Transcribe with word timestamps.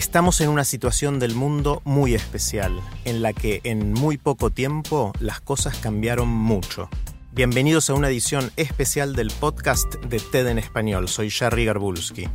Estamos 0.00 0.40
en 0.40 0.48
una 0.48 0.64
situación 0.64 1.18
del 1.18 1.34
mundo 1.34 1.82
muy 1.84 2.14
especial, 2.14 2.72
en 3.04 3.20
la 3.20 3.34
que 3.34 3.60
en 3.64 3.92
muy 3.92 4.16
poco 4.16 4.48
tiempo 4.48 5.12
las 5.20 5.42
cosas 5.42 5.76
cambiaron 5.76 6.26
mucho. 6.26 6.88
Bienvenidos 7.32 7.90
a 7.90 7.94
una 7.94 8.08
edición 8.08 8.50
especial 8.56 9.14
del 9.14 9.30
podcast 9.30 9.96
de 9.96 10.18
TED 10.18 10.46
en 10.46 10.58
español. 10.58 11.06
Soy 11.06 11.28
Jerry 11.28 11.66
Garbulski. 11.66 12.30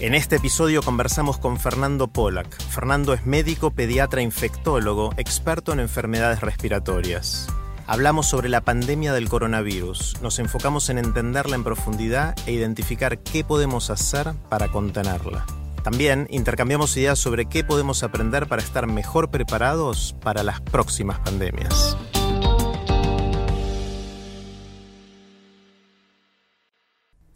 En 0.00 0.14
este 0.14 0.36
episodio 0.36 0.82
conversamos 0.82 1.38
con 1.38 1.58
Fernando 1.58 2.08
Polak. 2.08 2.54
Fernando 2.64 3.14
es 3.14 3.24
médico, 3.24 3.70
pediatra, 3.70 4.20
infectólogo, 4.20 5.14
experto 5.16 5.72
en 5.72 5.80
enfermedades 5.80 6.42
respiratorias. 6.42 7.48
Hablamos 7.86 8.26
sobre 8.26 8.50
la 8.50 8.60
pandemia 8.60 9.14
del 9.14 9.30
coronavirus. 9.30 10.16
Nos 10.20 10.38
enfocamos 10.40 10.90
en 10.90 10.98
entenderla 10.98 11.56
en 11.56 11.64
profundidad 11.64 12.36
e 12.44 12.52
identificar 12.52 13.20
qué 13.20 13.44
podemos 13.44 13.88
hacer 13.88 14.34
para 14.50 14.68
contenerla. 14.68 15.46
También 15.82 16.26
intercambiamos 16.30 16.96
ideas 16.96 17.18
sobre 17.18 17.46
qué 17.46 17.64
podemos 17.64 18.02
aprender 18.02 18.46
para 18.46 18.62
estar 18.62 18.86
mejor 18.86 19.30
preparados 19.30 20.14
para 20.20 20.42
las 20.42 20.60
próximas 20.60 21.20
pandemias. 21.20 21.96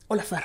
Hola 0.08 0.24
Fer. 0.24 0.42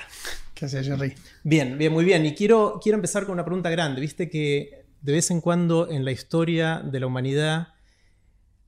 ¿Qué 0.53 0.65
haces, 0.65 0.87
Jerry? 0.87 1.13
Bien, 1.43 1.77
bien, 1.77 1.91
muy 1.91 2.05
bien. 2.05 2.25
Y 2.25 2.33
quiero, 2.33 2.79
quiero 2.81 2.95
empezar 2.95 3.25
con 3.25 3.33
una 3.33 3.45
pregunta 3.45 3.69
grande. 3.69 4.01
Viste 4.01 4.29
que 4.29 4.85
de 5.01 5.11
vez 5.11 5.29
en 5.29 5.41
cuando 5.41 5.89
en 5.89 6.05
la 6.05 6.11
historia 6.11 6.81
de 6.83 6.99
la 6.99 7.07
humanidad 7.07 7.73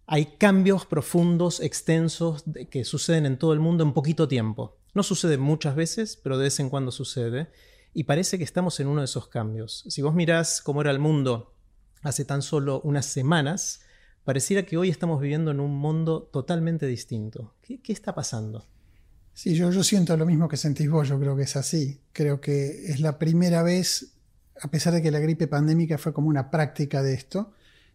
hay 0.05 0.25
cambios 0.37 0.85
profundos, 0.85 1.61
extensos, 1.61 2.43
que 2.69 2.83
suceden 2.83 3.25
en 3.25 3.37
todo 3.37 3.53
el 3.53 3.59
mundo 3.59 3.83
en 3.83 3.93
poquito 3.93 4.27
tiempo. 4.27 4.77
No 4.93 5.03
sucede 5.03 5.37
muchas 5.37 5.75
veces, 5.75 6.19
pero 6.21 6.37
de 6.37 6.45
vez 6.45 6.59
en 6.59 6.69
cuando 6.69 6.91
sucede. 6.91 7.49
Y 7.93 8.03
parece 8.03 8.37
que 8.37 8.43
estamos 8.43 8.79
en 8.79 8.87
uno 8.87 9.01
de 9.01 9.05
esos 9.05 9.27
cambios. 9.27 9.83
Si 9.87 10.01
vos 10.01 10.13
mirás 10.13 10.61
cómo 10.61 10.81
era 10.81 10.91
el 10.91 10.99
mundo 10.99 11.53
hace 12.01 12.25
tan 12.25 12.41
solo 12.41 12.81
unas 12.83 13.05
semanas, 13.05 13.81
pareciera 14.23 14.65
que 14.65 14.77
hoy 14.77 14.89
estamos 14.89 15.19
viviendo 15.19 15.51
en 15.51 15.59
un 15.59 15.75
mundo 15.75 16.29
totalmente 16.31 16.85
distinto. 16.85 17.55
¿Qué, 17.61 17.79
está 17.87 18.13
pasando? 18.13 18.67
Sí, 19.33 19.55
yo, 19.55 19.71
yo 19.71 19.83
siento 19.83 20.15
lo 20.17 20.25
mismo 20.25 20.47
que 20.47 20.57
sentís 20.57 20.89
vos, 20.89 21.07
yo 21.07 21.19
creo 21.19 21.35
que 21.35 21.43
es 21.43 21.55
así. 21.55 22.01
Creo 22.13 22.39
que 22.39 22.91
es 22.91 22.99
la 22.99 23.17
primera 23.17 23.63
vez, 23.63 24.13
a 24.61 24.69
pesar 24.69 24.93
de 24.93 25.01
que 25.01 25.11
la 25.11 25.19
gripe 25.19 25.47
pandémica 25.47 25.97
fue 25.97 26.13
como 26.13 26.27
una 26.27 26.51
práctica 26.51 27.01
de 27.01 27.13
esto, 27.13 27.53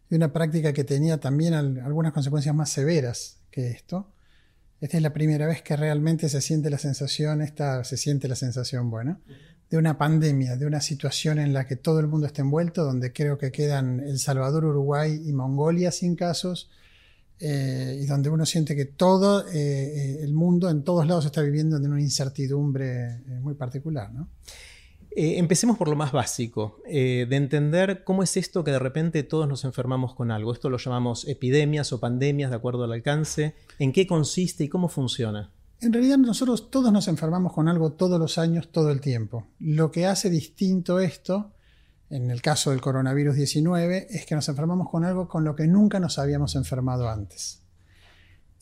y 0.09 0.15
una 0.15 0.31
práctica 0.31 0.73
que 0.73 0.83
tenía 0.83 1.19
también 1.19 1.53
algunas 1.53 2.13
consecuencias 2.13 2.53
más 2.53 2.69
severas 2.69 3.39
que 3.51 3.71
esto. 3.71 4.11
Esta 4.81 4.97
es 4.97 5.03
la 5.03 5.13
primera 5.13 5.47
vez 5.47 5.61
que 5.61 5.75
realmente 5.75 6.29
se 6.29 6.41
siente 6.41 6.69
la 6.69 6.77
sensación, 6.77 7.41
esta, 7.41 7.83
se 7.83 7.97
siente 7.97 8.27
la 8.27 8.35
sensación 8.35 8.89
buena, 8.89 9.19
de 9.69 9.77
una 9.77 9.97
pandemia, 9.97 10.55
de 10.55 10.65
una 10.65 10.81
situación 10.81 11.39
en 11.39 11.53
la 11.53 11.67
que 11.67 11.75
todo 11.75 11.99
el 11.99 12.07
mundo 12.07 12.27
está 12.27 12.41
envuelto, 12.41 12.83
donde 12.83 13.11
creo 13.11 13.37
que 13.37 13.51
quedan 13.51 13.99
El 13.99 14.19
Salvador, 14.19 14.65
Uruguay 14.65 15.21
y 15.25 15.33
Mongolia 15.33 15.91
sin 15.91 16.15
casos, 16.15 16.69
eh, 17.39 17.99
y 18.01 18.05
donde 18.05 18.29
uno 18.29 18.45
siente 18.45 18.77
que 18.77 18.85
todo 18.85 19.45
eh, 19.49 19.53
eh, 19.53 20.19
el 20.21 20.33
mundo 20.33 20.69
en 20.69 20.83
todos 20.83 21.05
lados 21.05 21.25
está 21.25 21.41
viviendo 21.41 21.75
en 21.75 21.91
una 21.91 21.99
incertidumbre 21.99 23.19
muy 23.41 23.55
particular. 23.55 24.09
empecemos 25.17 25.77
por 25.77 25.89
lo 25.89 25.97
más 25.97 26.11
básico, 26.13 26.81
de 26.85 27.27
entender 27.35 28.03
cómo 28.03 28.23
es 28.23 28.37
esto 28.37 28.63
que 28.63 28.71
de 28.71 28.79
repente 28.79 29.23
todos 29.23 29.47
nos 29.47 29.65
enfermamos 29.65 30.13
con 30.13 30.31
algo. 30.31 30.53
Esto 30.53 30.69
lo 30.69 30.77
llamamos 30.77 31.27
epidemias 31.27 31.91
o 31.91 31.99
pandemias 31.99 32.51
de 32.51 32.55
acuerdo 32.55 32.83
al 32.83 32.93
alcance. 32.93 33.55
¿En 33.79 33.91
qué 33.91 34.07
consiste 34.07 34.63
y 34.63 34.69
cómo 34.69 34.87
funciona? 34.87 35.51
En 35.85 35.93
realidad 35.93 36.17
nosotros 36.17 36.71
todos 36.71 36.91
nos 36.91 37.07
enfermamos 37.07 37.53
con 37.53 37.67
algo 37.67 37.91
todos 37.91 38.19
los 38.19 38.39
años, 38.39 38.71
todo 38.71 38.89
el 38.89 38.99
tiempo. 38.99 39.45
Lo 39.59 39.91
que 39.91 40.07
hace 40.07 40.31
distinto 40.31 40.99
esto, 40.99 41.53
en 42.09 42.31
el 42.31 42.41
caso 42.41 42.71
del 42.71 42.81
coronavirus 42.81 43.35
19, 43.35 44.07
es 44.09 44.25
que 44.25 44.33
nos 44.33 44.49
enfermamos 44.49 44.89
con 44.89 45.05
algo 45.05 45.27
con 45.27 45.43
lo 45.43 45.55
que 45.55 45.67
nunca 45.67 45.99
nos 45.99 46.17
habíamos 46.17 46.55
enfermado 46.55 47.07
antes. 47.07 47.61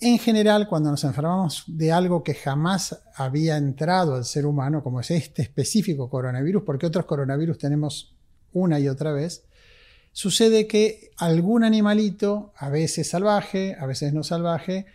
En 0.01 0.19
general, 0.19 0.67
cuando 0.67 0.91
nos 0.91 1.05
enfermamos 1.05 1.63
de 1.65 1.93
algo 1.93 2.23
que 2.23 2.33
jamás 2.33 3.01
había 3.15 3.55
entrado 3.55 4.15
al 4.15 4.25
ser 4.25 4.45
humano, 4.45 4.83
como 4.83 4.99
es 4.99 5.09
este 5.09 5.43
específico 5.43 6.09
coronavirus, 6.09 6.63
porque 6.65 6.87
otros 6.87 7.05
coronavirus 7.05 7.57
tenemos 7.57 8.17
una 8.51 8.81
y 8.81 8.89
otra 8.89 9.13
vez, 9.13 9.45
sucede 10.11 10.67
que 10.67 11.11
algún 11.15 11.63
animalito, 11.63 12.51
a 12.57 12.67
veces 12.67 13.09
salvaje, 13.09 13.77
a 13.79 13.85
veces 13.85 14.13
no 14.13 14.23
salvaje, 14.23 14.87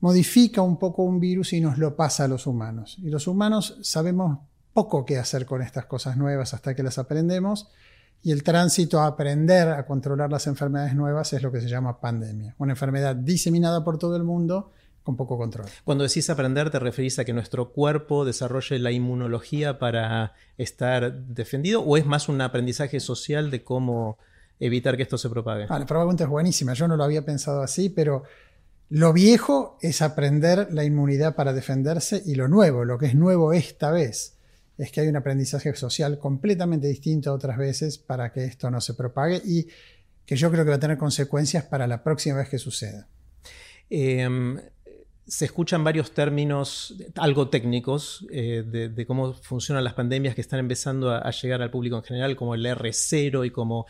modifica 0.00 0.62
un 0.62 0.78
poco 0.78 1.02
un 1.02 1.20
virus 1.20 1.52
y 1.52 1.60
nos 1.60 1.78
lo 1.78 1.96
pasa 1.96 2.24
a 2.24 2.28
los 2.28 2.46
humanos. 2.46 2.96
Y 3.02 3.10
los 3.10 3.26
humanos 3.26 3.78
sabemos 3.82 4.38
poco 4.72 5.04
qué 5.04 5.18
hacer 5.18 5.46
con 5.46 5.62
estas 5.62 5.86
cosas 5.86 6.16
nuevas 6.16 6.52
hasta 6.54 6.74
que 6.74 6.82
las 6.82 6.98
aprendemos. 6.98 7.68
Y 8.22 8.32
el 8.32 8.42
tránsito 8.42 9.00
a 9.00 9.06
aprender 9.06 9.68
a 9.68 9.86
controlar 9.86 10.30
las 10.30 10.46
enfermedades 10.46 10.94
nuevas 10.94 11.32
es 11.32 11.42
lo 11.42 11.52
que 11.52 11.60
se 11.60 11.68
llama 11.68 12.00
pandemia. 12.00 12.54
Una 12.58 12.72
enfermedad 12.72 13.14
diseminada 13.14 13.84
por 13.84 13.98
todo 13.98 14.16
el 14.16 14.24
mundo 14.24 14.72
con 15.02 15.16
poco 15.16 15.38
control. 15.38 15.66
Cuando 15.84 16.02
decís 16.02 16.28
aprender, 16.30 16.68
¿te 16.70 16.80
referís 16.80 17.18
a 17.20 17.24
que 17.24 17.32
nuestro 17.32 17.70
cuerpo 17.70 18.24
desarrolle 18.24 18.80
la 18.80 18.90
inmunología 18.90 19.78
para 19.78 20.34
estar 20.58 21.14
defendido? 21.26 21.80
¿O 21.82 21.96
es 21.96 22.04
más 22.04 22.28
un 22.28 22.40
aprendizaje 22.40 22.98
social 22.98 23.50
de 23.52 23.62
cómo 23.62 24.18
evitar 24.58 24.96
que 24.96 25.04
esto 25.04 25.16
se 25.16 25.30
propague? 25.30 25.66
Ah, 25.68 25.78
la 25.78 25.86
pregunta 25.86 26.24
es 26.24 26.30
buenísima. 26.30 26.72
Yo 26.72 26.88
no 26.88 26.96
lo 26.96 27.04
había 27.04 27.24
pensado 27.24 27.62
así, 27.62 27.88
pero 27.88 28.24
lo 28.88 29.12
viejo 29.12 29.78
es 29.80 30.00
aprender 30.00 30.68
la 30.72 30.84
inmunidad 30.84 31.34
para 31.34 31.52
defenderse 31.52 32.22
y 32.24 32.34
lo 32.36 32.48
nuevo, 32.48 32.84
lo 32.84 32.98
que 32.98 33.06
es 33.06 33.14
nuevo 33.14 33.52
esta 33.52 33.90
vez, 33.90 34.38
es 34.78 34.92
que 34.92 35.00
hay 35.00 35.08
un 35.08 35.16
aprendizaje 35.16 35.74
social 35.74 36.18
completamente 36.18 36.86
distinto 36.86 37.30
a 37.30 37.34
otras 37.34 37.58
veces 37.58 37.98
para 37.98 38.32
que 38.32 38.44
esto 38.44 38.70
no 38.70 38.80
se 38.80 38.94
propague 38.94 39.42
y 39.44 39.66
que 40.24 40.36
yo 40.36 40.50
creo 40.50 40.64
que 40.64 40.70
va 40.70 40.76
a 40.76 40.80
tener 40.80 40.98
consecuencias 40.98 41.64
para 41.64 41.86
la 41.86 42.02
próxima 42.02 42.36
vez 42.36 42.48
que 42.48 42.58
suceda. 42.58 43.08
Em, 43.88 44.60
se 45.26 45.44
escuchan 45.46 45.82
varios 45.82 46.12
términos 46.12 46.94
algo 47.16 47.48
técnicos 47.48 48.26
eh, 48.30 48.62
de, 48.64 49.06
cómo 49.06 49.32
funcionan 49.34 49.82
las 49.82 49.94
pandemias 49.94 50.36
que 50.36 50.40
están 50.40 50.60
empezando 50.60 51.10
a, 51.10 51.18
a, 51.18 51.30
llegar 51.32 51.62
al 51.62 51.70
público 51.70 51.96
en 51.96 52.04
general, 52.04 52.36
como 52.36 52.54
el 52.54 52.64
R0 52.64 53.46
y 53.46 53.50
como 53.50 53.86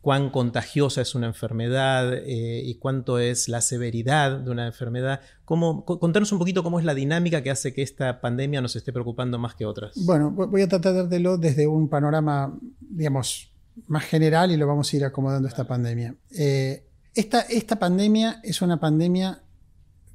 cuán 0.00 0.30
contagiosa 0.30 1.00
es 1.00 1.14
una 1.14 1.26
enfermedad 1.26 2.14
eh, 2.14 2.62
y 2.64 2.76
cuánto 2.76 3.18
es 3.18 3.48
la 3.48 3.60
severidad 3.60 4.38
de 4.38 4.50
una 4.50 4.66
enfermedad. 4.66 5.20
¿Cómo, 5.44 5.84
contanos 5.84 6.30
un 6.32 6.38
poquito 6.38 6.62
cómo 6.62 6.78
es 6.78 6.84
la 6.84 6.94
dinámica 6.94 7.42
que 7.42 7.50
hace 7.50 7.74
que 7.74 7.82
esta 7.82 8.20
pandemia 8.20 8.60
nos 8.60 8.76
esté 8.76 8.92
preocupando 8.92 9.38
más 9.38 9.54
que 9.54 9.66
otras. 9.66 9.92
Bueno, 10.04 10.30
voy 10.30 10.62
a 10.62 10.68
tratar 10.68 10.94
de 10.94 11.02
verlo 11.04 11.36
desde 11.36 11.66
un 11.66 11.88
panorama, 11.88 12.56
digamos, 12.80 13.50
más 13.86 14.04
general 14.04 14.50
y 14.50 14.56
lo 14.56 14.66
vamos 14.66 14.92
a 14.92 14.96
ir 14.96 15.04
acomodando 15.04 15.48
esta 15.48 15.66
pandemia. 15.66 16.14
Eh, 16.30 16.84
esta, 17.14 17.40
esta 17.42 17.78
pandemia 17.78 18.40
es 18.44 18.62
una 18.62 18.78
pandemia 18.78 19.42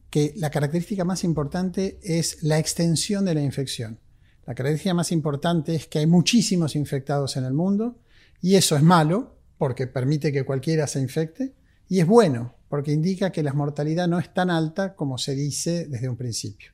que 0.09 0.33
la 0.37 0.49
característica 0.49 1.03
más 1.03 1.23
importante 1.23 1.99
es 2.03 2.43
la 2.43 2.59
extensión 2.59 3.25
de 3.25 3.33
la 3.33 3.41
infección. 3.41 3.99
La 4.45 4.53
característica 4.53 4.93
más 4.93 5.11
importante 5.11 5.75
es 5.75 5.87
que 5.87 5.99
hay 5.99 6.05
muchísimos 6.05 6.75
infectados 6.75 7.35
en 7.35 7.45
el 7.45 7.53
mundo 7.53 7.97
y 8.41 8.55
eso 8.55 8.75
es 8.75 8.83
malo 8.83 9.37
porque 9.63 9.87
permite 9.87 10.33
que 10.33 10.43
cualquiera 10.43 10.87
se 10.87 10.99
infecte, 10.99 11.53
y 11.87 12.01
es 12.01 12.05
bueno, 12.05 12.53
porque 12.67 12.91
indica 12.91 13.31
que 13.31 13.41
la 13.41 13.53
mortalidad 13.53 14.09
no 14.09 14.19
es 14.19 14.33
tan 14.33 14.49
alta 14.49 14.93
como 14.93 15.17
se 15.17 15.35
dice 15.35 15.87
desde 15.87 16.09
un 16.09 16.17
principio. 16.17 16.73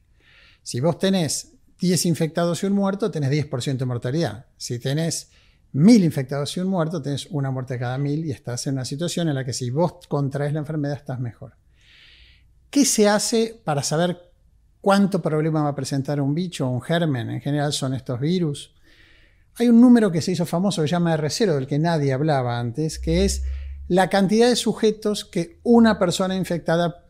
Si 0.63 0.79
vos 0.79 0.97
tenés 0.97 1.53
10 1.79 2.07
infectados 2.07 2.63
y 2.63 2.65
un 2.65 2.73
muerto, 2.73 3.11
tenés 3.11 3.29
10% 3.29 3.77
de 3.77 3.85
mortalidad. 3.85 4.47
Si 4.57 4.79
tenés 4.79 5.29
1000 5.73 6.03
infectados 6.03 6.57
y 6.57 6.61
un 6.61 6.67
muerto, 6.67 6.99
tenés 6.99 7.27
una 7.27 7.51
muerte 7.51 7.77
cada 7.77 7.99
1000 7.99 8.25
y 8.25 8.31
estás 8.31 8.65
en 8.65 8.73
una 8.73 8.85
situación 8.85 9.29
en 9.29 9.35
la 9.35 9.45
que 9.45 9.53
si 9.53 9.69
vos 9.69 10.07
contraes 10.07 10.51
la 10.51 10.61
enfermedad 10.61 10.97
estás 10.97 11.19
mejor. 11.19 11.57
¿Qué 12.71 12.85
se 12.85 13.07
hace 13.07 13.61
para 13.63 13.83
saber 13.83 14.31
cuánto 14.81 15.21
problema 15.21 15.61
va 15.61 15.69
a 15.69 15.75
presentar 15.75 16.19
un 16.19 16.33
bicho 16.33 16.67
o 16.67 16.71
un 16.71 16.81
germen? 16.81 17.29
En 17.29 17.41
general 17.41 17.71
son 17.71 17.93
estos 17.93 18.19
virus. 18.19 18.73
Hay 19.57 19.69
un 19.69 19.81
número 19.81 20.11
que 20.11 20.21
se 20.21 20.31
hizo 20.31 20.45
famoso 20.45 20.81
que 20.81 20.87
se 20.87 20.93
llama 20.93 21.15
R0, 21.15 21.55
del 21.55 21.67
que 21.67 21.79
nadie 21.79 22.13
hablaba 22.13 22.59
antes, 22.59 22.99
que 22.99 23.25
es 23.25 23.43
la 23.87 24.09
cantidad 24.09 24.47
de 24.47 24.55
sujetos 24.55 25.25
que 25.25 25.59
una 25.63 25.99
persona 25.99 26.35
infectada 26.35 27.05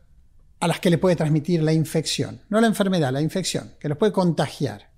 a 0.59 0.67
las 0.67 0.79
que 0.79 0.89
le 0.89 0.97
puede 0.97 1.15
transmitir 1.15 1.63
la 1.63 1.73
infección, 1.73 2.41
no 2.49 2.59
la 2.59 2.67
enfermedad, 2.67 3.11
la 3.11 3.21
infección, 3.21 3.73
que 3.79 3.89
los 3.89 3.97
puede 3.97 4.11
contagiar. 4.11 4.89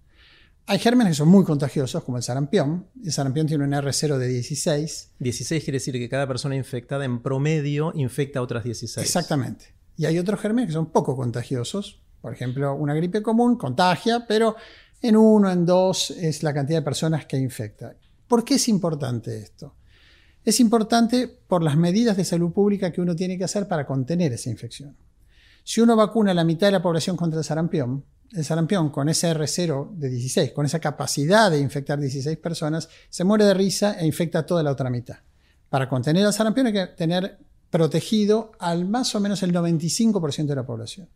hay 0.68 0.80
gérmenes 0.80 1.12
que 1.12 1.18
son 1.18 1.28
muy 1.28 1.44
contagiosos, 1.44 2.04
como 2.04 2.18
el 2.18 2.24
sarampión. 2.24 2.88
El 3.04 3.12
sarampión 3.12 3.48
tiene 3.48 3.64
un 3.64 3.72
R0 3.72 4.18
de 4.18 4.28
16. 4.28 5.12
16 5.20 5.64
quiere 5.64 5.78
decir 5.78 5.94
que 5.96 6.08
cada 6.08 6.28
persona 6.28 6.56
infectada 6.56 7.04
en 7.04 7.22
promedio 7.22 7.92
infecta 7.96 8.40
a 8.40 8.42
otras 8.44 8.64
16. 8.64 9.06
Exactamente. 9.06 9.74
Y 9.98 10.06
hay 10.06 10.18
otros 10.18 10.40
gérmenes 10.40 10.68
que 10.68 10.74
son 10.74 10.92
poco 10.92 11.16
contagiosos. 11.16 12.00
Por 12.22 12.34
ejemplo, 12.34 12.76
una 12.76 12.94
gripe 12.94 13.22
común 13.22 13.58
contagia, 13.58 14.26
pero 14.28 14.56
en 15.01 15.18
uno, 15.18 15.51
en 15.51 15.65
dos 15.65 16.12
es 16.12 16.44
la 16.44 16.53
cantidad 16.53 16.80
de 16.80 16.83
personas 16.83 17.25
que 17.25 17.38
infecta. 17.38 17.95
¿Por 18.27 18.44
qué 18.44 18.56
es 18.56 18.68
importante 18.68 19.38
esto? 19.38 19.75
Es 20.44 20.59
importante 20.59 21.27
por 21.27 21.63
las 21.63 21.77
medidas 21.77 22.18
de 22.18 22.25
salud 22.25 22.51
pública 22.51 22.92
que 22.92 23.01
uno 23.01 23.15
tiene 23.15 23.38
que 23.38 23.44
hacer 23.44 23.68
para 23.68 23.86
contener 23.86 24.33
esa 24.33 24.50
infección. 24.50 24.95
Si 25.63 25.81
uno 25.81 25.95
vacuna 25.95 26.31
a 26.31 26.33
la 26.33 26.44
mitad 26.44 26.68
de 26.68 26.71
la 26.71 26.81
población 26.81 27.15
contra 27.15 27.39
el 27.39 27.45
sarampión, 27.45 28.03
el 28.31 28.45
sarampión 28.45 28.89
con 28.89 29.09
ese 29.09 29.36
R0 29.36 29.92
de 29.92 30.09
16, 30.09 30.51
con 30.51 30.65
esa 30.65 30.80
capacidad 30.80 31.51
de 31.51 31.59
infectar 31.59 32.00
16 32.00 32.38
personas, 32.38 32.89
se 33.09 33.24
muere 33.24 33.45
de 33.45 33.54
risa 33.54 34.00
e 34.00 34.06
infecta 34.06 34.39
a 34.39 34.45
toda 34.45 34.63
la 34.63 34.71
otra 34.71 34.89
mitad. 34.89 35.18
Para 35.69 35.88
contener 35.88 36.25
al 36.25 36.33
sarampión 36.33 36.68
hay 36.68 36.74
que 36.74 36.88
tener 36.88 37.38
protegido 37.69 38.51
al 38.59 38.86
más 38.86 39.13
o 39.15 39.19
menos 39.19 39.44
el 39.44 39.54
95% 39.54 40.45
de 40.45 40.56
la 40.56 40.65
población. 40.65 41.09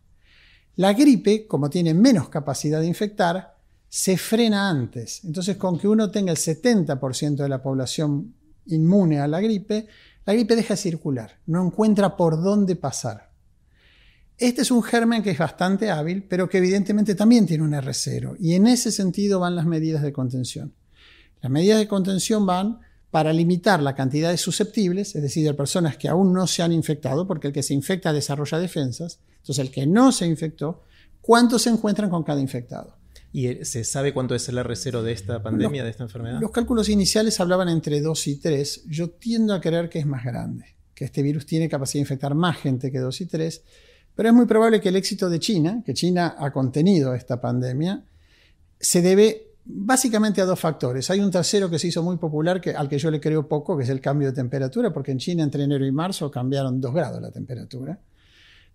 La 0.76 0.92
gripe, 0.92 1.46
como 1.46 1.70
tiene 1.70 1.94
menos 1.94 2.28
capacidad 2.28 2.80
de 2.80 2.86
infectar, 2.86 3.55
se 3.88 4.16
frena 4.16 4.68
antes. 4.68 5.24
Entonces, 5.24 5.56
con 5.56 5.78
que 5.78 5.88
uno 5.88 6.10
tenga 6.10 6.32
el 6.32 6.38
70% 6.38 7.36
de 7.36 7.48
la 7.48 7.62
población 7.62 8.34
inmune 8.66 9.20
a 9.20 9.28
la 9.28 9.40
gripe, 9.40 9.86
la 10.24 10.32
gripe 10.32 10.56
deja 10.56 10.74
de 10.74 10.78
circular, 10.78 11.38
no 11.46 11.64
encuentra 11.64 12.16
por 12.16 12.42
dónde 12.42 12.76
pasar. 12.76 13.30
Este 14.38 14.62
es 14.62 14.70
un 14.70 14.82
germen 14.82 15.22
que 15.22 15.30
es 15.30 15.38
bastante 15.38 15.90
hábil, 15.90 16.24
pero 16.24 16.48
que 16.48 16.58
evidentemente 16.58 17.14
también 17.14 17.46
tiene 17.46 17.64
un 17.64 17.72
R0, 17.72 18.36
y 18.38 18.54
en 18.54 18.66
ese 18.66 18.92
sentido 18.92 19.40
van 19.40 19.56
las 19.56 19.66
medidas 19.66 20.02
de 20.02 20.12
contención. 20.12 20.74
Las 21.40 21.50
medidas 21.50 21.78
de 21.78 21.88
contención 21.88 22.44
van 22.44 22.80
para 23.10 23.32
limitar 23.32 23.80
la 23.80 23.94
cantidad 23.94 24.30
de 24.30 24.36
susceptibles, 24.36 25.14
es 25.14 25.22
decir, 25.22 25.46
de 25.46 25.54
personas 25.54 25.96
que 25.96 26.08
aún 26.08 26.34
no 26.34 26.46
se 26.46 26.62
han 26.62 26.72
infectado, 26.72 27.26
porque 27.26 27.46
el 27.46 27.52
que 27.54 27.62
se 27.62 27.72
infecta 27.72 28.12
desarrolla 28.12 28.58
defensas, 28.58 29.20
entonces 29.38 29.64
el 29.64 29.70
que 29.70 29.86
no 29.86 30.12
se 30.12 30.26
infectó, 30.26 30.82
¿cuántos 31.22 31.62
se 31.62 31.70
encuentran 31.70 32.10
con 32.10 32.24
cada 32.24 32.40
infectado? 32.40 32.96
¿Y 33.36 33.66
se 33.66 33.84
sabe 33.84 34.14
cuánto 34.14 34.34
es 34.34 34.48
el 34.48 34.56
R0 34.56 35.02
de 35.02 35.12
esta 35.12 35.42
pandemia, 35.42 35.84
de 35.84 35.90
esta 35.90 36.04
enfermedad? 36.04 36.40
Los 36.40 36.52
cálculos 36.52 36.88
iniciales 36.88 37.38
hablaban 37.38 37.68
entre 37.68 38.00
2 38.00 38.28
y 38.28 38.36
3. 38.36 38.84
Yo 38.86 39.10
tiendo 39.10 39.52
a 39.52 39.60
creer 39.60 39.90
que 39.90 39.98
es 39.98 40.06
más 40.06 40.24
grande, 40.24 40.74
que 40.94 41.04
este 41.04 41.20
virus 41.20 41.44
tiene 41.44 41.68
capacidad 41.68 41.98
de 41.98 42.04
infectar 42.04 42.34
más 42.34 42.56
gente 42.56 42.90
que 42.90 42.98
2 42.98 43.20
y 43.20 43.26
3, 43.26 43.62
pero 44.14 44.30
es 44.30 44.34
muy 44.34 44.46
probable 44.46 44.80
que 44.80 44.88
el 44.88 44.96
éxito 44.96 45.28
de 45.28 45.38
China, 45.38 45.82
que 45.84 45.92
China 45.92 46.34
ha 46.38 46.50
contenido 46.50 47.14
esta 47.14 47.38
pandemia, 47.38 48.04
se 48.80 49.02
debe 49.02 49.48
básicamente 49.66 50.40
a 50.40 50.46
dos 50.46 50.58
factores. 50.58 51.10
Hay 51.10 51.20
un 51.20 51.30
tercero 51.30 51.68
que 51.68 51.78
se 51.78 51.88
hizo 51.88 52.02
muy 52.02 52.16
popular, 52.16 52.58
que, 52.58 52.70
al 52.70 52.88
que 52.88 52.98
yo 52.98 53.10
le 53.10 53.20
creo 53.20 53.46
poco, 53.46 53.76
que 53.76 53.84
es 53.84 53.90
el 53.90 54.00
cambio 54.00 54.28
de 54.28 54.34
temperatura, 54.34 54.94
porque 54.94 55.12
en 55.12 55.18
China 55.18 55.42
entre 55.42 55.62
enero 55.62 55.84
y 55.84 55.92
marzo 55.92 56.30
cambiaron 56.30 56.80
2 56.80 56.94
grados 56.94 57.20
la 57.20 57.30
temperatura. 57.30 58.00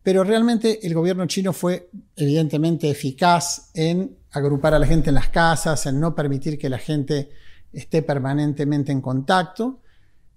Pero 0.03 0.23
realmente 0.23 0.85
el 0.85 0.93
gobierno 0.93 1.25
chino 1.25 1.51
fue 1.51 1.89
evidentemente 2.15 2.91
eficaz 2.91 3.71
en 3.73 4.20
agrupar 4.31 4.73
a 4.73 4.79
la 4.79 4.87
gente 4.87 5.09
en 5.09 5.15
las 5.15 5.29
casas, 5.29 5.85
en 5.85 5.99
no 5.99 6.15
permitir 6.15 6.57
que 6.57 6.69
la 6.69 6.77
gente 6.77 7.29
esté 7.73 8.01
permanentemente 8.01 8.91
en 8.91 9.01
contacto, 9.01 9.79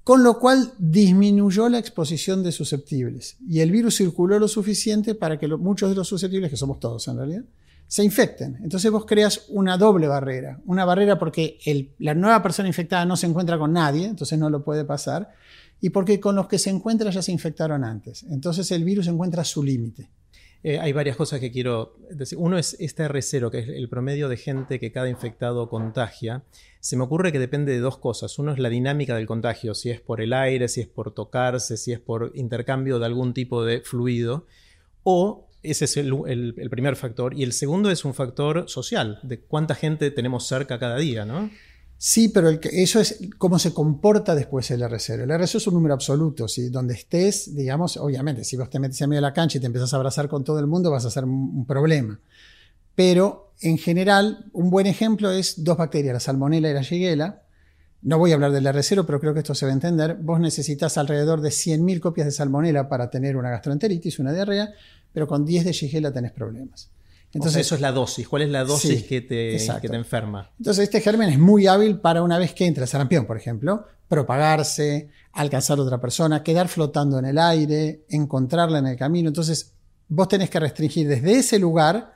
con 0.03 0.23
lo 0.23 0.39
cual 0.39 0.73
disminuyó 0.79 1.69
la 1.69 1.79
exposición 1.79 2.43
de 2.43 2.53
susceptibles. 2.53 3.37
Y 3.49 3.61
el 3.61 3.71
virus 3.71 3.97
circuló 3.97 4.39
lo 4.39 4.49
suficiente 4.49 5.15
para 5.15 5.39
que 5.39 5.49
muchos 5.49 5.89
de 5.89 5.97
los 5.97 6.09
susceptibles, 6.09 6.51
que 6.51 6.57
somos 6.57 6.79
todos 6.79 7.09
en 7.09 7.17
realidad, 7.17 7.45
se 7.87 8.05
infecten. 8.05 8.59
Entonces 8.63 8.91
vos 8.91 9.07
creas 9.07 9.47
una 9.49 9.79
doble 9.79 10.07
barrera. 10.07 10.61
Una 10.67 10.85
barrera 10.85 11.19
porque 11.19 11.59
la 11.99 12.15
nueva 12.15 12.43
persona 12.43 12.69
infectada 12.69 13.05
no 13.07 13.17
se 13.17 13.27
encuentra 13.27 13.59
con 13.59 13.73
nadie, 13.73 14.07
entonces 14.07 14.39
no 14.39 14.51
lo 14.51 14.65
puede 14.65 14.85
pasar 14.85 15.33
y 15.81 15.91
porque 15.91 16.19
con 16.19 16.35
los 16.35 16.49
que 16.49 16.59
se 16.59 16.71
encuentra 16.71 17.11
ya 17.11 17.23
se 17.23 17.33
infectaron 17.33 17.85
antes. 17.85 18.25
Entonces 18.25 18.71
el 18.71 18.85
virus 18.85 19.07
encuentra 19.07 19.45
su 19.45 19.63
límite. 19.63 20.09
Eh, 20.67 20.79
hay 20.81 20.95
varias 20.95 21.17
cosas 21.17 21.41
que 21.41 21.53
quiero 21.53 21.95
decir. 22.11 22.39
Uno 22.41 22.57
es 22.57 22.75
este 22.81 23.05
R0, 23.05 23.51
que 23.51 23.59
es 23.59 23.69
el 23.69 23.87
promedio 23.91 24.31
de 24.31 24.39
gente 24.39 24.81
que 24.81 24.93
cada 24.93 25.11
infectado 25.11 25.69
contagia. 25.69 26.43
Se 26.81 26.97
me 26.97 27.05
ocurre 27.05 27.33
que 27.33 27.39
depende 27.39 27.73
de 27.73 27.81
dos 27.81 27.99
cosas. 27.99 28.39
Uno 28.39 28.51
es 28.51 28.59
la 28.59 28.71
dinámica 28.71 29.15
del 29.15 29.27
contagio, 29.27 29.75
si 29.75 29.91
es 29.91 30.01
por 30.01 30.23
el 30.23 30.33
aire, 30.33 30.69
si 30.69 30.81
es 30.81 30.89
por 30.89 31.13
tocarse, 31.13 31.77
si 31.77 31.93
es 31.93 32.01
por 32.01 32.33
intercambio 32.35 32.99
de 32.99 33.05
algún 33.05 33.35
tipo 33.35 33.63
de 33.63 33.83
fluido. 33.83 34.47
O 35.03 35.51
ese 35.63 35.85
es 35.85 35.99
el, 35.99 36.55
el 36.57 36.71
primer 36.71 36.97
factor. 36.97 37.39
Y 37.39 37.43
el 37.43 37.53
segundo 37.53 37.91
es 37.91 38.07
un 38.07 38.15
factor 38.15 38.65
social, 38.67 39.21
de 39.23 39.41
cuánta 39.41 39.75
gente 39.75 40.11
tenemos 40.11 40.47
cerca 40.47 40.79
cada 40.79 40.97
día, 40.97 41.27
¿no? 41.27 41.51
Sí, 41.97 42.29
pero 42.29 42.51
eso 42.51 43.01
es 43.01 43.19
cómo 43.39 43.59
se 43.59 43.73
comporta 43.73 44.35
después 44.35 44.71
el 44.71 44.83
R0. 44.83 45.23
El 45.23 45.31
R0 45.31 45.57
es 45.57 45.67
un 45.67 45.75
número 45.75 45.95
absoluto. 45.95 46.49
Si 46.49 46.69
donde 46.69 46.95
estés, 46.95 47.55
digamos, 47.55 47.97
obviamente, 47.97 48.45
si 48.45 48.57
vos 48.57 48.69
te 48.69 48.79
metes 48.79 49.01
en 49.01 49.11
medio 49.11 49.19
de 49.19 49.29
la 49.29 49.33
cancha 49.33 49.59
y 49.59 49.61
te 49.61 49.67
empezás 49.67 49.93
a 49.95 49.97
abrazar 49.97 50.29
con 50.29 50.45
todo 50.45 50.59
el 50.59 50.67
mundo, 50.67 50.91
vas 50.91 51.05
a 51.05 51.11
ser 51.11 51.25
un 51.25 51.65
problema. 51.67 52.21
Pero 52.95 53.53
en 53.61 53.79
general, 53.79 54.47
un 54.53 54.71
buen 54.71 54.87
ejemplo 54.87 55.31
es 55.31 55.65
dos 55.65 55.77
bacterias, 55.77 56.15
la 56.15 56.21
salmonella 56.21 56.71
y 56.71 56.75
la 56.75 56.83
shigella. 56.83 57.43
No 58.03 58.19
voy 58.19 58.33
a 58.33 58.35
hablar 58.35 58.53
del 58.53 58.67
R0, 58.67 59.07
pero 59.07 59.19
creo 59.19 59.33
que 59.33 59.41
esto 59.41 59.55
se 59.55 59.65
va 59.65 59.71
a 59.71 59.75
entender. 59.75 60.17
Vos 60.21 60.39
necesitas 60.39 60.99
alrededor 60.99 61.41
de 61.41 61.49
100.000 61.49 62.01
copias 62.01 62.27
de 62.27 62.33
salmonella 62.33 62.89
para 62.89 63.09
tener 63.09 63.37
una 63.37 63.51
gastroenteritis, 63.51 64.19
una 64.19 64.33
diarrea, 64.33 64.75
pero 65.13 65.27
con 65.27 65.47
10 65.47 65.65
de 65.65 65.73
shigella 65.73 66.13
tenés 66.13 66.33
problemas. 66.33 66.91
Entonces, 67.35 67.67
eso 67.67 67.75
es 67.75 67.81
la 67.81 67.91
dosis. 67.91 68.29
¿Cuál 68.29 68.43
es 68.43 68.51
la 68.51 68.65
dosis 68.65 69.03
que, 69.05 69.21
te, 69.21 69.59
que, 69.81 69.89
te, 69.89 69.97
enferma? 69.97 70.53
Entonces, 70.59 70.85
este 70.85 71.01
germen 71.01 71.31
es 71.31 71.39
muy 71.39 71.67
hábil 71.67 71.99
para 71.99 72.23
una 72.23 72.39
vez 72.39 72.55
que 72.55 72.65
entra 72.65 72.85
el 72.85 72.89
sarampión, 72.89 73.27
por 73.27 73.37
ejemplo, 73.37 73.87
propagarse, 74.09 75.11
alcanzar 75.33 75.79
a 75.79 75.83
otra 75.83 76.01
persona, 76.01 76.43
quedar 76.43 76.69
flotando 76.69 77.19
en 77.19 77.25
el 77.25 77.39
aire, 77.39 78.05
encontrarla 78.09 78.79
en 78.79 78.87
el 78.87 78.97
camino. 78.97 79.29
Entonces, 79.29 79.73
vos 80.09 80.29
tenés 80.29 80.49
que 80.49 80.61
restringir 80.61 81.09
desde 81.09 81.39
ese 81.39 81.59
lugar, 81.59 82.15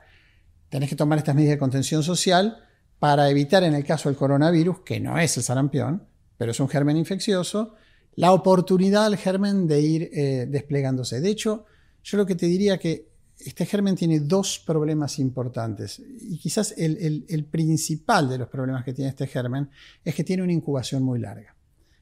tenés 0.69 0.89
que 0.89 0.95
tomar 0.95 1.17
estas 1.17 1.35
medidas 1.35 1.55
de 1.55 1.59
contención 1.59 2.01
social 2.01 2.57
para 2.97 3.29
evitar, 3.29 3.63
en 3.63 3.75
el 3.75 3.83
caso 3.83 4.07
del 4.09 4.17
coronavirus, 4.17 4.79
que 4.85 4.99
no 4.99 5.17
es 5.17 5.35
el 5.35 5.43
sarampión, 5.43 6.07
pero 6.37 6.51
es 6.51 6.59
un 6.59 6.69
germen 6.69 6.95
infeccioso, 6.95 7.75
la 8.15 8.31
oportunidad 8.31 9.05
al 9.05 9.17
germen 9.17 9.67
de 9.67 9.81
ir 9.81 10.09
eh, 10.13 10.45
desplegándose. 10.49 11.19
De 11.19 11.29
hecho, 11.29 11.65
yo 12.03 12.17
lo 12.17 12.25
que 12.25 12.35
te 12.35 12.45
diría 12.45 12.77
que 12.77 13.08
este 13.49 13.65
germen 13.65 13.95
tiene 13.95 14.19
dos 14.19 14.59
problemas 14.65 15.19
importantes 15.19 15.99
y 15.99 16.37
quizás 16.37 16.73
el, 16.77 17.47
principal 17.49 18.29
de 18.29 18.37
los 18.37 18.47
problemas 18.47 18.83
que 18.83 18.93
tiene 18.93 19.09
este 19.09 19.27
germen 19.27 19.69
es 20.05 20.15
que 20.15 20.23
tiene 20.23 20.43
una 20.43 20.53
incubación 20.53 21.03
muy 21.03 21.19
larga. 21.19 21.55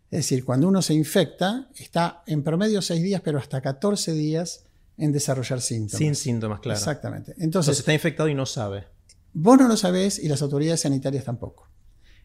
Es 0.10 0.20
decir, 0.20 0.46
cuando 0.46 0.68
uno 0.68 0.82
se 0.82 0.94
infecta, 0.94 1.70
está 1.75 2.24
en 2.27 2.44
promedio 2.44 2.82
6 2.82 3.01
días, 3.01 3.22
pero 3.22 3.39
hasta 3.39 3.62
14 3.62 4.13
días 4.13 4.66
en 4.98 5.12
desarrollar 5.12 5.62
síntomas. 5.62 5.98
Sin 5.98 6.16
síntomas, 6.16 6.60
claro. 6.60 6.77
Exactamente. 6.77 7.34
Entonces, 7.38 7.80
está 7.80 7.94
infectado 7.94 8.30
y 8.30 8.34
no 8.34 8.46
sabe. 8.46 8.86
Vos 9.34 9.58
no 9.58 9.68
lo 9.68 9.77
sabés 9.77 10.20
y 10.20 10.27
las 10.27 10.42
autoridades 10.42 10.82
sanitarias 10.82 11.24
tampoco. 11.24 11.68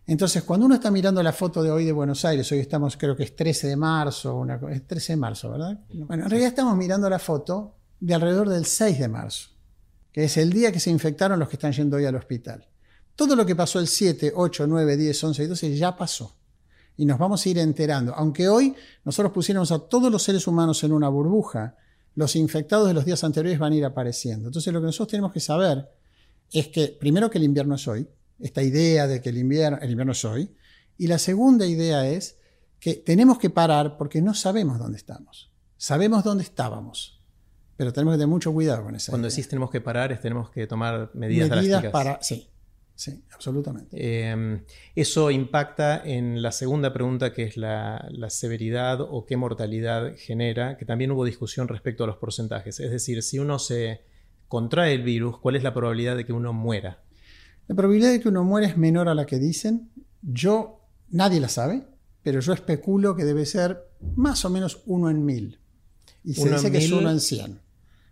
Entonces, 0.07 0.43
cuando 0.43 0.67
uno 0.67 0.75
está 0.75 0.91
mirando 0.91 1.23
la 1.23 1.33
foto 1.33 1.63
de 1.63 1.71
hoy 1.71 1.85
de 1.85 1.93
Buenos 1.93 2.25
Aires, 2.25 2.51
hoy 2.51 2.59
estamos, 2.59 2.97
creo 2.97 3.17
que 3.17 3.23
es 3.23 3.37
13 3.37 3.69
de 3.69 3.77
marzo, 3.77 4.37
una, 4.37 4.61
es 4.71 4.87
13 4.87 5.13
de 5.13 5.17
marzo, 5.17 5.51
¿verdad? 5.51 5.79
Bueno, 5.93 6.25
en 6.25 6.31
realidad 6.31 6.49
estamos 6.49 6.77
mirando 6.77 7.09
la 7.09 7.19
foto 7.19 7.77
de 8.03 8.15
alrededor 8.15 8.49
del 8.49 8.67
6 8.67 8.99
de 8.99 9.07
marzo, 9.07 9.51
que 10.13 10.25
es 10.25 10.37
el 10.37 10.53
día 10.53 10.73
que 10.73 10.81
se 10.81 10.91
infectaron 10.91 11.39
los 11.39 11.49
que 11.49 11.55
están 11.55 11.73
yendo 11.73 11.97
hoy 11.97 12.05
al 12.05 12.17
hospital. 12.17 12.67
Todo 13.15 13.37
lo 13.37 13.47
que 13.47 13.55
pasó 13.55 13.79
el 13.79 13.87
7, 13.87 14.33
8, 14.35 14.67
9, 14.67 14.97
10, 14.97 15.25
11 15.25 15.45
y 15.45 15.47
12 15.47 15.77
ya 15.77 15.97
pasó. 15.97 16.35
Y 16.97 17.07
nos 17.07 17.17
vamos 17.17 17.47
a 17.47 17.49
ir 17.49 17.59
enterando. 17.59 18.13
Aunque 18.17 18.49
hoy 18.49 18.75
nosotros 19.05 19.33
pusiéramos 19.33 19.71
a 19.71 19.79
todos 19.79 20.11
los 20.11 20.21
seres 20.21 20.49
humanos 20.49 20.83
en 20.83 20.93
una 20.93 21.09
burbuja, 21.09 21.77
los 22.17 22.35
infectados 22.35 22.89
de 22.89 22.95
los 22.95 23.05
días 23.05 23.23
anteriores 23.23 23.61
van 23.61 23.73
a 23.73 23.77
ir 23.77 23.85
apareciendo. 23.85 24.49
Entonces 24.49 24.73
lo 24.73 24.81
que 24.81 24.87
nosotros 24.87 25.13
tenemos 25.13 25.33
que 25.33 25.41
saber 25.41 25.89
es 26.51 26.69
que, 26.69 26.89
primero, 26.89 27.31
que 27.31 27.39
el 27.39 27.45
invierno 27.45 27.77
es 27.77 27.87
hoy, 27.87 28.09
esta 28.41 28.65
idea 28.65 29.07
de 29.07 29.23
que 29.23 29.29
el 29.29 29.39
invierno, 29.39 29.79
el 29.81 29.91
invierno 29.91 30.13
es 30.13 30.25
hoy, 30.25 30.51
y 30.99 31.07
la 31.07 31.21
segunda 31.21 31.67
idea 31.67 32.09
es 32.09 32.37
que 32.81 32.95
tenemos 32.95 33.39
que 33.39 33.49
parar 33.49 33.97
porque 33.97 34.21
no 34.21 34.35
sabemos 34.35 34.81
dónde 34.81 34.99
estamos. 34.99 35.53
Sabemos 35.77 36.25
dónde 36.25 36.43
estábamos, 36.43 37.22
pero 37.77 37.93
tenemos 37.93 38.15
que 38.15 38.19
tener 38.19 38.29
mucho 38.29 38.53
cuidado 38.53 38.85
con 38.85 38.95
eso. 38.95 39.13
Cuando 39.13 39.29
decís 39.29 39.49
tenemos 39.49 39.71
que 39.71 39.81
parar, 39.81 40.13
es 40.13 40.21
tenemos 40.21 40.51
que 40.51 40.67
tomar 40.67 41.11
medidas, 41.15 41.51
medidas 41.51 41.85
para 41.87 42.23
Sí, 42.23 42.49
sí, 42.95 43.25
absolutamente. 43.35 43.97
Em, 44.31 44.65
eso 44.95 45.31
impacta 45.31 46.03
en 46.05 46.43
la 46.43 46.53
segunda 46.53 46.93
pregunta, 46.93 47.33
que 47.33 47.45
es 47.45 47.57
la, 47.57 48.09
severidad 48.29 49.01
o 49.01 49.25
qué 49.27 49.37
mortalidad 49.37 50.15
genera, 50.17 50.77
que 50.77 50.85
también 50.85 51.11
hubo 51.13 51.25
discusión 51.25 51.69
respecto 51.69 52.05
a 52.05 52.07
los 52.07 52.17
porcentajes. 52.17 52.81
Es 52.81 52.91
decir, 52.91 53.23
si 53.23 53.39
uno 53.39 53.59
se 53.59 54.03
contrae 54.49 54.95
el 54.95 55.03
virus, 55.03 55.39
¿cuál 55.39 55.57
es 55.57 55.63
la 55.63 55.73
probabilidad 55.73 56.17
de 56.17 56.27
que 56.27 56.33
uno 56.33 56.53
muera? 56.53 57.03
La 57.69 57.75
probabilidad 57.75 58.11
de 58.11 58.21
que 58.21 58.29
uno 58.29 58.45
muera 58.45 58.67
es 58.67 58.77
menor 58.77 59.09
a 59.09 59.15
la 59.15 59.25
que 59.25 59.39
dicen. 59.39 59.91
Yo, 60.21 60.81
nadie 61.09 61.41
la 61.41 61.49
sabe, 61.49 61.85
pero 62.23 62.41
yo 62.41 62.53
especulo 62.53 63.17
que 63.17 63.25
debe 63.25 63.47
ser 63.47 63.89
más 64.15 64.45
o 64.45 64.51
menos 64.51 64.83
uno 64.87 65.11
en 65.11 65.25
mil. 65.25 65.59
Y 66.25 66.35
se 66.35 66.51
dice 66.51 66.71
que 66.71 66.79
es 66.79 66.91
uno 66.91 67.11
en 67.11 67.21
100. 67.21 67.61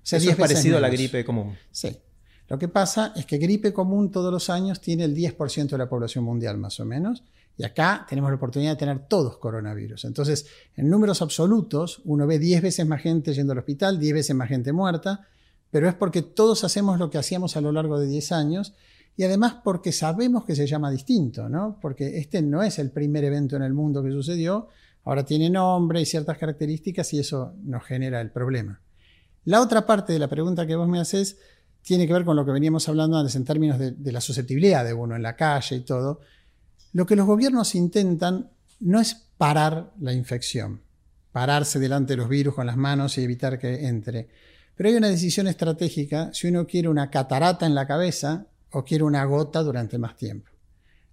Eso 0.04 0.30
es 0.30 0.36
parecido 0.36 0.78
a 0.78 0.80
la 0.80 0.88
gripe 0.88 1.24
común. 1.24 1.54
Sí. 1.70 1.96
Lo 2.48 2.58
que 2.58 2.66
pasa 2.68 3.12
es 3.14 3.26
que 3.26 3.38
gripe 3.38 3.72
común 3.72 4.10
todos 4.10 4.32
los 4.32 4.50
años 4.50 4.80
tiene 4.80 5.04
el 5.04 5.14
10% 5.14 5.68
de 5.68 5.78
la 5.78 5.88
población 5.88 6.24
mundial 6.24 6.58
más 6.58 6.80
o 6.80 6.84
menos. 6.84 7.22
Y 7.56 7.64
acá 7.64 8.06
tenemos 8.08 8.30
la 8.30 8.36
oportunidad 8.36 8.72
de 8.72 8.76
tener 8.76 9.06
todos 9.06 9.36
coronavirus. 9.36 10.06
Entonces, 10.06 10.46
en 10.76 10.88
números 10.88 11.22
absolutos, 11.22 12.00
uno 12.04 12.26
ve 12.26 12.38
10 12.38 12.62
veces 12.62 12.86
más 12.86 13.02
gente 13.02 13.34
yendo 13.34 13.52
al 13.52 13.58
hospital, 13.58 14.00
10 14.00 14.14
veces 14.14 14.34
más 14.34 14.48
gente 14.48 14.72
muerta, 14.72 15.28
pero 15.70 15.88
es 15.88 15.94
porque 15.94 16.22
todos 16.22 16.64
hacemos 16.64 16.98
lo 16.98 17.10
que 17.10 17.18
hacíamos 17.18 17.56
a 17.56 17.60
lo 17.60 17.70
largo 17.70 18.00
de 18.00 18.06
10 18.08 18.32
años 18.32 18.72
y 19.16 19.24
además 19.24 19.56
porque 19.62 19.92
sabemos 19.92 20.44
que 20.44 20.56
se 20.56 20.66
llama 20.66 20.90
distinto, 20.90 21.48
¿no? 21.48 21.78
Porque 21.80 22.18
este 22.18 22.42
no 22.42 22.62
es 22.62 22.78
el 22.78 22.90
primer 22.90 23.24
evento 23.24 23.56
en 23.56 23.62
el 23.62 23.74
mundo 23.74 24.02
que 24.02 24.10
sucedió, 24.10 24.68
ahora 25.04 25.24
tiene 25.24 25.50
nombre 25.50 26.00
y 26.00 26.06
ciertas 26.06 26.38
características 26.38 27.12
y 27.14 27.20
eso 27.20 27.54
nos 27.62 27.84
genera 27.84 28.20
el 28.20 28.30
problema. 28.30 28.80
La 29.44 29.60
otra 29.60 29.86
parte 29.86 30.12
de 30.12 30.18
la 30.18 30.28
pregunta 30.28 30.66
que 30.66 30.76
vos 30.76 30.88
me 30.88 31.00
haces 31.00 31.38
tiene 31.82 32.06
que 32.06 32.12
ver 32.12 32.24
con 32.24 32.36
lo 32.36 32.44
que 32.44 32.52
veníamos 32.52 32.88
hablando 32.88 33.16
antes 33.16 33.34
en 33.36 33.44
términos 33.44 33.78
de, 33.78 33.92
de 33.92 34.12
la 34.12 34.20
susceptibilidad 34.20 34.84
de 34.84 34.92
uno 34.92 35.16
en 35.16 35.22
la 35.22 35.36
calle 35.36 35.76
y 35.76 35.80
todo. 35.80 36.20
Lo 36.92 37.06
que 37.06 37.16
los 37.16 37.26
gobiernos 37.26 37.74
intentan 37.74 38.50
no 38.80 39.00
es 39.00 39.14
parar 39.38 39.92
la 40.00 40.12
infección, 40.12 40.80
pararse 41.32 41.78
delante 41.78 42.12
de 42.12 42.18
los 42.18 42.28
virus 42.28 42.54
con 42.54 42.66
las 42.66 42.76
manos 42.76 43.16
y 43.16 43.22
evitar 43.22 43.58
que 43.58 43.86
entre. 43.86 44.28
Pero 44.76 44.88
hay 44.88 44.96
una 44.96 45.08
decisión 45.08 45.46
estratégica 45.46 46.30
si 46.32 46.48
uno 46.48 46.66
quiere 46.66 46.88
una 46.88 47.10
catarata 47.10 47.66
en 47.66 47.74
la 47.74 47.86
cabeza 47.86 48.46
o 48.72 48.84
quiere 48.84 49.04
una 49.04 49.24
gota 49.24 49.62
durante 49.62 49.98
más 49.98 50.16
tiempo. 50.16 50.49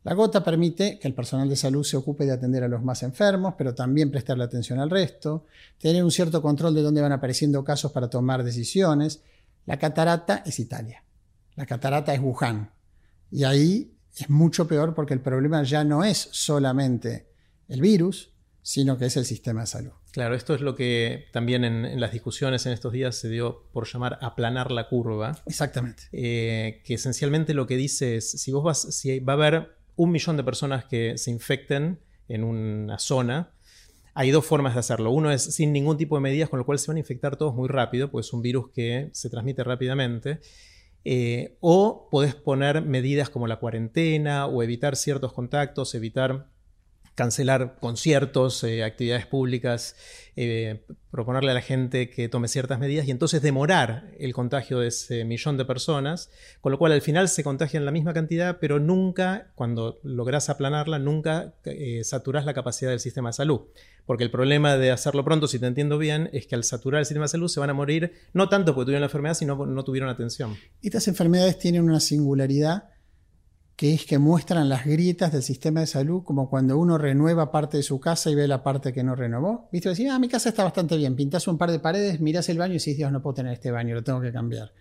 La 0.03 0.13
gota 0.13 0.43
permite 0.43 0.99
que 0.99 1.07
el 1.07 1.13
personal 1.13 1.49
de 1.49 1.55
salud 1.55 1.83
se 1.83 1.97
ocupe 1.97 2.25
de 2.25 2.31
atender 2.31 2.63
a 2.63 2.67
los 2.67 2.81
más 2.83 3.03
enfermos, 3.03 3.55
pero 3.57 3.75
también 3.75 4.09
prestarle 4.09 4.43
atención 4.43 4.79
al 4.79 4.89
resto, 4.89 5.45
tener 5.79 6.03
un 6.03 6.11
cierto 6.11 6.41
control 6.41 6.73
de 6.75 6.81
dónde 6.81 7.01
van 7.01 7.11
apareciendo 7.11 7.63
casos 7.63 7.91
para 7.91 8.09
tomar 8.09 8.43
decisiones. 8.43 9.21
La 9.65 9.77
catarata 9.77 10.43
es 10.45 10.59
Italia. 10.59 11.03
La 11.55 11.65
catarata 11.65 12.13
es 12.13 12.21
Wuhan. 12.21 12.71
Y 13.31 13.43
ahí 13.43 13.97
es 14.15 14.29
mucho 14.29 14.67
peor 14.67 14.93
porque 14.93 15.13
el 15.13 15.19
problema 15.19 15.63
ya 15.63 15.83
no 15.83 16.03
es 16.03 16.29
solamente 16.31 17.27
el 17.67 17.81
virus, 17.81 18.31
sino 18.61 18.97
que 18.97 19.05
es 19.05 19.17
el 19.17 19.25
sistema 19.25 19.61
de 19.61 19.67
salud. 19.67 19.91
Claro, 20.11 20.35
esto 20.35 20.55
es 20.55 20.61
lo 20.61 20.75
que 20.75 21.27
también 21.31 21.63
en, 21.63 21.99
las 21.99 22.11
discusiones 22.11 22.65
en 22.65 22.73
estos 22.73 22.91
días 22.91 23.15
se 23.15 23.29
dio 23.29 23.69
por 23.71 23.87
llamar 23.87 24.17
aplanar 24.21 24.71
la 24.71 24.89
curva. 24.89 25.41
Exactamente. 25.45 26.03
Eh, 26.11 26.81
que 26.83 26.95
esencialmente 26.95 27.53
lo 27.53 27.67
que 27.67 27.77
dice 27.77 28.17
es, 28.17 28.31
si 28.31 28.51
vos 28.51 28.63
vas, 28.63 28.81
si 28.95 29.19
va 29.19 29.33
a 29.33 29.35
haber 29.35 29.76
un 29.97 30.11
millón 30.11 30.37
de 30.37 30.43
personas 30.43 30.85
que 30.85 31.17
se 31.17 31.31
infecten 31.31 31.99
en 32.29 32.43
una 32.43 32.99
zona, 32.99 33.51
hay 34.13 34.31
dos 34.31 34.45
formas 34.45 34.73
de 34.73 34.79
hacerlo. 34.79 35.11
Uno 35.11 35.31
es 35.31 35.43
sin 35.43 35.73
ningún 35.73 35.97
tipo 35.97 36.15
de 36.15 36.21
medidas, 36.21 36.49
con 36.49 36.59
lo 36.59 36.65
cual 36.65 36.79
se 36.79 36.87
van 36.87 36.97
a 36.97 37.01
infectar 37.01 37.35
todos 37.35 37.53
muy 37.53 37.67
rápido, 37.67 38.09
pues 38.09 38.27
es 38.27 38.33
un 38.33 38.41
virus 38.41 38.69
que 38.71 39.09
se 39.13 39.29
transmite 39.29 39.63
rápidamente. 39.63 40.39
Eh, 41.03 41.57
o 41.59 42.07
podés 42.09 42.35
poner 42.35 42.81
medidas 42.81 43.29
como 43.29 43.47
la 43.47 43.57
cuarentena 43.57 44.47
o 44.47 44.63
evitar 44.63 44.95
ciertos 44.95 45.33
contactos, 45.33 45.93
evitar 45.93 46.47
cancelar 47.17 47.77
conciertos, 47.79 48.63
eh, 48.63 48.83
actividades 48.83 49.25
públicas, 49.25 49.95
eh, 50.35 50.85
proponerle 51.09 51.49
a 51.49 51.55
la 51.55 51.61
gente 51.61 52.11
que 52.11 52.29
tome 52.29 52.47
ciertas 52.47 52.77
medidas 52.77 53.07
y 53.07 53.11
entonces 53.11 53.41
demorar 53.41 54.11
el 54.19 54.33
contagio 54.33 54.77
de 54.77 54.89
ese 54.89 55.25
millón 55.25 55.57
de 55.57 55.65
personas, 55.65 56.29
con 56.61 56.71
lo 56.71 56.77
cual 56.77 56.91
al 56.91 57.01
final 57.01 57.27
se 57.27 57.43
contagian 57.43 57.85
la 57.85 57.91
misma 57.91 58.13
cantidad, 58.13 58.59
pero 58.61 58.79
nunca, 58.79 59.51
cuando 59.55 59.99
logras 60.03 60.51
aplanarla, 60.51 60.99
nunca 60.99 61.55
eh, 61.65 62.03
saturás 62.03 62.45
la 62.45 62.53
capacidad 62.53 62.91
del 62.91 62.99
sistema 62.99 63.29
de 63.29 63.33
salud. 63.33 63.61
Porque 64.05 64.23
el 64.23 64.29
problema 64.29 64.77
de 64.77 64.91
hacerlo 64.91 65.25
pronto, 65.25 65.47
si 65.47 65.57
te 65.57 65.65
entiendo 65.65 65.97
bien, 65.97 66.29
es 66.33 66.45
que 66.45 66.53
al 66.53 66.63
saturar 66.63 66.99
el 66.99 67.05
sistema 67.07 67.25
de 67.25 67.29
salud 67.29 67.47
se 67.47 67.59
van 67.59 67.71
a 67.71 67.73
morir, 67.73 68.11
no 68.31 68.47
tanto 68.47 68.75
porque 68.75 68.85
tuvieron 68.85 69.01
la 69.01 69.07
enfermedad, 69.07 69.33
sino 69.33 69.57
porque 69.57 69.73
no 69.73 69.83
tuvieron 69.83 70.07
atención. 70.07 70.55
Estas 70.83 71.07
enfermedades 71.07 71.57
tienen 71.57 71.81
una 71.81 71.99
singularidad 71.99 72.89
que 73.77 73.93
es 73.93 74.07
que 74.07 74.17
muestran 74.17 74.69
las 74.69 74.85
grietas 74.85 75.31
del 75.31 75.43
sistema 75.43 75.81
de 75.81 75.87
salud, 75.87 76.23
como 76.23 76.49
cuando 76.49 76.79
uno 76.79 76.97
renueva 76.97 77.51
parte 77.51 77.77
de 77.77 77.83
su 77.83 77.99
casa 77.99 78.31
y 78.31 78.35
ve 78.35 78.47
la 78.47 78.63
parte 78.63 78.91
que 78.91 79.03
no 79.03 79.15
renovó. 79.15 79.69
¿Viste? 79.71 79.89
Decís, 79.89 80.09
ah, 80.11 80.17
mi 80.17 80.27
casa 80.27 80.49
está 80.49 80.63
bastante 80.63 80.97
bien, 80.97 81.15
pintas 81.15 81.47
un 81.47 81.59
par 81.59 81.69
de 81.69 81.77
paredes, 81.77 82.19
miras 82.19 82.49
el 82.49 82.57
baño 82.57 82.71
y 82.71 82.77
dices, 82.77 82.97
Dios, 82.97 83.11
no 83.11 83.21
puedo 83.21 83.35
tener 83.35 83.53
este 83.53 83.69
baño, 83.69 83.93
lo 83.93 84.03
tengo 84.03 84.19
que 84.19 84.33
cambiar. 84.33 84.73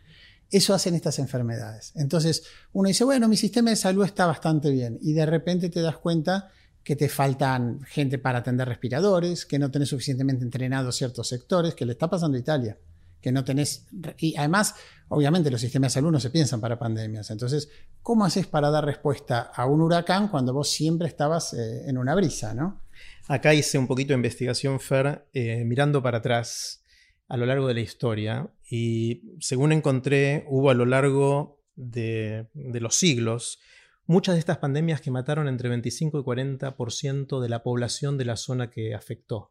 Eso 0.51 0.73
hacen 0.73 0.95
estas 0.95 1.19
enfermedades. 1.19 1.93
Entonces, 1.95 2.45
uno 2.73 2.89
dice, 2.89 3.05
bueno, 3.05 3.29
mi 3.29 3.37
sistema 3.37 3.69
de 3.69 3.77
salud 3.77 4.03
está 4.03 4.25
bastante 4.25 4.71
bien, 4.71 4.99
y 5.03 5.13
de 5.13 5.27
repente 5.27 5.69
te 5.69 5.83
das 5.83 5.99
cuenta 5.99 6.49
que 6.83 6.97
te 6.97 7.11
faltan 7.11 7.83
gente 7.83 8.17
para 8.17 8.39
atender 8.39 8.67
respiradores, 8.67 9.45
que 9.45 9.59
no 9.59 9.71
tenés 9.71 9.91
suficientemente 9.91 10.43
entrenados 10.43 10.97
ciertos 10.97 11.29
sectores, 11.29 11.75
que 11.75 11.85
le 11.85 11.93
está 11.93 12.09
pasando 12.09 12.39
a 12.39 12.41
Italia 12.41 12.79
que 13.27 13.33
no 13.33 13.45
tenés. 13.45 13.89
Y 14.19 14.37
además, 14.37 14.77
obviamente, 15.09 15.51
los 15.51 15.61
sistemas 15.61 15.91
de 15.91 15.95
salud 15.95 16.13
no 16.13 16.21
se 16.21 16.31
piensan 16.31 16.61
para 16.61 16.79
pandemias. 16.79 17.29
Entonces, 17.33 17.69
¿cómo 18.01 18.25
haces 18.25 18.47
para 18.47 18.71
dar 18.71 18.85
respuesta 18.85 19.51
a 19.53 19.67
un 19.67 19.81
huracán 19.81 20.29
cuando 20.29 20.53
vos 20.53 20.71
siempre 20.71 21.09
estabas 21.09 21.53
eh, 21.53 21.89
en 21.89 21.99
una 21.99 22.15
brisa, 22.15 22.55
no? 22.55 22.83
Acá 23.27 23.53
hice 23.53 23.79
un 23.79 23.89
poquito 23.89 24.11
de 24.11 24.19
investigación, 24.19 24.79
Fer, 24.79 25.27
eh, 25.33 25.65
mirando 25.65 26.01
para 26.05 26.19
atrás 26.19 26.85
a 27.27 27.37
lo 27.37 27.47
largo 27.47 27.67
de 27.67 27.75
la 27.75 27.81
historia. 27.81 28.49
Y 28.71 29.23
según 29.41 29.73
encontré, 29.73 30.45
hubo 30.49 30.71
a 30.71 30.75
lo 30.75 30.85
largo 30.85 31.65
de, 31.75 32.47
de 32.55 32.79
los 32.79 32.95
siglos 32.95 33.59
muchas 34.07 34.37
de 34.37 34.39
estas 34.39 34.59
pandemias 34.59 35.01
que 35.01 35.11
mataron 35.11 35.49
entre 35.49 35.69
25 35.69 36.21
y 36.21 36.23
40% 36.23 37.41
de 37.41 37.49
la 37.49 37.65
población 37.65 38.19
de 38.19 38.25
la 38.25 38.37
zona 38.37 38.71
que 38.71 38.95
afectó 38.95 39.51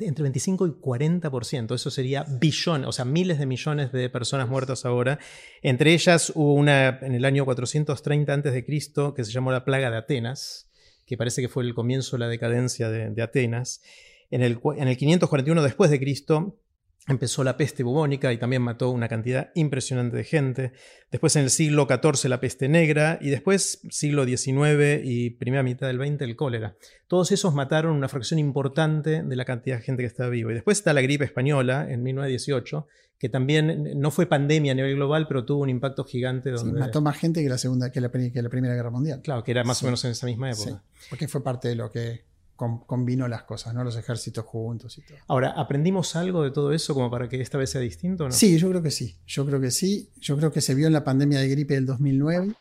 entre 0.00 0.22
25 0.22 0.66
y 0.66 0.70
40%. 0.70 1.74
Eso 1.74 1.90
sería 1.90 2.24
billones, 2.24 2.88
o 2.88 2.92
sea, 2.92 3.04
miles 3.04 3.38
de 3.38 3.46
millones 3.46 3.92
de 3.92 4.08
personas 4.08 4.48
muertas 4.48 4.84
ahora. 4.84 5.18
Entre 5.62 5.92
ellas 5.92 6.32
hubo 6.34 6.54
una 6.54 6.98
en 7.00 7.14
el 7.14 7.24
año 7.24 7.44
430 7.44 8.32
a.C. 8.32 8.64
que 8.64 9.24
se 9.24 9.32
llamó 9.32 9.52
la 9.52 9.64
plaga 9.64 9.90
de 9.90 9.96
Atenas, 9.96 10.68
que 11.06 11.16
parece 11.16 11.42
que 11.42 11.48
fue 11.48 11.64
el 11.64 11.74
comienzo 11.74 12.16
de 12.16 12.20
la 12.20 12.28
decadencia 12.28 12.90
de, 12.90 13.10
de 13.10 13.22
Atenas. 13.22 13.82
En 14.30 14.42
el, 14.42 14.58
en 14.76 14.88
el 14.88 14.96
541 14.96 15.62
después 15.62 15.90
de 15.90 16.00
Cristo 16.00 16.58
Empezó 17.06 17.44
la 17.44 17.58
peste 17.58 17.82
bubónica 17.82 18.32
y 18.32 18.38
también 18.38 18.62
mató 18.62 18.88
una 18.88 19.08
cantidad 19.08 19.50
impresionante 19.54 20.16
de 20.16 20.24
gente. 20.24 20.72
Después 21.10 21.36
en 21.36 21.42
el 21.42 21.50
siglo 21.50 21.86
XIV 21.86 22.30
la 22.30 22.40
peste 22.40 22.66
negra 22.66 23.18
y 23.20 23.28
después 23.28 23.80
siglo 23.90 24.24
XIX 24.24 25.02
y 25.04 25.30
primera 25.30 25.62
mitad 25.62 25.86
del 25.86 25.98
XX 25.98 26.22
el 26.22 26.34
cólera. 26.34 26.76
Todos 27.06 27.30
esos 27.30 27.54
mataron 27.54 27.94
una 27.94 28.08
fracción 28.08 28.40
importante 28.40 29.22
de 29.22 29.36
la 29.36 29.44
cantidad 29.44 29.76
de 29.76 29.82
gente 29.82 30.02
que 30.02 30.06
estaba 30.06 30.30
viva. 30.30 30.50
Y 30.52 30.54
después 30.54 30.78
está 30.78 30.94
la 30.94 31.02
gripe 31.02 31.26
española 31.26 31.86
en 31.90 32.02
1918, 32.02 32.86
que 33.18 33.28
también 33.28 34.00
no 34.00 34.10
fue 34.10 34.24
pandemia 34.24 34.72
a 34.72 34.74
nivel 34.74 34.94
global, 34.94 35.26
pero 35.28 35.44
tuvo 35.44 35.62
un 35.62 35.68
impacto 35.68 36.04
gigante. 36.04 36.52
Donde... 36.52 36.80
mató 36.80 37.02
más 37.02 37.18
gente 37.18 37.42
que 37.42 37.50
la, 37.50 37.58
segunda, 37.58 37.92
que 37.92 38.00
la, 38.00 38.10
Primera 38.10 38.74
Guerra 38.74 38.90
Mundial. 38.90 39.20
Claro, 39.22 39.44
que 39.44 39.50
era 39.50 39.62
más 39.62 39.82
o 39.82 39.86
menos 39.86 40.02
en 40.06 40.12
esa 40.12 40.24
misma 40.24 40.50
época. 40.50 40.82
porque 41.10 41.28
fue 41.28 41.44
parte 41.44 41.68
de 41.68 41.74
lo 41.74 41.90
que 41.90 42.24
combinó 42.56 43.28
las 43.28 43.42
cosas, 43.44 43.74
¿no? 43.74 43.84
Los 43.84 43.96
ejércitos 43.96 44.44
juntos 44.44 44.96
y 44.98 45.02
todo. 45.02 45.18
Ahora, 45.26 45.54
¿aprendimos 45.56 46.14
algo 46.16 46.42
de 46.42 46.50
todo 46.50 46.72
eso 46.72 46.94
como 46.94 47.10
para 47.10 47.28
que 47.28 47.40
esta 47.40 47.58
vez 47.58 47.70
sea 47.70 47.80
distinto? 47.80 48.24
¿no? 48.24 48.32
Sí, 48.32 48.58
yo 48.58 48.68
creo 48.70 48.82
que 48.82 48.90
sí. 48.90 49.16
Yo 49.26 49.44
creo 49.44 49.60
que 49.60 49.70
sí. 49.70 50.10
Yo 50.16 50.36
creo 50.36 50.52
que 50.52 50.60
se 50.60 50.74
vio 50.74 50.86
en 50.86 50.92
la 50.92 51.04
pandemia 51.04 51.40
de 51.40 51.48
gripe 51.48 51.74
del 51.74 51.86
2009, 51.86 52.54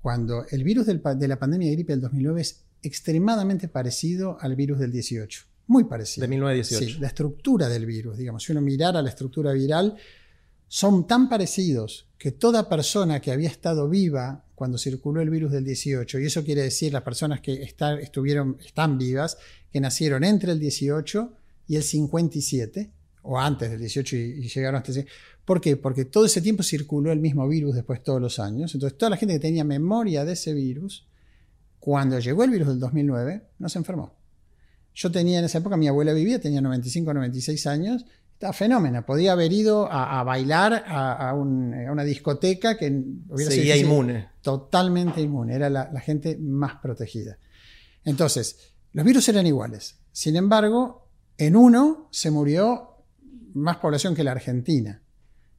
cuando 0.00 0.44
el 0.50 0.64
virus 0.64 0.86
de 0.86 1.28
la 1.28 1.38
pandemia 1.38 1.68
de 1.68 1.74
gripe 1.74 1.92
del 1.92 2.00
2009 2.02 2.40
es 2.40 2.64
extremadamente 2.82 3.68
parecido 3.68 4.38
al 4.40 4.56
virus 4.56 4.78
del 4.78 4.92
18. 4.92 5.44
Muy 5.66 5.84
parecido. 5.84 6.24
De 6.24 6.28
1918. 6.28 6.94
Sí, 6.94 7.00
la 7.00 7.08
estructura 7.08 7.68
del 7.68 7.86
virus, 7.86 8.16
digamos. 8.16 8.42
Si 8.42 8.52
uno 8.52 8.60
mirara 8.60 9.02
la 9.02 9.08
estructura 9.08 9.52
viral, 9.52 9.96
son 10.66 11.06
tan 11.06 11.28
parecidos 11.28 12.08
que 12.18 12.32
toda 12.32 12.68
persona 12.68 13.20
que 13.20 13.32
había 13.32 13.48
estado 13.48 13.88
viva 13.88 14.44
cuando 14.60 14.76
circuló 14.76 15.22
el 15.22 15.30
virus 15.30 15.52
del 15.52 15.64
18, 15.64 16.20
y 16.20 16.26
eso 16.26 16.44
quiere 16.44 16.60
decir 16.60 16.92
las 16.92 17.00
personas 17.00 17.40
que 17.40 17.62
estuvieron, 17.62 18.58
están 18.62 18.98
vivas, 18.98 19.38
que 19.72 19.80
nacieron 19.80 20.22
entre 20.22 20.52
el 20.52 20.60
18 20.60 21.32
y 21.66 21.76
el 21.76 21.82
57, 21.82 22.90
o 23.22 23.40
antes 23.40 23.70
del 23.70 23.80
18 23.80 24.16
y, 24.16 24.48
llegaron 24.48 24.76
hasta 24.76 24.90
ese. 24.92 25.06
¿Por 25.46 25.62
qué? 25.62 25.78
Porque 25.78 26.04
todo 26.04 26.26
ese 26.26 26.42
tiempo 26.42 26.62
circuló 26.62 27.10
el 27.10 27.20
mismo 27.20 27.48
virus 27.48 27.74
después 27.74 28.02
todos 28.02 28.20
los 28.20 28.38
años. 28.38 28.74
Entonces, 28.74 28.98
toda 28.98 29.08
la 29.08 29.16
gente 29.16 29.32
que 29.32 29.40
tenía 29.40 29.64
memoria 29.64 30.26
de 30.26 30.34
ese 30.34 30.52
virus, 30.52 31.08
cuando 31.78 32.18
llegó 32.18 32.44
el 32.44 32.50
virus 32.50 32.68
del 32.68 32.80
2009, 32.80 33.42
no 33.60 33.68
se 33.70 33.78
enfermó. 33.78 34.12
Yo 34.94 35.10
tenía 35.10 35.38
en 35.38 35.46
esa 35.46 35.56
época, 35.56 35.78
mi 35.78 35.88
abuela 35.88 36.12
vivía, 36.12 36.38
tenía 36.38 36.60
95 36.60 37.14
96 37.14 37.66
años, 37.66 38.04
Está 38.40 38.54
fenómeno. 38.54 39.04
Podía 39.04 39.32
haber 39.32 39.52
ido 39.52 39.86
a, 39.92 40.24
bailar 40.24 40.84
a, 40.86 41.34
una 41.34 42.04
discoteca 42.04 42.78
que 42.78 42.86
hubiera 43.28 43.52
Seguía 43.52 43.76
inmune. 43.76 44.30
Totalmente 44.40 45.20
inmune. 45.20 45.54
Era 45.54 45.68
la, 45.68 46.00
gente 46.00 46.38
más 46.38 46.76
protegida. 46.76 47.36
Entonces, 48.02 48.72
los 48.94 49.04
virus 49.04 49.28
eran 49.28 49.46
iguales. 49.46 49.98
Sin 50.10 50.36
embargo, 50.36 51.06
en 51.36 51.54
uno 51.54 52.08
se 52.12 52.30
murió 52.30 53.04
más 53.52 53.76
población 53.76 54.14
que 54.14 54.24
la 54.24 54.30
Argentina. 54.30 55.02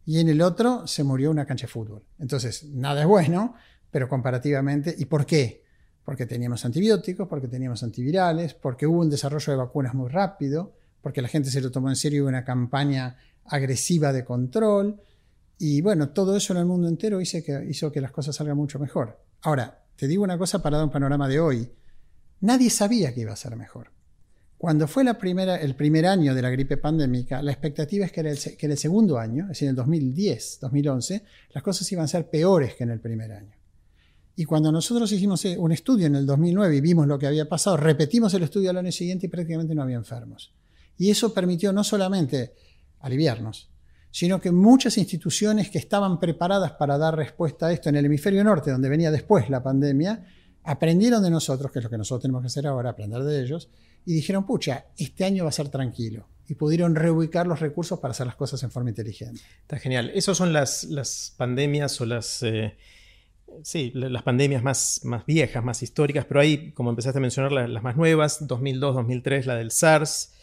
Y 0.04 0.20
en 0.20 0.30
el 0.30 0.42
otro 0.42 0.88
se 0.88 1.04
murió 1.04 1.30
una 1.30 1.46
cancha 1.46 1.68
de 1.68 1.74
fútbol. 1.74 2.04
Entonces, 2.18 2.64
nada 2.64 3.02
es 3.02 3.08
bueno, 3.08 3.54
pero 3.92 4.10
comparativamente. 4.10 4.96
¿Y 4.98 5.06
por 5.06 5.28
qué? 5.28 5.66
Porque 6.04 6.26
teníamos 6.26 6.66
antibióticos, 6.66 7.28
porque 7.28 7.48
teníamos 7.48 7.84
antivirales, 7.84 8.56
porque 8.56 8.88
hubo 8.88 9.02
un 9.02 9.12
desarrollo 9.12 9.54
de 9.54 9.58
vacunas 9.58 9.94
muy 9.94 10.10
rápido 10.10 10.81
porque 11.02 11.22
la 11.22 11.28
gente 11.28 11.50
se 11.50 11.62
lo 11.62 11.72
tomó 11.72 11.90
en 11.90 11.96
serio 11.96 12.28
una 12.28 12.44
campaña 12.44 13.18
agresiva 13.46 14.14
de 14.14 14.24
control. 14.24 15.02
Y 15.58 15.82
bueno, 15.82 16.10
todo 16.10 16.36
eso 16.36 16.54
en 16.54 16.60
el 16.60 16.66
mundo 16.66 16.88
entero 16.88 17.22
hizo 17.22 17.92
que, 17.92 18.02
las 18.02 18.12
cosas 18.12 18.36
salgan 18.36 18.58
mucho 18.58 18.80
mejor. 18.80 19.20
Ahora, 19.42 19.84
te 19.96 20.08
digo 20.08 20.24
una 20.24 20.38
cosa 20.38 20.62
para 20.62 20.78
dar 20.78 20.86
un 20.86 20.92
panorama 20.92 21.28
de 21.28 21.40
hoy. 21.40 21.72
Nadie 22.42 22.70
sabía 22.70 23.14
que 23.14 23.22
iba 23.22 23.34
a 23.34 23.36
ser 23.36 23.56
mejor. 23.56 23.92
Cuando 24.58 24.88
fue 24.88 25.04
la 25.04 25.18
primera, 25.18 25.56
el 25.56 25.76
primer 25.76 26.06
año 26.06 26.36
de 26.36 26.42
la 26.42 26.50
gripe 26.52 26.78
pandémica, 26.78 27.42
la 27.42 27.52
expectativa 27.52 28.06
es 28.06 28.12
que, 28.12 28.22
el, 28.22 28.38
que 28.58 28.66
en 28.68 28.72
el 28.72 28.78
segundo 28.78 29.18
año, 29.18 29.44
es 29.46 29.50
decir, 29.50 29.66
en 29.68 29.72
el 29.72 29.76
2010, 29.76 30.60
2011, 30.62 31.24
las 31.54 31.64
cosas 31.64 31.92
iban 31.92 32.06
a 32.06 32.08
ser 32.08 32.30
peores 32.30 32.76
que 32.76 32.84
en 32.84 32.92
el 32.92 33.00
primer 33.00 33.32
año. 33.32 33.56
Y 34.36 34.46
cuando 34.46 34.72
nosotros 34.72 35.12
hicimos 35.12 35.44
eh, 35.46 35.58
un 35.58 35.72
estudio 35.72 36.08
en 36.08 36.16
el 36.16 36.26
2009 36.26 36.76
y 36.76 36.82
vimos 36.82 37.08
lo 37.08 37.20
que 37.20 37.28
había 37.28 37.50
pasado, 37.50 37.78
repetimos 37.78 38.34
el 38.34 38.44
estudio 38.44 38.70
al 38.70 38.78
año 38.78 38.92
siguiente 38.92 39.26
y 39.26 39.30
prácticamente 39.30 39.76
no 39.76 39.84
había 39.84 39.98
enfermos. 39.98 40.54
Y 41.02 41.10
eso 41.10 41.34
permitió 41.34 41.74
no 41.74 41.84
solamente 41.84 42.54
aliviarnos, 43.00 43.72
sino 44.12 44.40
que 44.40 44.52
muchas 44.52 45.00
instituciones 45.00 45.72
que 45.72 45.80
estaban 45.80 46.20
preparadas 46.20 46.74
para 46.74 47.00
dar 47.00 47.16
respuesta 47.16 47.66
a 47.66 47.72
esto 47.72 47.90
en 47.90 47.96
el 47.96 48.06
hemisferio 48.06 48.44
norte, 48.44 48.70
donde 48.70 48.88
venía 48.88 49.10
después 49.10 49.50
la 49.50 49.64
pandemia, 49.64 50.28
aprendieron 50.64 51.24
de 51.24 51.32
nosotros, 51.32 51.72
que 51.72 51.80
es 51.80 51.86
lo 51.86 51.90
que 51.90 51.98
nosotros 51.98 52.22
tenemos 52.22 52.44
que 52.44 52.50
hacer 52.50 52.68
ahora, 52.68 52.92
aprender 52.92 53.24
de 53.24 53.42
ellos, 53.42 53.68
y 54.06 54.14
dijeron, 54.14 54.46
pucha, 54.46 54.90
este 54.96 55.26
año 55.26 55.44
va 55.44 55.50
a 55.50 55.54
ser 55.54 55.70
tranquilo. 55.70 56.28
Y 56.48 56.54
pudieron 56.54 56.94
reubicar 56.94 57.48
los 57.48 57.62
recursos 57.62 57.98
para 57.98 58.12
hacer 58.12 58.28
las 58.28 58.36
cosas 58.36 58.62
en 58.62 58.70
forma 58.70 58.92
inteligente. 58.92 59.42
Está 59.62 59.80
genial. 59.80 60.12
Esas 60.14 60.38
son 60.38 60.54
las, 60.54 60.84
las 60.84 61.34
pandemias 61.36 62.00
o 62.00 62.06
las... 62.06 62.44
Eh, 62.44 62.78
sí, 63.64 63.92
las 63.96 64.22
pandemias 64.22 64.62
más, 64.62 65.02
más 65.04 65.26
viejas, 65.26 65.64
más 65.64 65.82
históricas, 65.82 66.26
pero 66.26 66.42
hay, 66.42 66.74
como 66.74 66.92
empezaste 66.92 67.18
a 67.18 67.22
mencionar, 67.22 67.52
las, 67.52 67.68
las 67.72 67.82
más 67.82 67.98
nuevas, 67.98 68.46
2002, 68.46 68.94
2003, 68.94 69.48
la 69.48 69.56
del 69.56 69.72
SARS, 69.72 70.34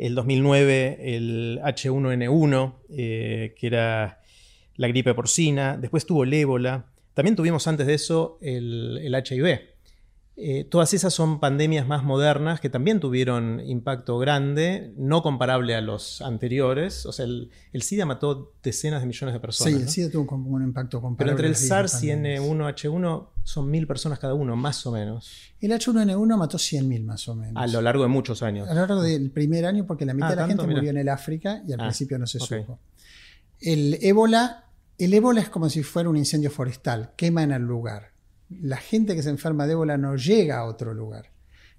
el 0.00 0.14
2009 0.14 1.16
el 1.16 1.60
H1N1, 1.62 2.74
eh, 2.88 3.54
que 3.58 3.66
era 3.66 4.22
la 4.76 4.88
gripe 4.88 5.12
porcina, 5.12 5.76
después 5.76 6.06
tuvo 6.06 6.24
el 6.24 6.32
ébola, 6.32 6.86
también 7.12 7.36
tuvimos 7.36 7.66
antes 7.68 7.86
de 7.86 7.94
eso 7.94 8.38
el, 8.40 8.98
el 9.02 9.14
HIV. 9.14 9.60
Eh, 10.36 10.64
todas 10.64 10.94
esas 10.94 11.12
son 11.12 11.38
pandemias 11.38 11.86
más 11.86 12.02
modernas 12.02 12.60
que 12.60 12.70
también 12.70 12.98
tuvieron 12.98 13.60
impacto 13.60 14.18
grande, 14.18 14.94
no 14.96 15.22
comparable 15.22 15.74
a 15.74 15.82
los 15.82 16.22
anteriores. 16.22 17.04
O 17.04 17.12
sea, 17.12 17.26
el, 17.26 17.50
SIDA 17.74 18.06
mató 18.06 18.54
decenas 18.62 19.02
de 19.02 19.06
millones 19.06 19.34
de 19.34 19.40
personas. 19.40 19.74
Sí, 19.74 19.82
el 19.82 19.88
SIDA 19.90 20.10
tuvo 20.10 20.34
un, 20.34 20.62
impacto 20.62 21.02
comparable. 21.02 21.36
Pero 21.36 21.48
entre 21.48 21.48
el 21.48 21.56
SARS 21.56 22.02
y 22.04 22.08
N1H1 22.08 23.28
son 23.42 23.70
mil 23.70 23.86
personas 23.86 24.18
cada 24.18 24.32
uno, 24.32 24.56
más 24.56 24.86
o 24.86 24.92
menos. 24.92 25.30
El 25.60 25.72
H1N1 25.72 26.36
mató 26.38 26.56
100.000 26.56 27.04
más 27.04 27.28
o 27.28 27.34
menos. 27.34 27.62
A 27.62 27.66
lo 27.66 27.82
largo 27.82 28.02
de 28.02 28.08
muchos 28.08 28.42
años. 28.42 28.66
A 28.68 28.72
lo 28.72 28.80
largo 28.80 29.02
del 29.02 29.30
primer 29.30 29.66
año, 29.66 29.86
porque 29.86 30.06
la 30.06 30.14
mitad 30.14 30.28
ah, 30.28 30.36
de 30.36 30.36
la 30.36 30.46
gente 30.46 30.66
murió 30.66 30.88
en 30.88 30.96
el 30.96 31.08
África 31.10 31.62
y 31.66 31.72
al 31.74 31.80
ah, 31.80 31.84
principio 31.84 32.18
no 32.18 32.26
se 32.26 32.38
supo. 32.38 32.78
El 33.60 33.98
ébola, 34.00 34.70
el 34.96 35.12
ébola 35.12 35.42
es 35.42 35.50
como 35.50 35.68
si 35.68 35.82
fuera 35.82 36.08
un 36.08 36.16
incendio 36.16 36.50
forestal, 36.50 37.12
quema 37.16 37.42
en 37.42 37.52
el 37.52 37.62
lugar 37.62 38.10
la 38.50 38.78
gente 38.78 39.14
que 39.14 39.22
se 39.22 39.30
enferma 39.30 39.66
de 39.66 39.72
ébola 39.72 39.96
no 39.96 40.16
llega 40.16 40.58
a 40.58 40.64
otro 40.64 40.94
lugar. 40.94 41.30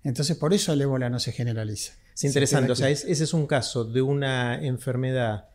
Entonces, 0.04 0.38
por 0.38 0.54
eso 0.54 0.74
el 0.74 0.82
ébola 0.82 1.10
no 1.10 1.20
se 1.20 1.32
generaliza. 1.32 1.94
Es 2.14 2.24
interesante, 2.24 2.72
o 2.72 2.76
sea, 2.76 2.90
ese 2.90 3.12
es 3.12 3.34
un 3.34 3.48
caso 3.48 3.86
de 3.86 4.02
una 4.02 4.62
enfermedad 4.62 5.50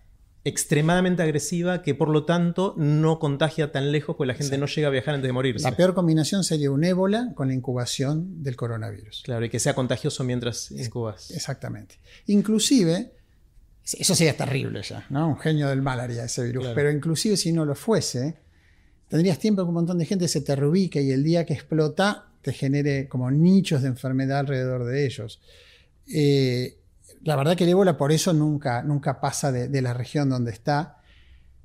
extremadamente 0.45 1.25
agresiva 1.25 1.83
que 1.83 1.97
por 1.97 2.09
lo 2.09 2.25
tanto 2.25 2.75
no 2.77 3.19
contagia 3.19 3.73
tan 3.73 3.91
lejos 3.91 4.15
porque 4.15 4.29
la 4.29 4.35
gente 4.35 4.57
no 4.59 4.67
llega 4.67 4.87
a 4.87 4.91
viajar 4.93 5.17
antes 5.17 5.29
de 5.29 5.33
morirse. 5.33 5.69
La 5.69 5.77
peor 5.77 5.93
combinación 5.93 6.45
sería 6.45 6.71
un 6.71 6.85
ébola 6.85 7.33
con 7.35 7.49
la 7.49 7.55
incubación 7.55 8.45
del 8.45 8.55
coronavirus. 8.55 9.23
Claro, 9.25 9.45
y 9.45 9.51
que 9.51 9.59
sea 9.59 9.75
contagioso 9.75 10.23
mientras 10.23 10.71
incubas. 10.71 11.33
Exactamente. 11.33 11.97
Inclusive, 12.27 13.13
eso 13.83 14.15
sería 14.15 14.37
terrible 14.37 14.83
ya, 14.83 15.05
¿no? 15.11 15.27
Un 15.29 15.39
genio 15.39 15.69
del 15.69 15.83
mal 15.83 15.99
haría 15.99 16.25
ese 16.25 16.45
virus, 16.45 16.69
pero 16.77 16.93
inclusive 16.93 17.37
si 17.37 17.51
no 17.53 17.65
lo 17.65 17.75
fuese, 17.75 18.37
tendrías 19.09 19.39
tiempo 19.39 19.63
que 19.63 19.69
un 19.69 19.75
montón 19.75 19.99
de 19.99 20.07
gente 20.07 20.29
se 20.29 20.41
te 20.41 20.57
reubique 20.57 21.03
y 21.03 21.11
el 21.11 21.23
día 21.23 21.45
que 21.45 21.55
explota 21.55 22.27
te 22.43 22.53
genere 22.53 23.09
como 23.09 23.31
nichos 23.31 23.83
de 23.83 23.89
enfermedad 23.89 24.41
alrededor 24.41 24.85
de 24.85 25.07
ellos. 25.07 25.41
Eh, 26.13 26.79
la 27.23 27.35
verdad 27.35 27.57
que 27.57 27.65
el 27.65 27.71
ébola 27.71 27.97
por 27.97 28.13
eso 28.13 28.33
nunca, 28.33 28.83
nunca 28.83 29.21
pasa 29.21 29.51
de, 29.51 29.83
la 29.83 29.93
región 29.93 30.29
donde 30.29 30.53
está. 30.53 30.99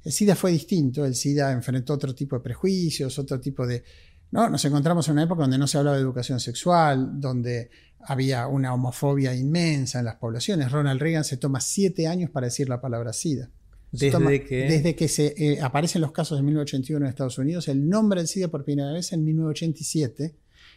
El 0.03 0.11
SIDA 0.11 0.35
fue 0.35 0.51
distinto, 0.51 1.05
el 1.05 1.13
SIDA 1.13 1.51
enfrentó 1.51 1.93
otro 1.93 2.15
tipo 2.15 2.35
de 2.35 2.41
prejuicios, 2.41 3.19
otro 3.19 3.39
tipo 3.39 3.67
de... 3.67 3.83
¿no? 4.31 4.49
Nos 4.49 4.65
encontramos 4.65 5.07
en 5.07 5.13
una 5.13 5.23
época 5.23 5.43
donde 5.43 5.59
no 5.59 5.67
se 5.67 5.77
hablaba 5.77 5.97
de 5.97 6.01
educación 6.01 6.39
sexual, 6.39 7.19
donde 7.19 7.69
había 7.99 8.47
una 8.47 8.73
homofobia 8.73 9.35
inmensa 9.35 9.99
en 9.99 10.05
las 10.05 10.15
poblaciones. 10.15 10.71
Ronald 10.71 10.99
Reagan 10.99 11.23
se 11.23 11.37
toma 11.37 11.61
siete 11.61 12.07
años 12.07 12.31
para 12.31 12.47
decir 12.47 12.67
la 12.67 12.81
palabra 12.81 13.13
SIDA. 13.13 13.51
Desde 13.91 14.43
que... 14.45 14.55
Desde 14.67 14.95
que 14.95 15.07
se 15.07 15.33
eh, 15.37 15.61
aparecen 15.61 16.01
los 16.01 16.11
casos 16.11 16.37
de 16.37 16.43
1981 16.43 17.05
en 17.05 17.09
Estados 17.09 17.37
Unidos, 17.37 17.67
el 17.67 17.87
nombre 17.87 18.21
del 18.21 18.27
SIDA 18.27 18.47
por 18.47 18.63
primera 18.63 18.91
vez 18.91 19.11
en 19.13 19.23
1987 19.25 20.35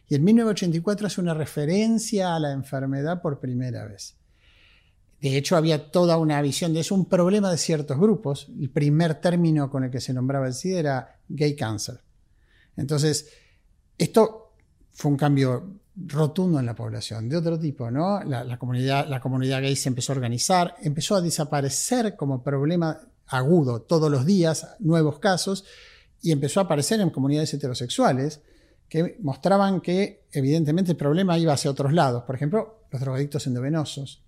y 0.08 0.14
en 0.14 0.24
1984 0.24 1.06
es 1.06 1.18
una 1.18 1.34
referencia 1.34 2.34
a 2.34 2.40
la 2.40 2.52
enfermedad 2.52 3.22
por 3.22 3.40
primera 3.40 3.86
vez. 3.86 4.16
De 5.20 5.38
hecho, 5.38 5.56
había 5.56 5.90
toda 5.90 6.18
una 6.18 6.42
visión 6.42 6.74
de 6.74 6.80
eso, 6.80 6.94
un 6.94 7.08
problema 7.08 7.50
de 7.50 7.56
ciertos 7.56 7.98
grupos. 7.98 8.48
El 8.60 8.68
primer 8.68 9.14
término 9.20 9.70
con 9.70 9.84
el 9.84 9.90
que 9.90 10.00
se 10.00 10.12
nombraba 10.12 10.46
el 10.46 10.52
SIDA 10.52 10.78
era 10.78 11.20
gay 11.28 11.56
cancer. 11.56 12.00
Entonces, 12.76 13.30
esto 13.96 14.52
fue 14.92 15.12
un 15.12 15.16
cambio 15.16 15.80
rotundo 15.96 16.58
en 16.58 16.66
la 16.66 16.74
población, 16.74 17.28
de 17.28 17.36
otro 17.36 17.58
tipo, 17.58 17.90
¿no? 17.90 18.22
La, 18.24 18.58
comunidad, 18.58 19.08
la 19.08 19.20
comunidad 19.20 19.62
gay 19.62 19.76
se 19.76 19.88
empezó 19.88 20.12
a 20.12 20.16
organizar, 20.16 20.74
empezó 20.82 21.14
a 21.14 21.20
desaparecer 21.20 22.16
como 22.16 22.42
problema 22.42 23.00
agudo 23.26 23.82
todos 23.82 24.10
los 24.10 24.26
días, 24.26 24.76
nuevos 24.80 25.18
casos, 25.18 25.64
y 26.20 26.32
empezó 26.32 26.60
a 26.60 26.64
aparecer 26.64 27.00
en 27.00 27.10
comunidades 27.10 27.54
heterosexuales 27.54 28.40
que 28.88 29.16
mostraban 29.20 29.80
que 29.80 30.24
evidentemente 30.32 30.92
el 30.92 30.96
problema 30.96 31.38
iba 31.38 31.52
hacia 31.52 31.70
otros 31.70 31.92
lados, 31.92 32.24
por 32.24 32.34
ejemplo, 32.34 32.86
los 32.90 33.00
drogadictos 33.00 33.46
endovenosos. 33.46 34.22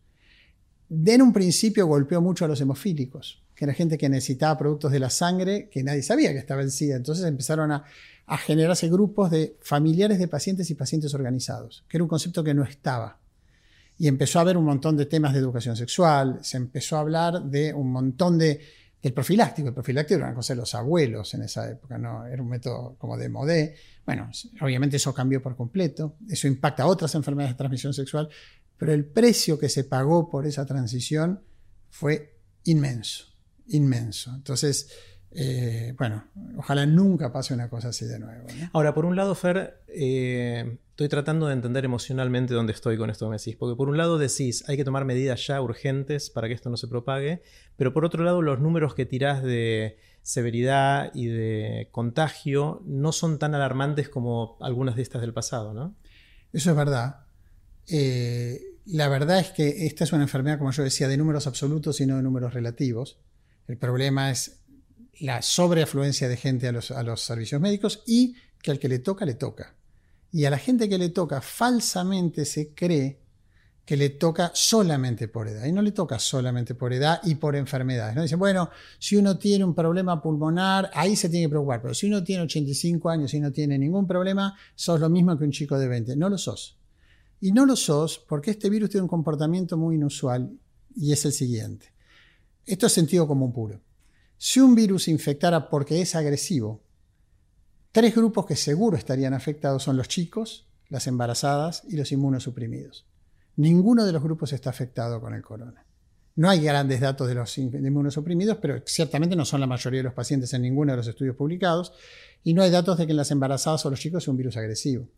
De 0.89 1.15
en 1.15 1.23
un 1.23 1.33
principio 1.33 1.87
golpeó 1.87 2.21
mucho 2.21 2.45
a 2.45 2.49
los 2.49 2.61
hemofílicos, 2.61 3.43
que 3.57 3.65
era 3.65 3.75
gente 3.75 3.99
que 3.99 4.09
necesitaba 4.09 4.57
productos 4.57 4.93
de 4.93 5.01
la 5.01 5.11
sangre 5.11 5.69
que 5.71 5.83
nadie 5.83 6.03
sabía 6.03 6.33
que 6.33 6.39
estaba 6.39 6.63
en 6.63 6.71
SIDA, 6.71 6.97
entonces 6.97 7.25
empezaron 7.25 7.73
a 7.73 7.85
generarse 8.39 8.89
grupos 8.89 9.31
de 9.31 9.57
familiares 9.63 10.19
de 10.19 10.29
pacientes 10.29 10.71
y 10.71 10.75
pacientes 10.75 11.15
organizados, 11.15 11.85
que 11.89 11.97
era 11.97 12.05
un 12.05 12.09
concepto 12.09 12.45
que 12.45 12.55
no 12.55 12.63
estaba. 12.63 13.19
Y 13.99 14.09
empezó 14.09 14.39
a 14.39 14.43
haber 14.43 14.57
un 14.57 14.65
montón 14.65 14.97
de 14.97 15.07
temas 15.07 15.33
de 15.33 15.39
educación 15.39 15.77
sexual, 15.77 16.41
se 16.43 16.59
empezó 16.59 16.97
a 16.97 17.01
hablar 17.01 17.43
de 17.43 17.73
un 17.73 17.91
montón 17.91 18.37
de, 18.37 18.61
del 19.03 19.13
profiláctico. 19.15 19.69
El 19.69 19.75
profiláctico 19.75 20.19
era 20.19 20.27
una 20.27 20.35
cosa 20.35 20.53
de 20.53 20.61
los 20.61 20.75
abuelos 20.75 21.33
en 21.35 21.43
esa 21.43 21.71
época, 21.71 21.97
¿no? 21.97 22.27
Era 22.27 22.43
un 22.43 22.49
método 22.49 22.97
como 22.99 23.17
de 23.17 23.29
modé. 23.29 23.75
Bueno, 24.05 24.31
obviamente 24.61 24.97
eso 24.97 25.15
cambió 25.15 25.41
por 25.43 25.57
completo, 25.57 26.17
eso 26.29 26.47
impacta 26.47 26.83
a 26.83 26.87
otras 26.87 27.15
enfermedades 27.15 27.55
de 27.55 27.59
transmisión 27.59 27.95
sexual, 27.95 28.29
pero 28.77 28.93
el 28.93 29.07
precio 29.07 29.59
que 29.59 29.71
se 29.71 29.85
pagó 29.85 30.29
por 30.29 30.47
esa 30.47 30.67
transición 30.67 31.41
fue 31.89 32.37
inmenso, 32.65 33.27
inmenso. 33.69 34.35
Entonces, 34.35 34.89
eh, 35.33 35.95
bueno, 35.99 36.25
ojalá 36.57 36.87
nunca 36.87 37.33
pase 37.33 37.53
una 37.53 37.69
cosa 37.69 37.89
así 37.89 38.07
de 38.07 38.19
nuevo. 38.19 38.47
Ahora, 38.73 38.95
por 38.95 39.05
un 39.05 39.17
lado, 39.17 39.35
Fer, 39.35 39.83
eh, 39.89 40.79
estoy 40.91 41.09
tratando 41.09 41.47
de 41.49 41.53
entender 41.53 41.85
emocionalmente 41.85 42.55
dónde 42.55 42.73
estoy 42.73 42.97
con 42.97 43.11
esto 43.11 43.27
que 43.27 43.31
me 43.31 43.37
decís. 43.37 43.57
Porque 43.57 43.77
por 43.77 43.89
un 43.89 43.99
lado 43.99 44.17
decís, 44.19 44.65
hay 44.67 44.77
que 44.77 44.85
tomar 44.85 45.05
medidas 45.05 45.47
ya 45.47 45.61
urgentes 45.61 46.31
para 46.31 46.49
que 46.49 46.55
esto 46.55 46.71
no 46.71 46.77
se 46.77 46.89
propague, 46.89 47.43
pero 47.77 47.93
por 47.93 48.05
otro 48.05 48.25
lado, 48.25 48.41
los 48.41 48.61
números 48.61 48.95
que 48.95 49.05
tirás 49.05 49.43
de 49.43 49.99
severidad 50.23 51.13
y 51.15 51.27
de 51.27 51.89
contagio 51.93 52.83
no 52.87 53.13
son 53.13 53.39
tan 53.39 53.55
alarmantes 53.55 54.09
como 54.09 54.57
algunas 54.61 54.97
de 54.97 55.03
estas 55.03 55.21
del 55.21 55.35
pasado, 55.35 55.75
¿no? 55.75 55.95
Eso 56.53 56.71
es 56.71 56.77
verdad. 56.77 57.27
Eh, 57.89 58.61
la 58.87 59.09
verdad 59.09 59.39
es 59.41 59.51
que 59.51 59.87
esta 59.87 60.05
es 60.05 60.13
una 60.13 60.23
enfermedad, 60.23 60.59
como 60.59 60.71
yo 60.71 60.83
decía, 60.83 61.09
de 61.09 61.17
números 61.17 61.47
absolutos 61.47 62.01
y 62.01 62.07
no 62.07 62.17
de 62.17 62.23
números 62.23 62.55
relativos. 62.55 63.19
El 63.69 63.79
problema 63.79 64.31
es 64.31 64.61
la 65.21 65.43
sobreafluencia 65.43 66.29
de 66.29 66.37
gente 66.37 66.69
a 66.69 66.73
los, 66.73 66.91
a 66.91 67.03
los 67.03 67.21
servicios 67.21 67.61
médicos 67.61 68.03
y 68.07 68.35
que 68.63 68.71
al 68.71 68.79
que 68.79 68.89
le 68.89 68.99
toca, 68.99 69.25
le 69.25 69.35
toca. 69.35 69.75
Y 70.33 70.45
a 70.45 70.51
la 70.51 70.59
gente 70.59 70.89
que 70.89 70.99
le 70.99 71.09
toca 71.09 71.41
falsamente 71.41 72.45
se 72.45 72.75
cree 72.75 73.21
que 73.87 73.97
le 73.97 74.11
toca 74.11 74.51
solamente 74.53 75.29
por 75.29 75.47
edad. 75.47 75.65
Y 75.65 75.73
no 75.73 75.81
le 75.81 75.93
toca 75.93 76.19
solamente 76.19 76.75
por 76.75 76.93
edad 76.93 77.21
y 77.23 77.37
por 77.37 77.55
enfermedades. 77.55 78.17
¿no? 78.17 78.23
Dicen, 78.23 78.39
bueno, 78.39 78.69
si 78.99 79.17
uno 79.17 79.39
tiene 79.39 79.65
un 79.65 79.77
problema 79.77 80.21
pulmonar, 80.21 80.91
ahí 80.93 81.15
se 81.15 81.29
tiene 81.29 81.47
que 81.47 81.51
preocupar. 81.51 81.81
Pero 81.81 81.95
si 81.95 82.07
uno 82.09 82.25
tiene 82.25 82.43
85 82.43 83.09
años 83.09 83.33
y 83.33 83.41
no 83.41 83.53
tiene 83.53 83.79
ningún 83.79 84.07
problema, 84.07 84.57
sos 84.75 84.99
lo 84.99 85.09
mismo 85.09 85.39
que 85.39 85.45
un 85.45 85.53
chico 85.53 85.79
de 85.79 85.87
20. 85.87 86.17
No 86.17 86.29
lo 86.29 86.37
sos. 86.37 86.77
Y 87.41 87.53
no 87.53 87.65
lo 87.65 87.77
sos 87.77 88.19
porque 88.19 88.51
este 88.51 88.69
virus 88.69 88.91
tiene 88.91 89.03
un 89.03 89.09
comportamiento 89.09 89.77
muy 89.77 89.95
inusual 89.95 90.51
y 90.97 91.13
es 91.13 91.25
el 91.25 91.33
siguiente. 91.33 91.96
Esto 92.67 92.87
es 92.87 92.93
sentido 92.93 93.29
común 93.29 93.53
puro. 93.53 93.81
Si 94.37 94.59
un 94.59 94.75
virus 94.75 95.07
infectara 95.07 95.71
porque 95.71 96.03
es 96.03 96.17
agresivo, 96.17 96.83
tres 97.93 98.15
grupos 98.15 98.45
que 98.45 98.57
seguro 98.57 98.97
estarían 98.97 99.35
afectados 99.35 99.85
son 99.85 99.97
los 99.97 100.09
chicos, 100.09 100.67
las 100.89 101.07
embarazadas 101.07 101.85
y 101.89 101.97
los 101.97 102.11
inmunosuprimidos. 102.11 103.07
Ninguno 103.55 104.05
de 104.05 104.13
los 104.13 104.23
grupos 104.23 104.53
está 104.53 104.71
afectado 104.71 105.21
con 105.21 105.33
el 105.33 105.43
corona. 105.43 105.87
No 106.35 106.51
hay 106.51 106.61
grandes 106.61 107.01
datos 107.01 107.29
de 107.29 107.35
los 107.37 107.57
inmunosuprimidos, 107.57 108.59
pero 108.59 108.83
ciertamente 108.85 109.37
no 109.37 109.45
son 109.45 109.61
la 109.61 109.67
mayoría 109.67 110.01
de 110.01 110.05
los 110.05 110.13
pacientes 110.13 110.53
en 110.53 110.63
ninguno 110.63 110.93
de 110.93 110.99
los 110.99 111.07
estudios 111.07 111.37
publicados. 111.37 111.93
Y 112.45 112.53
no 112.53 112.63
hay 112.63 112.71
datos 112.71 112.99
de 112.99 113.07
que 113.07 113.13
en 113.13 113.17
las 113.17 113.31
embarazadas 113.31 113.87
o 113.87 113.91
los 113.91 114.01
chicos 114.01 114.25
sea 114.25 114.33
un 114.33 114.39
virus 114.39 114.57
agresivo. 114.57 115.09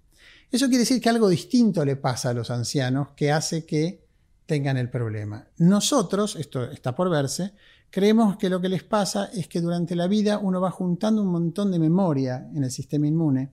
Eso 0.52 0.66
quiere 0.66 0.80
decir 0.80 1.00
que 1.00 1.08
algo 1.08 1.28
distinto 1.28 1.84
le 1.84 1.96
pasa 1.96 2.30
a 2.30 2.34
los 2.34 2.50
ancianos 2.50 3.08
que 3.16 3.32
hace 3.32 3.64
que 3.64 4.06
tengan 4.48 4.76
el 4.78 4.90
problema. 4.90 5.46
Nosotros, 5.58 6.34
esto 6.34 6.64
está 6.64 6.96
por 6.96 7.08
verse, 7.08 7.52
creemos 7.90 8.36
que 8.36 8.50
lo 8.50 8.60
que 8.60 8.68
les 8.68 8.82
pasa 8.82 9.30
es 9.32 9.46
que 9.46 9.60
durante 9.60 9.94
la 9.94 10.08
vida 10.08 10.38
uno 10.38 10.60
va 10.60 10.72
juntando 10.72 11.22
un 11.22 11.28
montón 11.28 11.70
de 11.70 11.78
memoria 11.78 12.48
en 12.52 12.64
el 12.64 12.72
sistema 12.72 13.06
inmune 13.06 13.52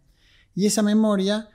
y 0.55 0.65
esa 0.65 0.81
memoria 0.81 1.49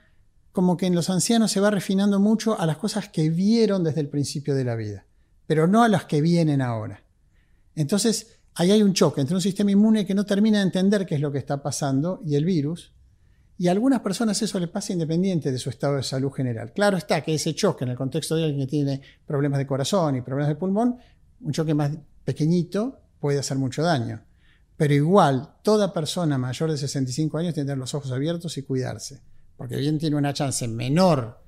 como 0.52 0.76
que 0.76 0.86
en 0.86 0.94
los 0.94 1.10
ancianos 1.10 1.50
se 1.50 1.60
va 1.60 1.70
refinando 1.70 2.20
mucho 2.20 2.60
a 2.60 2.66
las 2.66 2.76
cosas 2.76 3.08
que 3.08 3.30
vieron 3.30 3.82
desde 3.82 4.00
el 4.00 4.08
principio 4.08 4.54
de 4.54 4.64
la 4.64 4.76
vida 4.76 5.06
pero 5.50 5.66
no 5.66 5.82
a 5.82 5.88
las 5.88 6.04
que 6.04 6.20
vienen 6.20 6.62
ahora. 6.62 7.02
Entonces, 7.74 8.38
ahí 8.54 8.70
hay 8.70 8.84
un 8.84 8.92
choque 8.92 9.20
entre 9.20 9.34
un 9.34 9.42
sistema 9.42 9.72
inmune 9.72 10.06
que 10.06 10.14
no 10.14 10.24
termina 10.24 10.58
de 10.58 10.62
entender 10.62 11.04
qué 11.04 11.16
es 11.16 11.20
lo 11.20 11.32
que 11.32 11.38
está 11.38 11.60
pasando 11.60 12.22
y 12.24 12.36
el 12.36 12.44
virus, 12.44 12.92
y 13.60 13.68
a 13.68 13.72
algunas 13.72 14.00
personas 14.00 14.40
eso 14.40 14.58
le 14.58 14.68
pasa 14.68 14.94
independiente 14.94 15.52
de 15.52 15.58
su 15.58 15.68
estado 15.68 15.96
de 15.96 16.02
salud 16.02 16.32
general. 16.32 16.72
Claro 16.72 16.96
está 16.96 17.20
que 17.20 17.34
ese 17.34 17.54
choque 17.54 17.84
en 17.84 17.90
el 17.90 17.96
contexto 17.98 18.34
de 18.34 18.44
alguien 18.44 18.66
que 18.66 18.70
tiene 18.70 19.02
problemas 19.26 19.58
de 19.58 19.66
corazón 19.66 20.16
y 20.16 20.22
problemas 20.22 20.48
de 20.48 20.54
pulmón, 20.54 20.96
un 21.42 21.52
choque 21.52 21.74
más 21.74 21.90
pequeñito 22.24 23.02
puede 23.18 23.38
hacer 23.38 23.58
mucho 23.58 23.82
daño. 23.82 24.22
Pero 24.78 24.94
igual, 24.94 25.56
toda 25.62 25.92
persona 25.92 26.38
mayor 26.38 26.70
de 26.70 26.78
65 26.78 27.36
años 27.36 27.52
tiene 27.52 27.66
que 27.66 27.72
tener 27.72 27.78
los 27.78 27.92
ojos 27.92 28.10
abiertos 28.12 28.56
y 28.56 28.62
cuidarse, 28.62 29.20
porque 29.58 29.76
bien 29.76 29.98
tiene 29.98 30.16
una 30.16 30.32
chance 30.32 30.66
menor 30.66 31.42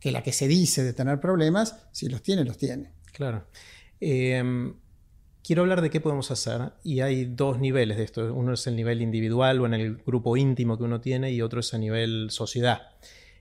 que 0.00 0.10
la 0.10 0.20
que 0.24 0.32
se 0.32 0.48
dice 0.48 0.82
de 0.82 0.94
tener 0.94 1.20
problemas, 1.20 1.76
si 1.92 2.08
los 2.08 2.24
tiene, 2.24 2.44
los 2.44 2.58
tiene. 2.58 2.90
Claro. 3.12 3.46
Em, 4.00 4.74
quiero 5.44 5.62
hablar 5.62 5.82
de 5.82 5.90
qué 5.90 6.00
podemos 6.00 6.30
hacer 6.30 6.72
y 6.82 7.00
hay 7.00 7.24
dos 7.24 7.58
niveles 7.58 7.96
de 7.96 8.04
esto. 8.04 8.34
Uno 8.34 8.54
es 8.54 8.66
el 8.66 8.76
nivel 8.76 9.02
individual 9.02 9.60
o 9.60 9.66
en 9.66 9.74
el 9.74 9.96
grupo 9.96 10.36
íntimo 10.36 10.78
que 10.78 10.84
uno 10.84 11.00
tiene 11.00 11.32
y 11.32 11.42
otro 11.42 11.60
es 11.60 11.74
a 11.74 11.78
nivel 11.78 12.28
sociedad. 12.30 12.90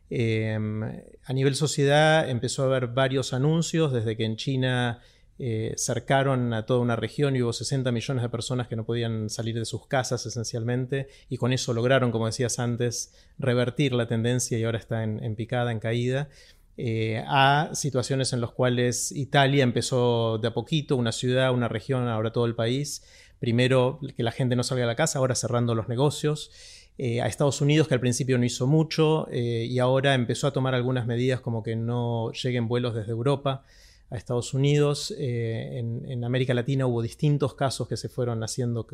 Em, 0.09 0.83
a 0.83 1.33
nivel 1.33 1.55
sociedad 1.55 2.29
empezó 2.29 2.63
a 2.63 2.65
haber 2.65 2.87
varios 2.87 3.33
anuncios 3.33 3.93
desde 3.93 4.17
que 4.17 4.25
en 4.25 4.35
China 4.35 4.99
eh, 5.39 5.73
cercaron 5.77 6.53
a 6.53 6.65
toda 6.65 6.81
una 6.81 6.95
región 6.95 7.35
y 7.35 7.41
hubo 7.41 7.53
60 7.53 7.91
millones 7.91 8.21
de 8.21 8.29
personas 8.29 8.67
que 8.67 8.75
no 8.75 8.85
podían 8.85 9.29
salir 9.29 9.57
de 9.57 9.65
sus 9.65 9.87
casas 9.87 10.25
esencialmente 10.25 11.07
y 11.29 11.37
con 11.37 11.53
eso 11.53 11.73
lograron, 11.73 12.11
como 12.11 12.25
decías 12.25 12.59
antes, 12.59 13.13
revertir 13.39 13.93
la 13.93 14.07
tendencia 14.07 14.59
y 14.59 14.63
ahora 14.63 14.77
está 14.77 15.03
en 15.03 15.35
picada, 15.35 15.71
en 15.71 15.79
caída. 15.79 16.29
Eh, 16.77 17.23
a 17.27 17.69
situaciones 17.73 18.33
en 18.33 18.41
las 18.41 18.51
cuales 18.51 19.11
Italia 19.11 19.63
empezó 19.63 20.37
de 20.37 20.47
a 20.47 20.53
poquito, 20.53 20.95
una 20.95 21.11
ciudad, 21.11 21.53
una 21.53 21.67
región, 21.67 22.07
ahora 22.07 22.31
todo 22.31 22.45
el 22.45 22.55
país. 22.55 23.03
Primero 23.39 23.99
que 24.15 24.23
la 24.23 24.31
gente 24.31 24.55
no 24.55 24.63
salga 24.63 24.81
de 24.81 24.87
la 24.87 24.95
casa, 24.95 25.19
ahora 25.19 25.35
cerrando 25.35 25.75
los 25.75 25.89
negocios. 25.89 26.51
Eh, 26.97 27.21
a 27.21 27.27
Estados 27.27 27.61
Unidos, 27.61 27.87
que 27.87 27.93
al 27.93 27.99
principio 27.99 28.37
no 28.37 28.45
hizo 28.45 28.67
mucho 28.67 29.27
eh, 29.31 29.65
y 29.69 29.79
ahora 29.79 30.13
empezó 30.13 30.47
a 30.47 30.51
tomar 30.51 30.75
algunas 30.75 31.07
medidas 31.07 31.41
como 31.41 31.63
que 31.63 31.75
no 31.75 32.31
lleguen 32.31 32.67
vuelos 32.67 32.93
desde 32.93 33.11
Europa 33.11 33.63
a 34.09 34.17
Estados 34.17 34.53
Unidos. 34.53 35.13
En, 35.17 36.03
en, 36.07 36.23
América 36.23 36.53
Latina 36.53 36.85
hubo 36.85 37.01
distintos 37.01 37.55
casos 37.55 37.87
que 37.87 37.95
se 37.95 38.09
fueron 38.09 38.43
haciendo 38.43 38.85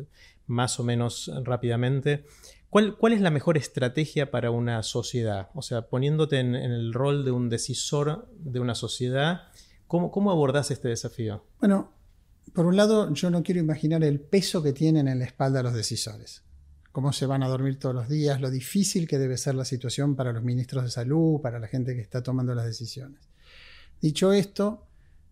más 0.46 0.78
o 0.78 0.84
menos 0.84 1.30
rápidamente. 1.42 2.24
¿Cuál, 2.70 2.96
es 3.12 3.20
la 3.22 3.30
mejor 3.30 3.56
estrategia 3.56 4.30
para 4.30 4.50
una 4.50 4.82
sociedad? 4.82 5.48
O 5.54 5.62
sea, 5.62 5.88
poniéndote 5.88 6.38
en, 6.38 6.54
el 6.54 6.92
rol 6.92 7.24
de 7.24 7.30
un 7.30 7.48
decisor 7.48 8.28
de 8.38 8.60
una 8.60 8.74
sociedad, 8.74 9.44
¿cómo, 9.86 10.10
¿cómo 10.10 10.30
abordás 10.30 10.70
este 10.70 10.88
desafío? 10.88 11.44
Bueno, 11.60 11.92
por 12.52 12.66
un 12.66 12.76
lado, 12.76 13.12
yo 13.14 13.30
no 13.30 13.42
quiero 13.42 13.60
imaginar 13.60 14.04
el 14.04 14.20
peso 14.20 14.62
que 14.62 14.74
tienen 14.74 15.08
en 15.08 15.18
la 15.18 15.24
espalda 15.24 15.62
los 15.62 15.72
decisores. 15.72 16.42
Cómo 16.92 17.12
se 17.12 17.24
van 17.24 17.42
a 17.42 17.48
dormir 17.48 17.78
todos 17.78 17.94
los 17.94 18.08
días, 18.08 18.40
lo 18.40 18.50
difícil 18.50 19.08
que 19.08 19.18
debe 19.18 19.38
ser 19.38 19.54
la 19.54 19.64
situación 19.64 20.14
para 20.14 20.32
los 20.32 20.42
ministros 20.42 20.84
de 20.84 20.90
salud, 20.90 21.40
para 21.40 21.58
la 21.58 21.68
gente 21.68 21.94
que 21.94 22.02
está 22.02 22.22
tomando 22.22 22.54
las 22.54 22.66
decisiones. 22.66 23.28
Dicho 24.00 24.32
esto, 24.32 24.86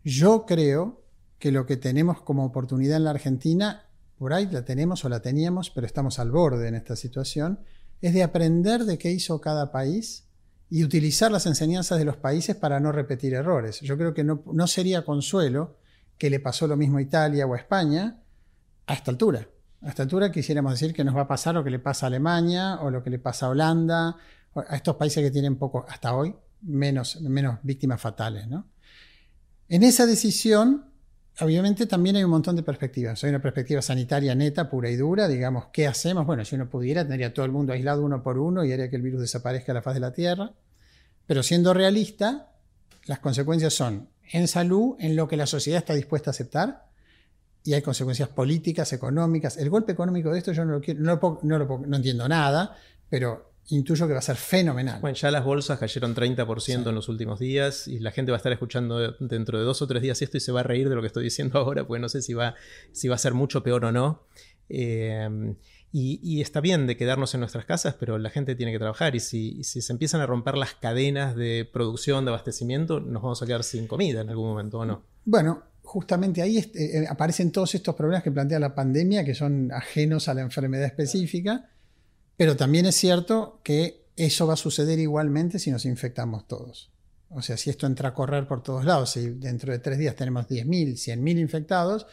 yo 0.05 0.47
creo 0.47 1.03
que 1.39 1.53
lo 1.53 1.67
que 1.67 1.77
tenemos 1.77 2.23
como 2.23 2.47
oportunidad 2.47 2.97
en 2.97 3.05
la 3.05 3.11
Argentina 3.11 3.86
por 4.19 4.33
ahí 4.33 4.49
la 4.51 4.65
tenemos 4.65 5.05
o 5.05 5.09
la 5.09 5.21
teníamos, 5.21 5.71
pero 5.71 5.87
estamos 5.87 6.19
al 6.19 6.31
borde 6.31 6.69
en 6.69 6.75
esta 6.75 6.97
situación, 6.97 7.61
es 8.01 8.15
de 8.15 8.23
aprender 8.23 8.85
de 8.85 8.99
qué 8.99 9.11
hizo 9.11 9.41
cada 9.41 9.71
país 9.71 10.25
y 10.69 10.85
utilizar 10.85 11.31
las 11.31 11.47
enseñanzas 11.47 11.99
de 11.99 12.05
los 12.05 12.17
países 12.17 12.57
para 12.57 12.81
no 12.81 12.93
repetir 12.93 13.35
errores. 13.35 13.81
Yo 13.81 13.97
creo 13.97 14.15
que 14.15 14.25
no, 14.25 14.67
sería 14.67 15.05
consuelo 15.05 15.77
que 16.19 16.31
le 16.31 16.41
pasó 16.41 16.67
lo 16.67 16.77
mismo 16.77 16.99
a 16.99 17.03
Italia 17.03 17.47
o 17.47 17.55
a 17.55 17.59
España 17.59 18.19
a 18.87 18.95
esta 18.95 19.11
altura. 19.11 19.49
A 19.83 19.91
esta 19.91 20.03
altura 20.03 20.33
quisiéramos 20.33 20.73
decir 20.73 20.95
que 20.95 21.05
nos 21.05 21.15
va 21.15 21.23
a 21.23 21.29
pasar 21.29 21.55
lo 21.55 21.63
que 21.63 21.71
le 21.71 21.79
pasa 21.79 22.07
a 22.07 22.09
Alemania 22.09 22.79
o 22.81 22.91
lo 22.91 23.03
que 23.03 23.11
le 23.11 23.19
pasa 23.19 23.47
a 23.47 23.49
Holanda, 23.51 24.17
a 24.55 24.77
estos 24.77 24.97
países 24.97 25.23
que 25.23 25.31
tienen 25.31 25.57
poco, 25.57 25.85
hasta 25.89 26.15
hoy, 26.15 26.35
menos, 26.63 27.19
víctimas 27.63 28.01
fatales. 28.01 28.47
En 29.69 29.83
esa 29.83 30.07
decisión 30.07 30.87
obviamente 31.41 31.87
también 31.87 32.17
hay 32.17 32.25
un 32.25 32.31
montón 32.31 32.57
de 32.57 32.63
perspectivas. 32.63 33.23
Hay 33.25 33.31
una 33.31 33.43
perspectiva 33.43 33.83
sanitaria 33.83 34.35
neta, 34.35 34.69
pura 34.71 34.91
y 34.91 34.97
dura, 34.97 35.29
digamos, 35.29 35.67
¿qué 35.73 35.87
hacemos? 35.87 36.27
Bueno, 36.27 36.45
si 36.45 36.55
uno 36.55 36.69
pudiera, 36.69 37.07
tendría 37.07 37.35
todo 37.35 37.45
el 37.45 37.53
mundo 37.53 37.73
aislado 37.73 38.03
uno 38.03 38.23
por 38.23 38.39
uno 38.39 38.65
y 38.65 38.73
haría 38.73 38.89
que 38.89 38.97
el 38.97 39.03
virus 39.03 39.21
desaparezca 39.21 39.73
de 39.73 39.75
la 39.75 39.83
faz 39.83 39.95
de 39.95 40.01
la 40.01 40.13
Tierra. 40.13 40.53
Pero 41.27 41.43
siendo 41.43 41.75
realista, 41.75 42.53
las 43.07 43.19
consecuencias 43.19 43.75
son 43.75 44.09
en 44.33 44.49
salud, 44.49 44.97
en 44.99 45.17
lo 45.17 45.29
que 45.29 45.37
la 45.37 45.47
sociedad 45.47 45.79
está 45.79 45.95
dispuesta 45.95 46.31
a 46.31 46.33
aceptar, 46.33 46.87
y 47.67 47.75
hay 47.75 47.83
consecuencias 47.83 48.29
políticas, 48.29 48.93
económicas. 48.93 49.57
El 49.57 49.71
golpe 49.71 49.93
económico 49.93 50.31
de 50.31 50.39
esto 50.39 50.53
yo 50.53 50.65
no 50.65 50.81
lo, 50.81 51.97
entiendo 51.97 52.29
nada, 52.29 52.77
pero 53.09 53.53
intuyo 53.69 54.07
que 54.07 54.13
va 54.13 54.21
a 54.21 54.23
ser 54.23 54.37
fenomenal. 54.37 55.01
Bueno, 55.01 55.17
ya 55.17 55.31
las 55.31 55.45
bolsas 55.45 55.79
cayeron 55.79 56.15
30% 56.15 56.89
en 56.89 56.95
los 56.95 57.09
últimos 57.09 57.39
días 57.39 57.89
y 57.89 57.99
la 57.99 58.13
gente 58.13 58.33
va 58.33 58.37
a 58.37 58.39
estar 58.39 58.53
escuchando 58.53 59.13
dentro 59.19 59.59
de 59.59 59.65
dos 59.65 59.83
o 59.83 59.87
tres 59.87 60.03
días 60.03 60.21
esto 60.23 60.37
y 60.37 60.41
se 60.41 60.53
va 60.53 60.61
a 60.61 60.63
reír 60.63 60.89
de 60.89 60.95
lo 60.95 61.01
que 61.01 61.09
estoy 61.09 61.25
diciendo 61.25 61.59
ahora, 61.59 61.87
porque 61.87 62.01
no 62.01 62.09
sé 62.09 62.23
si 62.23 62.35
va, 62.35 62.55
si 62.93 63.09
va 63.09 63.17
a 63.17 63.19
ser 63.19 63.35
mucho 63.35 63.63
peor 63.63 63.85
o 63.85 63.93
no. 63.93 64.23
Eh, 64.69 65.55
y, 65.99 66.43
está 66.43 66.61
bien 66.61 66.87
de 66.87 66.99
quedarnos 66.99 67.33
en 67.33 67.41
nuestras 67.41 67.65
casas, 67.65 67.95
pero 67.99 68.19
la 68.19 68.29
gente 68.29 68.55
tiene 68.55 68.71
que 68.71 68.79
trabajar 68.79 69.17
y 69.17 69.21
si, 69.21 69.65
si, 69.65 69.81
se 69.81 69.93
empiezan 69.95 70.21
a 70.21 70.27
romper 70.27 70.59
las 70.59 70.75
cadenas 70.75 71.35
de 71.35 71.67
producción, 71.73 72.27
de 72.27 72.33
abastecimiento, 72.33 73.01
nos 73.01 73.23
vamos 73.23 73.41
a 73.41 73.47
quedar 73.47 73.65
sin 73.65 73.87
comida 73.87 74.21
en 74.21 74.29
algún 74.29 74.47
momento 74.47 74.81
o 74.81 74.85
no. 74.85 75.05
Bueno, 75.25 75.63
justamente 75.81 76.43
ahí 76.43 76.59
eh, 76.59 77.07
aparecen 77.09 77.51
todos 77.51 77.75
estos 77.75 77.95
problemas 77.95 78.23
que 78.23 78.31
plantea 78.31 78.59
la 78.59 78.75
pandemia, 78.75 79.25
que 79.25 79.35
son 79.35 79.73
ajenos 79.73 80.29
a 80.29 80.35
la 80.35 80.43
enfermedad 80.43 80.85
específica 80.85 81.71
pero 82.37 82.57
también 82.57 82.87
es 82.87 82.97
cierto 82.97 83.61
que 83.63 84.07
eso 84.17 84.47
va 84.47 84.55
a 84.55 84.59
suceder 84.59 84.99
igualmente 84.99 85.59
si 85.59 85.71
nos 85.71 85.85
infectamos 85.85 86.47
todos. 86.47 86.91
O 87.29 87.43
sea, 87.43 87.57
si 87.57 87.71
esto 87.71 87.87
entra 87.87 88.11
a 88.11 88.15
correr 88.15 88.47
por 88.47 88.63
todos 88.63 88.85
lados, 88.85 89.11
si 89.11 89.31
dentro 89.31 89.73
de 89.73 89.79
tres 89.79 89.99
días 89.99 90.15
tenemos 90.15 90.47
10.000, 90.47 90.95
100.000 90.95 91.41
infectados, 91.41 92.07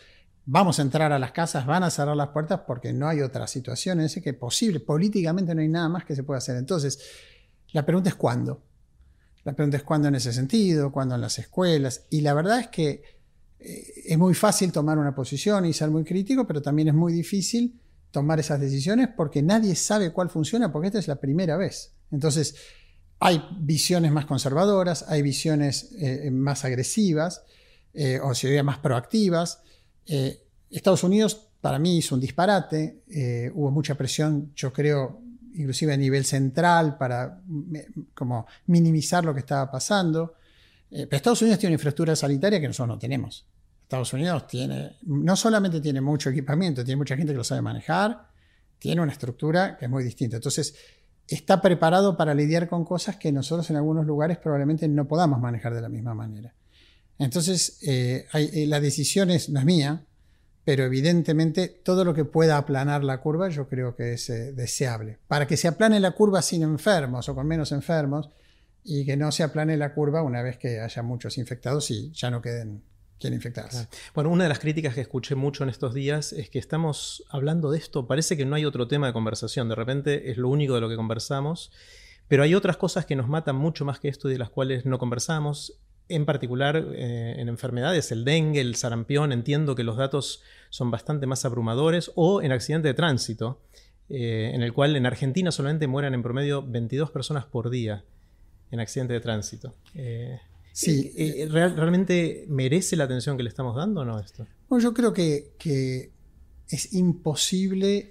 vamos 0.45 0.79
a 0.79 0.81
entrar 0.81 1.11
a 1.11 1.19
las 1.19 1.31
casas, 1.31 1.65
van 1.65 1.83
a 1.83 1.89
cerrar 1.89 2.15
las 2.15 2.29
puertas 2.29 2.61
porque 2.65 2.93
no 2.93 3.07
hay 3.07 3.21
otra 3.21 3.47
situación 3.47 3.99
en 3.99 4.07
ese 4.07 4.21
que 4.21 4.33
posible. 4.33 4.79
Políticamente 4.79 5.53
no 5.53 5.61
hay 5.61 5.69
nada 5.69 5.89
más 5.89 6.05
que 6.05 6.15
se 6.15 6.23
pueda 6.23 6.39
hacer. 6.39 6.57
Entonces, 6.57 6.99
la 7.71 7.85
pregunta 7.85 8.09
es 8.09 8.15
cuándo. 8.15 8.63
La 9.43 9.53
pregunta 9.53 9.77
es 9.77 9.83
cuándo 9.83 10.07
en 10.07 10.15
ese 10.15 10.33
sentido, 10.33 10.91
cuándo 10.91 11.15
en 11.15 11.21
las 11.21 11.37
escuelas. 11.37 12.05
Y 12.09 12.21
la 12.21 12.33
verdad 12.33 12.59
es 12.59 12.67
que 12.69 13.03
eh, 13.59 13.93
es 14.05 14.17
muy 14.17 14.33
fácil 14.33 14.71
tomar 14.71 14.97
una 14.97 15.13
posición 15.13 15.65
y 15.65 15.73
ser 15.73 15.89
muy 15.91 16.03
crítico, 16.03 16.47
pero 16.47 16.61
también 16.61 16.87
es 16.87 16.93
muy 16.93 17.13
difícil 17.13 17.79
tomar 18.13 18.39
esas 18.39 18.59
decisiones 18.61 19.09
porque 19.17 19.41
nadie 19.41 19.75
sabe 19.75 20.13
cuál 20.13 20.29
funciona 20.29 20.71
porque 20.71 20.87
esta 20.87 20.99
es 20.99 21.07
la 21.07 21.15
primera 21.15 21.57
vez. 21.57 21.93
Entonces, 22.11 22.55
hay 23.19 23.43
visiones 23.57 24.11
más 24.11 24.27
conservadoras, 24.27 25.03
hay 25.09 25.23
visiones 25.23 25.91
eh, 25.97 26.29
más 26.29 26.63
agresivas 26.63 27.43
eh, 27.93 28.19
o 28.21 28.35
si 28.35 28.47
más 28.61 28.77
proactivas. 28.77 29.63
Eh, 30.05 30.43
Estados 30.69 31.03
Unidos 31.03 31.49
para 31.59 31.79
mí 31.79 31.97
hizo 31.97 32.13
un 32.13 32.21
disparate, 32.21 33.03
hubo 33.55 33.71
mucha 33.71 33.95
presión, 33.95 34.51
yo 34.53 34.73
creo, 34.73 35.21
inclusive 35.55 35.93
a 35.93 35.97
nivel 35.97 36.25
central 36.25 36.97
para 36.97 37.41
como 38.13 38.45
minimizar 38.67 39.23
lo 39.23 39.33
que 39.33 39.39
estaba 39.39 39.71
pasando. 39.71 40.35
pero 40.89 41.15
Estados 41.15 41.41
Unidos 41.41 41.59
tiene 41.59 41.71
una 41.71 41.75
infraestructura 41.75 42.17
sanitaria 42.17 42.59
que 42.59 42.67
nosotros 42.67 42.95
no 42.95 42.99
tenemos. 42.99 43.45
Estados 43.93 44.13
Unidos 44.13 44.47
tiene, 44.47 44.97
no 45.03 45.35
solamente 45.35 45.79
tiene 45.79 46.01
mucho 46.01 46.31
equipamiento, 46.31 46.83
tiene 46.83 46.97
mucha 46.97 47.15
gente 47.15 47.31
que 47.31 47.37
lo 47.37 47.43
sabe 47.43 47.61
manejar, 47.61 48.27
tiene 48.79 49.01
una 49.01 49.11
estructura 49.11 49.77
que 49.77 49.85
es 49.85 49.91
muy 49.91 50.03
distinta. 50.03 50.37
Entonces, 50.37 50.73
está 51.27 51.61
preparado 51.61 52.17
para 52.17 52.33
lidiar 52.33 52.67
con 52.67 52.85
cosas 52.85 53.17
que 53.17 53.31
nosotros 53.31 53.69
en 53.69 53.75
algunos 53.75 54.07
lugares 54.07 54.39
probablemente 54.39 54.87
no 54.87 55.07
podamos 55.07 55.39
manejar 55.39 55.75
de 55.75 55.81
la 55.81 55.89
misma 55.89 56.15
manera. 56.15 56.55
Entonces, 57.19 57.77
eh, 57.83 58.25
eh, 58.33 58.65
la 58.67 58.79
decisión 58.79 59.29
es, 59.29 59.49
no 59.49 59.59
es 59.59 59.65
mía, 59.65 60.03
pero 60.65 60.85
evidentemente 60.85 61.67
todo 61.67 62.03
lo 62.03 62.15
que 62.15 62.25
pueda 62.25 62.57
aplanar 62.57 63.03
la 63.03 63.21
curva 63.21 63.49
yo 63.49 63.69
creo 63.69 63.95
que 63.95 64.13
es 64.13 64.27
eh, 64.31 64.53
deseable. 64.53 65.19
Para 65.27 65.45
que 65.45 65.55
se 65.55 65.67
aplane 65.67 65.99
la 65.99 66.11
curva 66.13 66.41
sin 66.41 66.63
enfermos 66.63 67.29
o 67.29 67.35
con 67.35 67.45
menos 67.45 67.71
enfermos 67.71 68.31
y 68.83 69.05
que 69.05 69.15
no 69.15 69.31
se 69.31 69.43
aplane 69.43 69.77
la 69.77 69.93
curva 69.93 70.23
una 70.23 70.41
vez 70.41 70.57
que 70.57 70.79
haya 70.79 71.03
muchos 71.03 71.37
infectados 71.37 71.91
y 71.91 72.11
ya 72.11 72.31
no 72.31 72.41
queden 72.41 72.81
quiere 73.19 73.35
infectarse. 73.35 73.87
Bueno, 74.13 74.29
una 74.29 74.43
de 74.43 74.49
las 74.49 74.59
críticas 74.59 74.95
que 74.95 75.01
escuché 75.01 75.35
mucho 75.35 75.63
en 75.63 75.69
estos 75.69 75.93
días 75.93 76.33
es 76.33 76.49
que 76.49 76.59
estamos 76.59 77.23
hablando 77.29 77.71
de 77.71 77.77
esto, 77.77 78.07
parece 78.07 78.37
que 78.37 78.45
no 78.45 78.55
hay 78.55 78.65
otro 78.65 78.87
tema 78.87 79.07
de 79.07 79.13
conversación, 79.13 79.69
de 79.69 79.75
repente 79.75 80.31
es 80.31 80.37
lo 80.37 80.49
único 80.49 80.75
de 80.75 80.81
lo 80.81 80.89
que 80.89 80.95
conversamos, 80.95 81.71
pero 82.27 82.43
hay 82.43 82.55
otras 82.55 82.77
cosas 82.77 83.05
que 83.05 83.15
nos 83.15 83.27
matan 83.27 83.55
mucho 83.55 83.85
más 83.85 83.99
que 83.99 84.07
esto 84.07 84.29
y 84.29 84.33
de 84.33 84.39
las 84.39 84.49
cuales 84.49 84.85
no 84.85 84.97
conversamos. 84.97 85.79
En 86.09 86.25
particular 86.25 86.75
eh, 86.95 87.35
en 87.37 87.47
enfermedades, 87.47 88.11
el 88.11 88.25
dengue, 88.25 88.59
el 88.59 88.75
sarampión, 88.75 89.31
entiendo 89.31 89.75
que 89.75 89.83
los 89.83 89.97
datos 89.97 90.41
son 90.69 90.91
bastante 90.91 91.27
más 91.27 91.45
abrumadores, 91.45 92.11
o 92.15 92.41
en 92.41 92.51
accidente 92.51 92.89
de 92.89 92.93
tránsito, 92.93 93.61
eh, 94.09 94.51
en 94.53 94.61
el 94.61 94.73
cual 94.73 94.95
en 94.95 95.05
Argentina 95.05 95.51
solamente 95.51 95.87
mueran 95.87 96.13
en 96.13 96.23
promedio 96.23 96.61
22 96.61 97.09
personas 97.11 97.45
por 97.45 97.69
día 97.69 98.03
en 98.71 98.79
accidente 98.79 99.13
de 99.13 99.19
tránsito. 99.19 99.75
Eh, 99.93 100.39
sí. 100.73 101.13
¿Realmente 101.47 102.45
merece 102.49 102.97
la 102.97 103.05
atención 103.05 103.37
que 103.37 103.43
le 103.43 103.49
estamos 103.49 103.77
dando 103.77 104.01
o 104.01 104.05
no 104.05 104.19
esto? 104.19 104.45
Bueno, 104.67 104.83
yo 104.83 104.93
creo 104.93 105.13
que, 105.13 106.11
es 106.67 106.93
imposible 106.93 108.09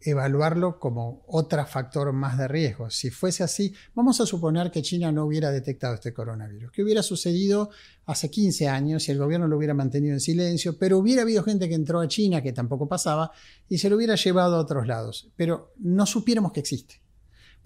evaluarlo 0.00 0.78
como 0.78 1.24
otro 1.26 1.66
factor 1.66 2.12
más 2.12 2.38
de 2.38 2.46
riesgo. 2.46 2.88
Si 2.88 3.10
fuese 3.10 3.42
así, 3.42 3.74
vamos 3.94 4.20
a 4.20 4.26
suponer 4.26 4.70
que 4.70 4.80
China 4.80 5.10
no 5.10 5.24
hubiera 5.24 5.50
detectado 5.50 5.94
este 5.94 6.14
coronavirus. 6.14 6.70
¿Qué 6.70 6.84
hubiera 6.84 7.02
sucedido 7.02 7.70
hace 8.06 8.30
15 8.30 8.68
años 8.68 9.02
si 9.02 9.10
el 9.10 9.18
gobierno 9.18 9.48
lo 9.48 9.56
hubiera 9.56 9.74
mantenido 9.74 10.14
en 10.14 10.20
silencio? 10.20 10.78
Pero 10.78 10.98
hubiera 10.98 11.22
habido 11.22 11.42
gente 11.42 11.68
que 11.68 11.74
entró 11.74 12.00
a 12.00 12.06
China, 12.06 12.42
que 12.42 12.52
tampoco 12.52 12.88
pasaba, 12.88 13.32
y 13.68 13.78
se 13.78 13.90
lo 13.90 13.96
hubiera 13.96 14.14
llevado 14.14 14.54
a 14.54 14.60
otros 14.60 14.86
lados. 14.86 15.32
Pero 15.34 15.72
no 15.78 16.06
supiéramos 16.06 16.52
que 16.52 16.60
existe. 16.60 17.02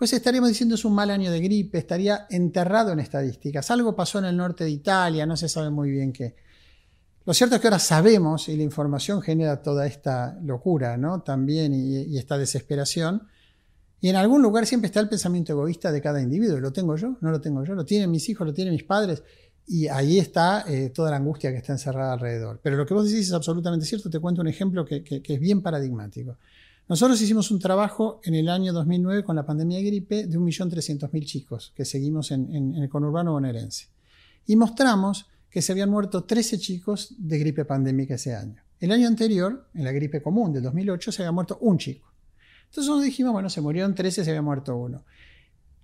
Pues 0.03 0.15
estaríamos 0.15 0.49
diciendo 0.49 0.75
es 0.75 0.85
un 0.85 0.97
mal 0.97 1.13
año 1.13 1.31
de 1.31 1.39
gripe, 1.39 1.79
estaría 1.79 2.27
enterrado 2.29 2.91
en 2.91 2.99
estadísticas. 2.99 3.71
Algo 3.71 3.95
pasó 3.95 4.19
en 4.19 4.25
el 4.25 4.37
norte 4.37 4.65
de 4.65 4.71
Italia, 4.71 5.27
no 5.27 5.37
se 5.37 5.49
sabe 5.49 5.71
muy 5.71 5.93
bien 5.93 6.13
qué. 6.13 6.35
Lo 7.25 7.33
cierto 7.33 7.55
es 7.55 7.61
que 7.61 7.69
ahora 7.69 7.79
sabemos 7.79 8.49
y 8.49 8.57
la 8.57 8.65
información 8.65 9.23
genera 9.23 9.63
toda 9.63 9.87
esta 9.87 10.37
locura, 10.43 10.97
¿no? 10.97 11.23
También 11.23 11.73
y, 11.73 12.19
esta 12.19 12.37
desesperación. 12.37 13.29
Y 14.01 14.09
en 14.09 14.17
algún 14.17 14.43
lugar 14.43 14.67
siempre 14.67 14.87
está 14.87 14.99
el 14.99 15.09
pensamiento 15.09 15.53
egoísta 15.53 15.93
de 15.93 16.01
cada 16.01 16.21
individuo. 16.21 16.59
¿Lo 16.59 16.73
tengo 16.73 16.97
yo? 16.97 17.17
¿No 17.21 17.31
lo 17.31 17.41
tengo 17.41 17.63
yo? 17.63 17.75
¿Lo 17.77 17.85
tienen 17.85 18.11
mis 18.11 18.29
hijos? 18.29 18.45
¿Lo 18.45 18.53
tienen 18.53 18.75
mis 18.75 18.83
padres? 18.83 19.23
Y 19.69 19.87
ahí 19.87 20.19
está 20.19 20.65
eh, 20.67 20.91
toda 20.91 21.13
la 21.13 21.19
angustia 21.19 21.53
que 21.53 21.59
está 21.59 21.75
encerrada 21.75 22.15
alrededor. 22.15 22.59
Pero 22.61 22.77
lo 22.77 22.87
que 22.87 22.95
vos 22.95 23.09
decís 23.09 23.29
es 23.29 23.33
absolutamente 23.33 23.87
cierto. 23.87 24.11
Te 24.11 24.19
cuento 24.19 24.41
un 24.41 24.49
ejemplo 24.49 24.85
que, 24.85 25.05
es 25.07 25.39
bien 25.39 25.63
paradigmático. 25.63 26.39
Nosotros 26.89 27.21
hicimos 27.23 27.51
un 27.51 27.59
trabajo 27.59 28.21
en 28.25 28.35
el 28.35 28.49
año 28.49 28.73
2009 28.73 29.23
con 29.25 29.37
la 29.37 29.47
pandemia 29.47 29.79
de 29.79 29.85
gripe 29.85 30.27
de 30.27 30.39
1.300.000 30.39 31.25
chicos 31.25 31.73
que 31.77 31.85
seguimos 31.85 32.31
en, 32.33 32.75
el 32.75 32.89
conurbano 32.89 33.33
bonaerense. 33.33 33.89
Y 34.47 34.57
mostramos 34.57 35.27
que 35.49 35.63
se 35.63 35.73
habían 35.73 35.91
muerto 35.91 36.25
13 36.25 36.59
chicos 36.59 37.15
de 37.19 37.39
gripe 37.39 37.65
pandémica 37.65 38.15
ese 38.15 38.35
año. 38.35 38.63
El 38.81 38.91
año 38.91 39.07
anterior, 39.07 39.69
en 39.75 39.85
la 39.85 39.93
gripe 39.93 40.21
común 40.21 40.53
del 40.53 40.65
2008, 40.65 41.13
se 41.13 41.23
había 41.23 41.33
muerto 41.33 41.59
un 41.61 41.79
chico. 41.79 42.13
Entonces 42.65 42.89
nosotros 42.89 43.05
dijimos, 43.05 43.33
bueno, 43.33 43.49
se 43.49 43.61
murieron 43.61 43.95
13, 43.95 44.25
se 44.25 44.31
había 44.31 44.43
muerto 44.43 44.77
uno. 44.77 45.05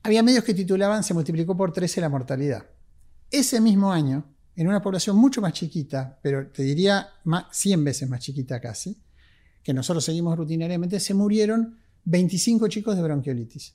Había 0.02 0.22
medios 0.22 0.42
que 0.42 0.54
titulaban, 0.54 1.04
se 1.04 1.14
multiplicó 1.14 1.56
por 1.56 1.72
13 1.72 2.00
la 2.00 2.08
mortalidad. 2.08 2.66
Ese 3.30 3.60
mismo 3.60 3.92
año, 3.92 4.24
en 4.56 4.66
una 4.66 4.82
población 4.82 5.16
mucho 5.16 5.40
más 5.40 5.52
chiquita, 5.52 6.18
pero 6.22 6.48
te 6.48 6.62
diría 6.62 7.08
más, 7.24 7.44
100 7.52 7.84
veces 7.84 8.08
más 8.08 8.20
chiquita 8.20 8.60
casi, 8.60 9.00
que 9.68 9.74
nosotros 9.74 10.02
seguimos 10.02 10.34
rutinariamente, 10.34 10.98
se 10.98 11.12
murieron 11.12 11.76
25 12.04 12.68
chicos 12.68 12.96
de 12.96 13.02
bronquiolitis. 13.02 13.74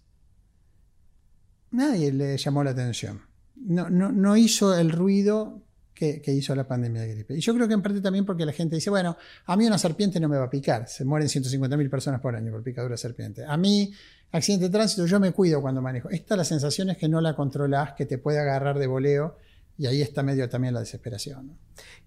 Nadie 1.69 2.11
le 2.11 2.35
llamó 2.35 2.63
la 2.63 2.71
atención. 2.71 3.21
No, 3.57 3.91
no, 3.91 4.11
no 4.11 4.35
hizo 4.35 4.75
el 4.75 4.89
ruido 4.89 5.61
que, 5.93 6.19
hizo 6.25 6.55
la 6.55 6.67
pandemia 6.67 7.03
de 7.03 7.13
gripe. 7.13 7.37
Y 7.37 7.41
yo 7.41 7.53
creo 7.53 7.67
que 7.67 7.75
en 7.75 7.83
parte 7.83 8.01
también 8.01 8.25
porque 8.25 8.43
la 8.43 8.53
gente 8.53 8.77
dice, 8.77 8.89
bueno, 8.89 9.17
a 9.45 9.55
mí 9.55 9.67
una 9.67 9.77
serpiente 9.77 10.19
no 10.19 10.27
me 10.27 10.35
va 10.35 10.45
a 10.45 10.49
picar, 10.49 10.87
se 10.87 11.05
mueren 11.05 11.27
150.000 11.27 11.87
personas 11.91 12.19
por 12.19 12.35
año 12.35 12.51
por 12.51 12.63
picadura 12.63 12.95
de 12.95 12.97
serpiente. 12.97 13.45
A 13.45 13.55
mí, 13.55 13.93
accidente 14.31 14.65
de 14.65 14.71
tránsito, 14.71 15.05
yo 15.05 15.19
me 15.19 15.31
cuido 15.31 15.61
cuando 15.61 15.79
manejo. 15.83 16.09
Esta 16.09 16.35
la 16.35 16.43
sensación 16.43 16.89
es 16.89 16.97
que 16.97 17.07
no 17.07 17.21
la 17.21 17.35
controlas, 17.35 17.93
que 17.93 18.07
te 18.07 18.17
puede 18.17 18.39
agarrar 18.39 18.79
de 18.79 18.87
voleo, 18.87 19.37
y 19.77 19.85
ahí 19.85 20.01
está 20.01 20.23
medio 20.23 20.49
también 20.49 20.73
la 20.73 20.79
desesperación. 20.79 21.55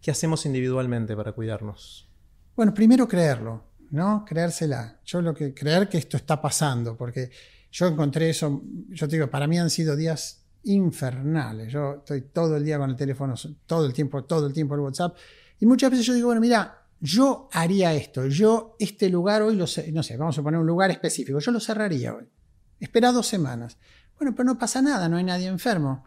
¿Qué 0.00 0.10
hacemos 0.10 0.44
individualmente 0.44 1.14
para 1.14 1.30
cuidarnos? 1.30 2.10
Bueno, 2.56 2.74
primero 2.74 3.06
creerlo, 3.06 3.75
¿no? 3.90 4.24
Creérsela. 4.24 5.00
Yo 5.04 5.22
lo 5.22 5.34
que, 5.34 5.54
creer 5.54 5.88
que 5.88 5.98
esto 5.98 6.16
está 6.16 6.40
pasando, 6.40 6.96
porque 6.96 7.30
yo 7.70 7.86
encontré 7.86 8.30
eso, 8.30 8.62
yo 8.88 9.08
te 9.08 9.16
digo, 9.16 9.28
para 9.28 9.46
mí 9.46 9.58
han 9.58 9.70
sido 9.70 9.96
días 9.96 10.44
infernales. 10.64 11.72
Yo 11.72 11.96
estoy 11.96 12.22
todo 12.22 12.56
el 12.56 12.64
día 12.64 12.78
con 12.78 12.90
el 12.90 12.96
teléfono, 12.96 13.34
todo 13.66 13.86
el 13.86 13.92
tiempo, 13.92 14.24
todo 14.24 14.46
el 14.46 14.52
tiempo 14.52 14.74
en 14.74 14.80
WhatsApp. 14.80 15.16
Y 15.60 15.66
muchas 15.66 15.90
veces 15.90 16.06
yo 16.06 16.14
digo, 16.14 16.26
bueno, 16.26 16.40
mira, 16.40 16.86
yo 17.00 17.48
haría 17.52 17.92
esto, 17.94 18.26
yo 18.26 18.76
este 18.78 19.08
lugar 19.08 19.42
hoy, 19.42 19.54
lo 19.54 19.66
no 19.92 20.02
sé, 20.02 20.16
vamos 20.16 20.38
a 20.38 20.42
poner 20.42 20.58
un 20.58 20.66
lugar 20.66 20.90
específico, 20.90 21.38
yo 21.38 21.52
lo 21.52 21.60
cerraría 21.60 22.14
hoy. 22.14 22.28
Espera 22.80 23.12
dos 23.12 23.26
semanas. 23.26 23.78
Bueno, 24.18 24.34
pero 24.34 24.44
no 24.44 24.58
pasa 24.58 24.80
nada, 24.82 25.08
no 25.08 25.16
hay 25.16 25.24
nadie 25.24 25.46
enfermo. 25.46 26.04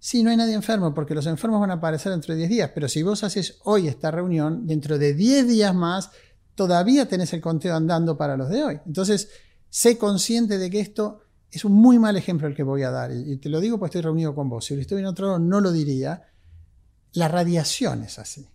Sí, 0.00 0.22
no 0.22 0.30
hay 0.30 0.36
nadie 0.36 0.54
enfermo, 0.54 0.94
porque 0.94 1.14
los 1.14 1.26
enfermos 1.26 1.60
van 1.60 1.72
a 1.72 1.74
aparecer 1.74 2.12
dentro 2.12 2.32
de 2.32 2.38
10 2.38 2.50
días, 2.50 2.70
pero 2.72 2.88
si 2.88 3.02
vos 3.02 3.24
haces 3.24 3.58
hoy 3.64 3.88
esta 3.88 4.12
reunión, 4.12 4.64
dentro 4.64 4.96
de 4.96 5.12
10 5.12 5.48
días 5.48 5.74
más, 5.74 6.10
todavía 6.58 7.06
tenés 7.06 7.32
el 7.34 7.40
conteo 7.40 7.76
andando 7.76 8.18
para 8.18 8.36
los 8.36 8.48
de 8.48 8.64
hoy. 8.64 8.80
Entonces, 8.84 9.30
sé 9.70 9.96
consciente 9.96 10.58
de 10.58 10.68
que 10.68 10.80
esto 10.80 11.20
es 11.52 11.64
un 11.64 11.72
muy 11.72 12.00
mal 12.00 12.16
ejemplo 12.16 12.48
el 12.48 12.56
que 12.56 12.64
voy 12.64 12.82
a 12.82 12.90
dar, 12.90 13.12
y 13.12 13.36
te 13.36 13.48
lo 13.48 13.60
digo 13.60 13.78
porque 13.78 13.90
estoy 13.90 14.02
reunido 14.02 14.34
con 14.34 14.50
vos. 14.50 14.64
Si 14.64 14.74
lo 14.74 14.80
estoy 14.80 14.98
en 14.98 15.06
otro 15.06 15.26
lado, 15.26 15.38
no 15.38 15.60
lo 15.60 15.70
diría. 15.70 16.24
La 17.12 17.28
radiación 17.28 18.02
es 18.02 18.18
así. 18.18 18.48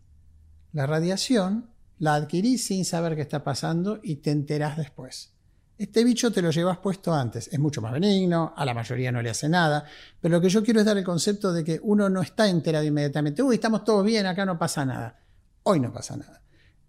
La 0.74 0.86
radiación 0.86 1.70
la 2.00 2.16
adquirís 2.16 2.66
sin 2.66 2.84
saber 2.84 3.16
qué 3.16 3.22
está 3.22 3.42
pasando 3.42 4.02
y 4.04 4.18
te 4.18 4.32
enterás 4.32 4.76
después. 4.76 5.32
Este 5.78 6.04
bicho 6.04 6.30
te 6.30 6.42
lo 6.42 6.52
llevas 6.52 6.80
puesto 6.80 7.14
antes, 7.14 7.48
es 7.54 7.58
mucho 7.58 7.82
más 7.82 7.94
benigno, 7.94 8.54
a 8.54 8.66
la 8.66 8.74
mayoría 8.74 9.14
no 9.14 9.22
le 9.22 9.30
hace 9.30 9.48
nada, 9.48 9.86
pero 10.20 10.36
lo 10.36 10.42
que 10.42 10.50
yo 10.50 10.62
quiero 10.62 10.82
es 10.82 10.86
dar 10.86 10.98
el 10.98 11.06
concepto 11.06 11.54
de 11.54 11.64
que 11.64 11.80
uno 11.82 12.10
no 12.10 12.22
está 12.22 12.50
enterado 12.50 12.84
inmediatamente, 12.84 13.42
uy, 13.42 13.56
estamos 13.56 13.86
todos 13.86 14.06
bien, 14.06 14.26
acá 14.26 14.46
no 14.46 14.60
pasa 14.60 14.84
nada. 14.84 15.22
Hoy 15.64 15.80
no 15.80 15.94
pasa 15.94 16.18
nada. 16.18 16.42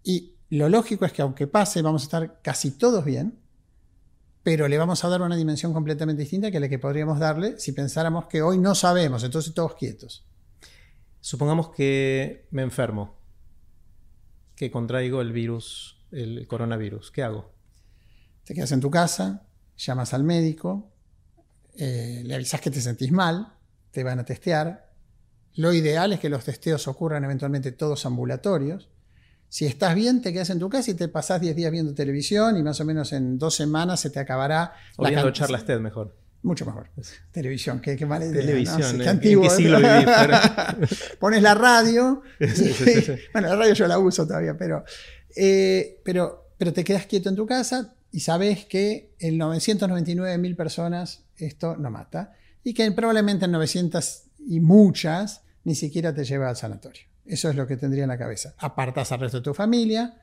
Y 0.03 0.34
lo 0.55 0.69
lógico 0.69 1.05
es 1.05 1.13
que 1.13 1.21
aunque 1.21 1.47
pase, 1.47 1.81
vamos 1.81 2.03
a 2.03 2.05
estar 2.05 2.41
casi 2.41 2.71
todos 2.71 3.05
bien, 3.05 3.39
pero 4.43 4.67
le 4.67 4.77
vamos 4.77 5.03
a 5.03 5.09
dar 5.09 5.21
una 5.21 5.35
dimensión 5.35 5.73
completamente 5.73 6.21
distinta 6.21 6.51
que 6.51 6.59
la 6.59 6.69
que 6.69 6.77
podríamos 6.77 7.19
darle 7.19 7.59
si 7.59 7.71
pensáramos 7.71 8.27
que 8.27 8.41
hoy 8.41 8.59
no 8.59 8.75
sabemos, 8.75 9.23
entonces 9.23 9.53
todos 9.53 9.75
quietos. 9.75 10.25
Supongamos 11.19 11.69
que 11.69 12.47
me 12.51 12.61
enfermo, 12.61 13.15
que 14.55 14.69
contraigo 14.69 15.21
el 15.21 15.31
virus, 15.31 16.05
el 16.11 16.45
coronavirus, 16.47 17.11
¿qué 17.11 17.23
hago? 17.23 17.53
Te 18.43 18.53
quedas 18.53 18.71
en 18.71 18.81
tu 18.81 18.91
casa, 18.91 19.47
llamas 19.75 20.13
al 20.13 20.23
médico, 20.23 20.91
eh, 21.77 22.21
le 22.23 22.35
avisas 22.35 22.61
que 22.61 22.71
te 22.71 22.81
sentís 22.81 23.11
mal, 23.11 23.53
te 23.91 24.03
van 24.03 24.19
a 24.19 24.25
testear. 24.25 24.93
Lo 25.55 25.73
ideal 25.73 26.13
es 26.13 26.19
que 26.19 26.29
los 26.29 26.45
testeos 26.45 26.87
ocurran 26.87 27.23
eventualmente 27.23 27.71
todos 27.71 28.05
ambulatorios. 28.05 28.89
Si 29.49 29.65
estás 29.65 29.95
bien, 29.95 30.21
te 30.21 30.33
quedas 30.33 30.49
en 30.49 30.59
tu 30.59 30.69
casa 30.69 30.91
y 30.91 30.95
te 30.95 31.07
pasás 31.07 31.39
10 31.39 31.55
días 31.55 31.71
viendo 31.71 31.93
televisión 31.93 32.57
y 32.57 32.63
más 32.63 32.79
o 32.81 32.85
menos 32.85 33.13
en 33.13 33.37
dos 33.37 33.55
semanas 33.55 33.99
se 33.99 34.09
te 34.09 34.19
acabará. 34.19 34.73
O 34.97 35.03
la 35.03 35.09
viendo 35.09 35.31
charlas 35.31 35.65
TED 35.65 35.79
mejor. 35.79 36.15
Mucho 36.45 36.63
mejor. 36.65 36.89
Televisión, 37.31 37.79
qué, 37.79 37.95
qué 37.95 38.05
mala 38.05 38.25
idea. 38.25 38.41
Televisión, 38.41 38.99
qué 38.99 39.09
antiguo, 39.09 39.45
¿en 39.45 39.49
qué 39.49 39.55
siglo 39.55 39.77
vivís? 39.79 41.15
Pones 41.19 41.41
la 41.41 41.55
radio. 41.55 42.21
bueno, 43.33 43.47
la 43.47 43.55
radio 43.55 43.73
yo 43.73 43.87
la 43.87 43.97
uso 43.97 44.27
todavía, 44.27 44.55
pero, 44.55 44.83
eh, 45.35 46.01
pero, 46.03 46.51
pero 46.55 46.71
te 46.71 46.83
quedas 46.83 47.07
quieto 47.07 47.29
en 47.29 47.35
tu 47.35 47.47
casa 47.47 47.95
y 48.11 48.19
sabes 48.19 48.65
que 48.65 49.15
en 49.17 49.39
999 49.39 50.37
mil 50.37 50.55
personas 50.55 51.23
esto 51.37 51.77
no 51.77 51.89
mata 51.89 52.33
y 52.63 52.73
que 52.75 52.91
probablemente 52.91 53.45
en 53.45 53.51
900 53.51 54.23
y 54.47 54.59
muchas 54.59 55.41
ni 55.63 55.73
siquiera 55.73 56.13
te 56.13 56.23
lleva 56.23 56.49
al 56.49 56.55
sanatorio. 56.55 57.03
Eso 57.25 57.49
es 57.49 57.55
lo 57.55 57.65
que 57.65 57.77
tendría 57.77 58.03
en 58.03 58.09
la 58.09 58.17
cabeza. 58.17 58.53
Apartas 58.57 59.11
al 59.11 59.19
resto 59.19 59.37
de 59.37 59.43
tu 59.43 59.53
familia 59.53 60.21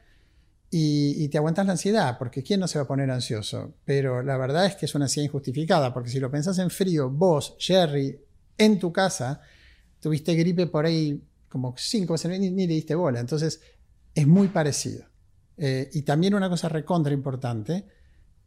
y, 0.70 1.28
te 1.28 1.38
aguantas 1.38 1.66
la 1.66 1.72
ansiedad, 1.72 2.16
porque 2.18 2.42
¿quién 2.42 2.60
no 2.60 2.66
se 2.66 2.78
va 2.78 2.84
a 2.84 2.88
poner 2.88 3.10
ansioso? 3.10 3.74
Pero 3.84 4.22
la 4.22 4.36
verdad 4.36 4.66
es 4.66 4.76
que 4.76 4.86
es 4.86 4.94
una 4.94 5.04
ansiedad 5.04 5.26
injustificada, 5.26 5.92
porque 5.92 6.08
si 6.08 6.18
lo 6.18 6.30
pensás 6.30 6.58
en 6.58 6.70
frío, 6.70 7.10
vos, 7.10 7.56
Jerry, 7.58 8.18
en 8.56 8.78
tu 8.78 8.92
casa, 8.92 9.40
tuviste 10.00 10.34
gripe 10.34 10.66
por 10.68 10.86
ahí 10.86 11.22
como 11.48 11.74
cinco 11.76 12.14
veces, 12.14 12.38
ni, 12.40 12.50
ni 12.50 12.66
le 12.66 12.74
diste 12.74 12.94
bola. 12.94 13.20
Entonces, 13.20 13.60
es 14.14 14.26
muy 14.26 14.48
parecido. 14.48 15.04
Eh, 15.58 15.90
y 15.92 16.02
también 16.02 16.34
una 16.34 16.48
cosa 16.48 16.68
recontra 16.68 17.12
importante, 17.12 17.84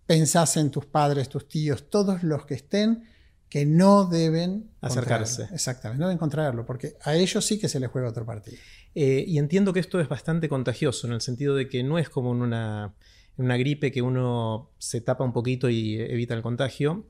pensás 0.05 0.57
en 0.57 0.71
tus 0.71 0.85
padres, 0.85 1.29
tus 1.29 1.47
tíos, 1.47 1.89
todos 1.89 2.23
los 2.23 2.45
que 2.45 2.55
estén 2.55 3.03
que 3.49 3.65
no 3.65 4.05
deben 4.05 4.69
acercarse. 4.81 5.47
Exactamente, 5.53 6.01
no 6.01 6.07
deben 6.07 6.17
contraerlo, 6.17 6.65
porque 6.65 6.95
a 7.03 7.15
ellos 7.15 7.45
sí 7.45 7.59
que 7.59 7.69
se 7.69 7.79
les 7.79 7.89
juega 7.89 8.09
otro 8.09 8.25
partido. 8.25 8.57
Eh, 8.95 9.23
y 9.27 9.37
entiendo 9.37 9.73
que 9.73 9.79
esto 9.79 9.99
es 9.99 10.07
bastante 10.07 10.49
contagioso, 10.49 11.07
en 11.07 11.13
el 11.13 11.21
sentido 11.21 11.55
de 11.55 11.67
que 11.67 11.83
no 11.83 11.99
es 11.99 12.09
como 12.09 12.33
en 12.33 12.41
una, 12.41 12.95
una 13.37 13.57
gripe 13.57 13.91
que 13.91 14.01
uno 14.01 14.71
se 14.77 15.01
tapa 15.01 15.23
un 15.23 15.33
poquito 15.33 15.69
y 15.69 15.95
evita 15.99 16.33
el 16.33 16.41
contagio. 16.41 17.05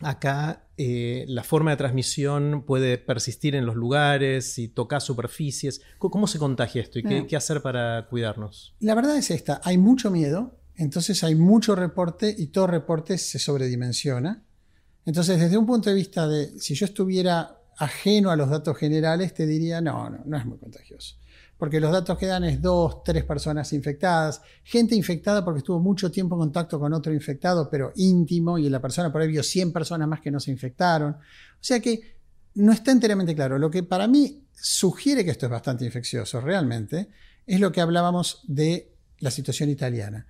Acá 0.00 0.66
eh, 0.76 1.24
la 1.28 1.44
forma 1.44 1.70
de 1.70 1.76
transmisión 1.76 2.64
puede 2.66 2.98
persistir 2.98 3.54
en 3.54 3.64
los 3.64 3.76
lugares, 3.76 4.52
si 4.52 4.68
toca 4.68 5.00
superficies. 5.00 5.80
¿Cómo, 5.98 6.26
se 6.26 6.38
contagia 6.38 6.82
esto 6.82 6.98
y 6.98 7.04
qué, 7.04 7.26
qué, 7.26 7.36
hacer 7.36 7.62
para 7.62 8.06
cuidarnos? 8.08 8.74
La 8.80 8.94
verdad 8.94 9.16
es 9.16 9.30
esta, 9.30 9.60
hay 9.64 9.78
mucho 9.78 10.10
miedo, 10.10 10.58
entonces 10.74 11.22
hay 11.22 11.36
mucho 11.36 11.76
reporte 11.76 12.34
y 12.36 12.48
todo 12.48 12.66
reporte 12.66 13.18
se 13.18 13.38
sobredimensiona. 13.38 14.42
Entonces, 15.06 15.38
desde 15.38 15.58
un 15.58 15.66
punto 15.66 15.90
de 15.90 15.96
vista 15.96 16.26
de, 16.26 16.58
si 16.58 16.74
yo 16.74 16.86
estuviera 16.86 17.58
ajeno 17.76 18.30
a 18.30 18.36
los 18.36 18.48
datos 18.48 18.76
generales, 18.76 19.34
te 19.34 19.46
diría, 19.46 19.80
no, 19.80 20.08
no, 20.08 20.22
no 20.24 20.36
es 20.36 20.46
muy 20.46 20.58
contagioso. 20.58 21.16
Porque 21.58 21.80
los 21.80 21.92
datos 21.92 22.18
que 22.18 22.26
dan 22.26 22.44
es 22.44 22.60
dos, 22.60 23.02
tres 23.04 23.24
personas 23.24 23.72
infectadas, 23.72 24.42
gente 24.64 24.94
infectada 24.94 25.44
porque 25.44 25.58
estuvo 25.58 25.78
mucho 25.78 26.10
tiempo 26.10 26.34
en 26.34 26.40
contacto 26.40 26.80
con 26.80 26.92
otro 26.92 27.12
infectado, 27.12 27.68
pero 27.70 27.92
íntimo, 27.96 28.58
y 28.58 28.68
la 28.68 28.80
persona 28.80 29.12
por 29.12 29.22
ahí 29.22 29.28
vio 29.28 29.42
100 29.42 29.72
personas 29.72 30.08
más 30.08 30.20
que 30.20 30.30
no 30.30 30.40
se 30.40 30.50
infectaron. 30.50 31.12
O 31.12 31.18
sea 31.60 31.80
que 31.80 32.18
no 32.54 32.72
está 32.72 32.90
enteramente 32.90 33.34
claro. 33.34 33.58
Lo 33.58 33.70
que 33.70 33.82
para 33.82 34.08
mí 34.08 34.44
sugiere 34.52 35.24
que 35.24 35.30
esto 35.30 35.46
es 35.46 35.52
bastante 35.52 35.84
infeccioso 35.84 36.40
realmente 36.40 37.08
es 37.46 37.60
lo 37.60 37.70
que 37.70 37.80
hablábamos 37.80 38.42
de 38.46 38.92
la 39.18 39.30
situación 39.30 39.68
italiana. 39.68 40.26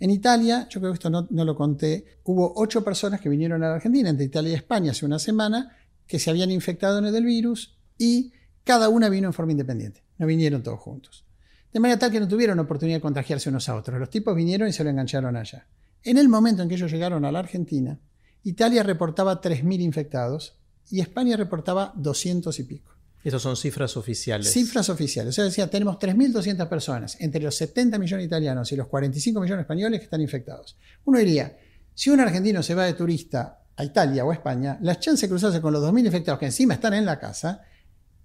En 0.00 0.10
Italia, 0.10 0.66
yo 0.68 0.80
creo 0.80 0.92
que 0.92 0.96
esto 0.96 1.10
no, 1.10 1.26
lo 1.30 1.54
conté, 1.56 2.18
hubo 2.24 2.52
ocho 2.56 2.82
personas 2.82 3.20
que 3.20 3.28
vinieron 3.28 3.62
a 3.62 3.68
la 3.68 3.74
Argentina, 3.76 4.10
entre 4.10 4.26
Italia 4.26 4.50
y 4.50 4.54
España, 4.54 4.90
hace 4.90 5.06
una 5.06 5.18
semana, 5.18 5.76
que 6.06 6.18
se 6.18 6.30
habían 6.30 6.50
infectado 6.50 6.98
el 6.98 7.12
del 7.12 7.24
virus 7.24 7.78
y 7.96 8.32
cada 8.64 8.88
una 8.88 9.08
vino 9.08 9.28
en 9.28 9.32
forma 9.32 9.52
independiente, 9.52 10.02
no 10.18 10.26
vinieron 10.26 10.62
todos 10.62 10.80
juntos. 10.80 11.24
De 11.72 11.80
manera 11.80 11.98
tal 11.98 12.10
que 12.10 12.20
no 12.20 12.28
tuvieron 12.28 12.58
oportunidad 12.58 12.98
de 12.98 13.02
contagiarse 13.02 13.48
unos 13.48 13.68
a 13.68 13.74
otros. 13.74 13.98
Los 13.98 14.10
tipos 14.10 14.36
vinieron 14.36 14.68
y 14.68 14.72
se 14.72 14.84
lo 14.84 14.90
engancharon 14.90 15.36
allá. 15.36 15.66
En 16.02 16.18
el 16.18 16.28
momento 16.28 16.62
en 16.62 16.68
que 16.68 16.76
ellos 16.76 16.90
llegaron 16.90 17.24
a 17.24 17.32
la 17.32 17.40
Argentina, 17.40 17.98
Italia 18.44 18.82
reportaba 18.82 19.40
3.000 19.40 19.80
infectados 19.80 20.56
y 20.90 21.00
España 21.00 21.36
reportaba 21.36 21.92
200 21.96 22.58
y 22.58 22.64
pico. 22.64 22.93
Esas 23.24 23.40
son 23.40 23.56
cifras 23.56 23.96
oficiales. 23.96 24.52
Cifras 24.52 24.90
oficiales. 24.90 25.30
O 25.30 25.34
sea, 25.34 25.44
decía, 25.44 25.68
tenemos 25.70 25.96
3.200 25.96 26.68
personas 26.68 27.16
entre 27.20 27.42
los 27.42 27.56
70 27.56 27.98
millones 27.98 28.26
italianos 28.26 28.70
y 28.70 28.76
los 28.76 28.86
45 28.86 29.40
millones 29.40 29.62
españoles 29.62 30.00
que 30.00 30.04
están 30.04 30.20
infectados. 30.20 30.76
Uno 31.06 31.18
diría, 31.18 31.56
si 31.94 32.10
un 32.10 32.20
argentino 32.20 32.62
se 32.62 32.74
va 32.74 32.84
de 32.84 32.92
turista 32.92 33.62
a 33.76 33.82
Italia 33.82 34.26
o 34.26 34.30
a 34.30 34.34
España, 34.34 34.78
las 34.82 35.00
chances 35.00 35.22
de 35.22 35.28
cruzarse 35.30 35.62
con 35.62 35.72
los 35.72 35.82
2.000 35.82 36.04
infectados 36.04 36.38
que 36.38 36.46
encima 36.46 36.74
están 36.74 36.92
en 36.92 37.06
la 37.06 37.18
casa 37.18 37.62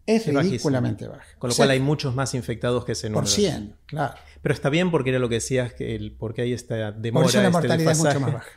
es, 0.06 0.26
ridículamente 0.28 1.08
baja. 1.08 1.24
Con 1.38 1.50
lo 1.50 1.56
cual 1.56 1.70
hay 1.70 1.80
muchos 1.80 2.14
más 2.14 2.34
infectados 2.34 2.84
que 2.84 2.92
ese 2.92 3.10
número. 3.10 3.22
Por 3.22 3.30
100, 3.30 3.76
claro. 3.86 4.16
Pero 4.42 4.54
está 4.54 4.70
bien 4.70 4.92
porque 4.92 5.12
era 5.12 5.20
lo 5.20 5.30
que 5.30 5.36
decías, 5.36 5.74
que 5.74 5.96
el, 5.96 6.12
porque 6.12 6.42
hay 6.42 6.54
esta 6.54 6.92
demora. 6.92 7.24
Por 7.24 7.30
eso 7.30 7.38
la 7.42 7.48
este 7.48 7.52
mortalidad 7.52 7.92
es 7.94 7.98
mucho 8.00 8.20
más 8.20 8.34
baja. 8.34 8.50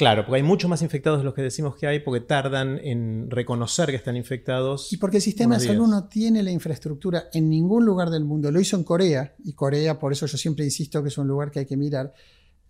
Claro, 0.00 0.24
porque 0.24 0.36
hay 0.36 0.42
muchos 0.42 0.70
más 0.70 0.80
infectados 0.80 1.18
de 1.18 1.26
los 1.26 1.34
que 1.34 1.42
decimos 1.42 1.76
que 1.76 1.86
hay, 1.86 2.00
porque 2.00 2.20
tardan 2.20 2.80
en 2.82 3.30
reconocer 3.30 3.90
que 3.90 3.96
están 3.96 4.16
infectados. 4.16 4.90
Y 4.94 4.96
porque 4.96 5.18
el 5.18 5.22
sistema 5.22 5.58
de 5.58 5.66
salud 5.66 5.86
no 5.88 6.08
tiene 6.08 6.42
la 6.42 6.50
infraestructura 6.50 7.24
en 7.34 7.50
ningún 7.50 7.84
lugar 7.84 8.08
del 8.08 8.24
mundo. 8.24 8.50
Lo 8.50 8.58
hizo 8.62 8.78
en 8.78 8.84
Corea, 8.84 9.34
y 9.44 9.52
Corea, 9.52 9.98
por 9.98 10.10
eso 10.10 10.24
yo 10.24 10.38
siempre 10.38 10.64
insisto 10.64 11.02
que 11.02 11.10
es 11.10 11.18
un 11.18 11.28
lugar 11.28 11.50
que 11.50 11.58
hay 11.58 11.66
que 11.66 11.76
mirar, 11.76 12.14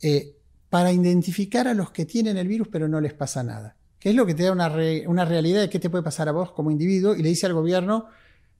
eh, 0.03 0.39
para 0.71 0.91
identificar 0.91 1.69
a 1.69 1.75
los 1.75 1.93
que 1.93 2.05
tienen 2.05 2.37
el 2.37 2.49
virus 2.49 2.67
pero 2.67 2.89
no 2.89 3.01
les 3.01 3.15
pasa 3.15 3.45
nada. 3.45 3.77
Que 4.01 4.09
es 4.09 4.17
lo 4.17 4.27
que 4.27 4.35
te 4.35 4.43
da 4.43 4.51
una, 4.51 4.69
una 5.07 5.25
realidad 5.25 5.61
de 5.61 5.71
qué 5.71 5.79
te 5.79 5.89
puede 5.89 6.03
pasar 6.03 6.29
a 6.29 6.33
vos 6.33 6.51
como 6.51 6.73
individuo 6.73 7.15
y 7.15 7.23
le 7.23 7.29
dice 7.29 7.47
al 7.47 7.55
gobierno, 7.55 8.07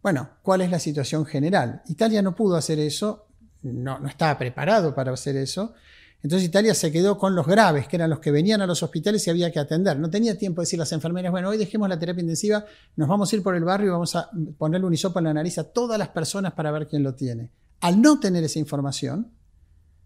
bueno, 0.01 0.31
¿cuál 0.43 0.61
es 0.61 0.71
la 0.71 0.79
situación 0.79 1.27
general? 1.27 1.83
Italia 1.89 2.23
no 2.23 2.37
pudo 2.37 2.55
hacer 2.55 2.79
eso, 2.79 3.27
no, 3.63 3.99
no 3.99 4.07
estaba 4.07 4.39
preparado 4.39 4.95
para 4.95 5.11
hacer 5.13 5.37
eso. 5.37 5.75
Entonces 6.23 6.49
Italia 6.49 6.75
se 6.75 6.93
quedó 6.93 7.17
con 7.17 7.35
los 7.35 7.47
graves, 7.47 7.89
que 7.89 7.97
eran 7.97 8.11
los 8.11 8.21
que 8.21 8.31
venían 8.31 8.61
a 8.61 8.67
los 8.67 8.83
hospitales 8.83 9.27
y 9.27 9.31
había 9.31 9.51
que 9.51 9.59
atender. 9.59 9.99
No 9.99 10.11
tenía 10.11 10.37
tiempo 10.37 10.61
de 10.61 10.65
decir 10.65 10.79
las 10.79 10.93
enfermeras, 10.93 11.33
bueno, 11.33 11.49
hoy 11.49 11.57
dejemos 11.57 11.89
la 11.89 11.99
terapia 11.99 12.21
intensiva, 12.21 12.65
nos 12.97 13.09
vamos 13.09 13.33
a 13.33 13.37
ir 13.37 13.43
por 13.43 13.55
el 13.55 13.65
barrio 13.65 13.89
y 13.89 13.91
vamos 13.91 14.15
a 14.17 14.31
ponerle 14.59 14.87
un 14.87 14.93
hisopo 14.93 15.19
en 15.19 15.27
la 15.27 15.35
nariz 15.35 15.57
a 15.59 15.65
todas 15.65 15.99
las 15.99 16.09
personas 16.09 16.53
para 16.53 16.71
ver 16.71 16.89
quién 16.89 17.03
lo 17.03 17.15
tiene. 17.15 17.51
Al 17.81 18.03
no 18.03 18.21
tener 18.21 18.45
esa 18.45 18.59
información, 18.59 19.33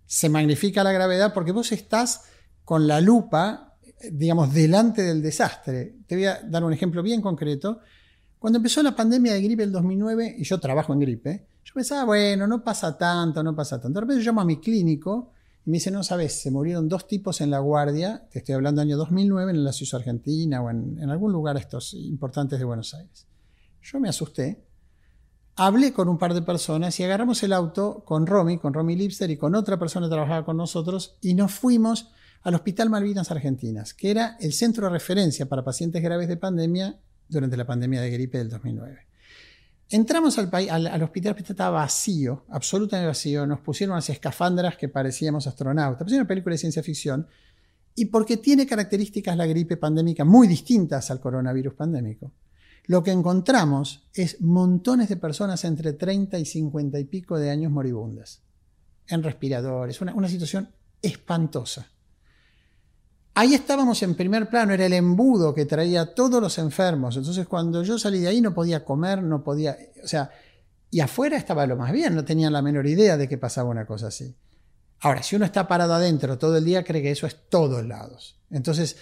se 0.06 0.28
magnifica 0.28 0.84
la 0.84 0.92
gravedad 0.92 1.34
porque 1.34 1.50
vos 1.50 1.72
estás 1.72 2.22
con 2.64 2.86
la 2.86 3.00
lupa, 3.00 3.76
digamos, 4.12 4.54
delante 4.54 5.02
del 5.02 5.20
desastre. 5.20 5.96
Te 6.06 6.14
voy 6.14 6.26
a 6.26 6.40
dar 6.42 6.62
un 6.62 6.72
ejemplo 6.72 7.02
bien 7.02 7.20
concreto. 7.20 7.80
Cuando 8.38 8.58
empezó 8.58 8.82
la 8.84 8.94
pandemia 8.94 9.32
de 9.32 9.42
gripe 9.42 9.64
el 9.64 9.72
2009, 9.72 10.36
y 10.38 10.44
yo 10.44 10.60
trabajo 10.60 10.92
en 10.92 11.00
gripe, 11.00 11.46
yo 11.64 11.74
pensaba, 11.74 12.04
bueno, 12.04 12.46
no 12.46 12.62
pasa 12.62 12.96
tanto, 12.96 13.42
no 13.42 13.56
pasa 13.56 13.80
tanto. 13.80 13.98
De 13.98 14.00
repente 14.02 14.22
yo 14.22 14.30
llamo 14.30 14.42
a 14.42 14.44
mi 14.44 14.60
clínico 14.60 15.32
y 15.66 15.70
me 15.70 15.76
dice, 15.76 15.90
no 15.90 16.02
sabes, 16.02 16.40
se 16.40 16.50
murieron 16.50 16.88
dos 16.88 17.08
tipos 17.08 17.40
en 17.40 17.50
la 17.50 17.58
guardia, 17.58 18.28
te 18.30 18.40
estoy 18.40 18.54
hablando 18.54 18.82
año 18.82 18.96
2009, 18.96 19.52
en 19.52 19.64
la 19.64 19.72
Ciudad 19.72 20.00
Argentina 20.00 20.60
o 20.60 20.70
en, 20.70 20.98
en 21.00 21.10
algún 21.10 21.32
lugar 21.32 21.56
estos 21.56 21.94
importantes 21.94 22.58
de 22.58 22.64
Buenos 22.64 22.92
Aires. 22.94 23.26
Yo 23.82 23.98
me 23.98 24.08
asusté, 24.08 24.64
hablé 25.56 25.92
con 25.92 26.08
un 26.08 26.18
par 26.18 26.34
de 26.34 26.42
personas 26.42 26.98
y 27.00 27.04
agarramos 27.04 27.42
el 27.42 27.52
auto 27.52 28.04
con 28.04 28.26
Romy, 28.26 28.58
con 28.58 28.74
Romy 28.74 28.96
Lipster 28.96 29.30
y 29.30 29.36
con 29.36 29.54
otra 29.54 29.78
persona 29.78 30.06
que 30.06 30.12
trabajaba 30.12 30.44
con 30.44 30.56
nosotros 30.56 31.16
y 31.20 31.34
nos 31.34 31.52
fuimos 31.52 32.10
al 32.42 32.54
Hospital 32.54 32.90
Malvinas 32.90 33.30
Argentinas, 33.30 33.94
que 33.94 34.10
era 34.10 34.36
el 34.40 34.52
centro 34.52 34.86
de 34.86 34.92
referencia 34.92 35.46
para 35.46 35.64
pacientes 35.64 36.02
graves 36.02 36.28
de 36.28 36.36
pandemia 36.36 37.00
durante 37.28 37.56
la 37.56 37.66
pandemia 37.66 38.02
de 38.02 38.10
gripe 38.10 38.38
del 38.38 38.50
2009. 38.50 39.13
Entramos 39.90 40.38
al, 40.38 40.50
al, 40.52 40.86
al 40.86 41.02
hospital, 41.02 41.36
el 41.38 41.44
estaba 41.44 41.82
vacío, 41.82 42.44
absolutamente 42.48 43.06
vacío. 43.06 43.46
Nos 43.46 43.60
pusieron 43.60 43.94
unas 43.94 44.08
escafandras 44.10 44.76
que 44.76 44.88
parecíamos 44.88 45.46
astronautas. 45.46 46.02
Pusieron 46.02 46.22
una 46.22 46.28
película 46.28 46.54
de 46.54 46.58
ciencia 46.58 46.82
ficción. 46.82 47.26
Y 47.94 48.06
porque 48.06 48.38
tiene 48.38 48.66
características 48.66 49.36
la 49.36 49.46
gripe 49.46 49.76
pandémica 49.76 50.24
muy 50.24 50.48
distintas 50.48 51.10
al 51.10 51.20
coronavirus 51.20 51.74
pandémico, 51.74 52.32
lo 52.86 53.02
que 53.02 53.12
encontramos 53.12 54.08
es 54.12 54.40
montones 54.40 55.08
de 55.08 55.16
personas 55.16 55.64
entre 55.64 55.92
30 55.92 56.38
y 56.38 56.44
50 56.44 56.98
y 56.98 57.04
pico 57.04 57.38
de 57.38 57.50
años 57.50 57.70
moribundas, 57.70 58.42
en 59.06 59.22
respiradores, 59.22 60.00
una 60.00 60.28
situación 60.28 60.68
espantosa. 61.00 61.93
Ahí 63.36 63.52
estábamos 63.54 64.00
en 64.04 64.14
primer 64.14 64.48
plano, 64.48 64.72
era 64.72 64.86
el 64.86 64.92
embudo 64.92 65.52
que 65.54 65.66
traía 65.66 66.02
a 66.02 66.14
todos 66.14 66.40
los 66.40 66.56
enfermos. 66.58 67.16
Entonces 67.16 67.48
cuando 67.48 67.82
yo 67.82 67.98
salí 67.98 68.20
de 68.20 68.28
ahí 68.28 68.40
no 68.40 68.54
podía 68.54 68.84
comer, 68.84 69.22
no 69.22 69.42
podía, 69.42 69.76
o 70.02 70.06
sea, 70.06 70.30
y 70.90 71.00
afuera 71.00 71.36
estaba 71.36 71.66
lo 71.66 71.76
más 71.76 71.90
bien, 71.90 72.14
no 72.14 72.24
tenían 72.24 72.52
la 72.52 72.62
menor 72.62 72.86
idea 72.86 73.16
de 73.16 73.28
que 73.28 73.36
pasaba 73.36 73.70
una 73.70 73.86
cosa 73.86 74.06
así. 74.06 74.32
Ahora, 75.00 75.22
si 75.24 75.34
uno 75.34 75.44
está 75.44 75.66
parado 75.66 75.94
adentro 75.94 76.38
todo 76.38 76.56
el 76.56 76.64
día, 76.64 76.84
cree 76.84 77.02
que 77.02 77.10
eso 77.10 77.26
es 77.26 77.36
todos 77.48 77.84
lados. 77.84 78.36
Entonces, 78.50 78.96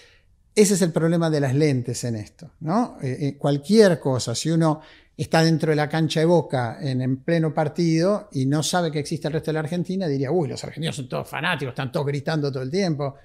ese 0.55 0.73
es 0.73 0.81
el 0.81 0.91
problema 0.91 1.29
de 1.29 1.39
las 1.39 1.53
lentes 1.53 2.03
en 2.03 2.15
esto, 2.15 2.51
¿no? 2.61 2.97
Eh, 3.01 3.17
eh, 3.19 3.37
cualquier 3.37 3.99
cosa, 3.99 4.33
si 4.33 4.49
uno 4.49 4.81
está 5.15 5.43
dentro 5.43 5.69
de 5.69 5.75
la 5.75 5.87
cancha 5.87 6.19
de 6.19 6.25
Boca 6.25 6.79
en, 6.81 7.01
en, 7.01 7.17
pleno 7.17 7.53
partido 7.53 8.29
y 8.31 8.47
no 8.47 8.63
sabe 8.63 8.91
que 8.91 8.97
existe 8.97 9.27
el 9.27 9.33
resto 9.33 9.51
de 9.51 9.53
la 9.53 9.59
Argentina, 9.59 10.07
diría, 10.07 10.31
uy, 10.31 10.49
los 10.49 10.63
argentinos 10.63 10.95
son 10.95 11.07
todos 11.07 11.29
fanáticos, 11.29 11.73
están 11.73 11.91
todos 11.91 12.07
gritando 12.07 12.51
todo 12.51 12.63
el 12.63 12.71
tiempo. 12.71 13.15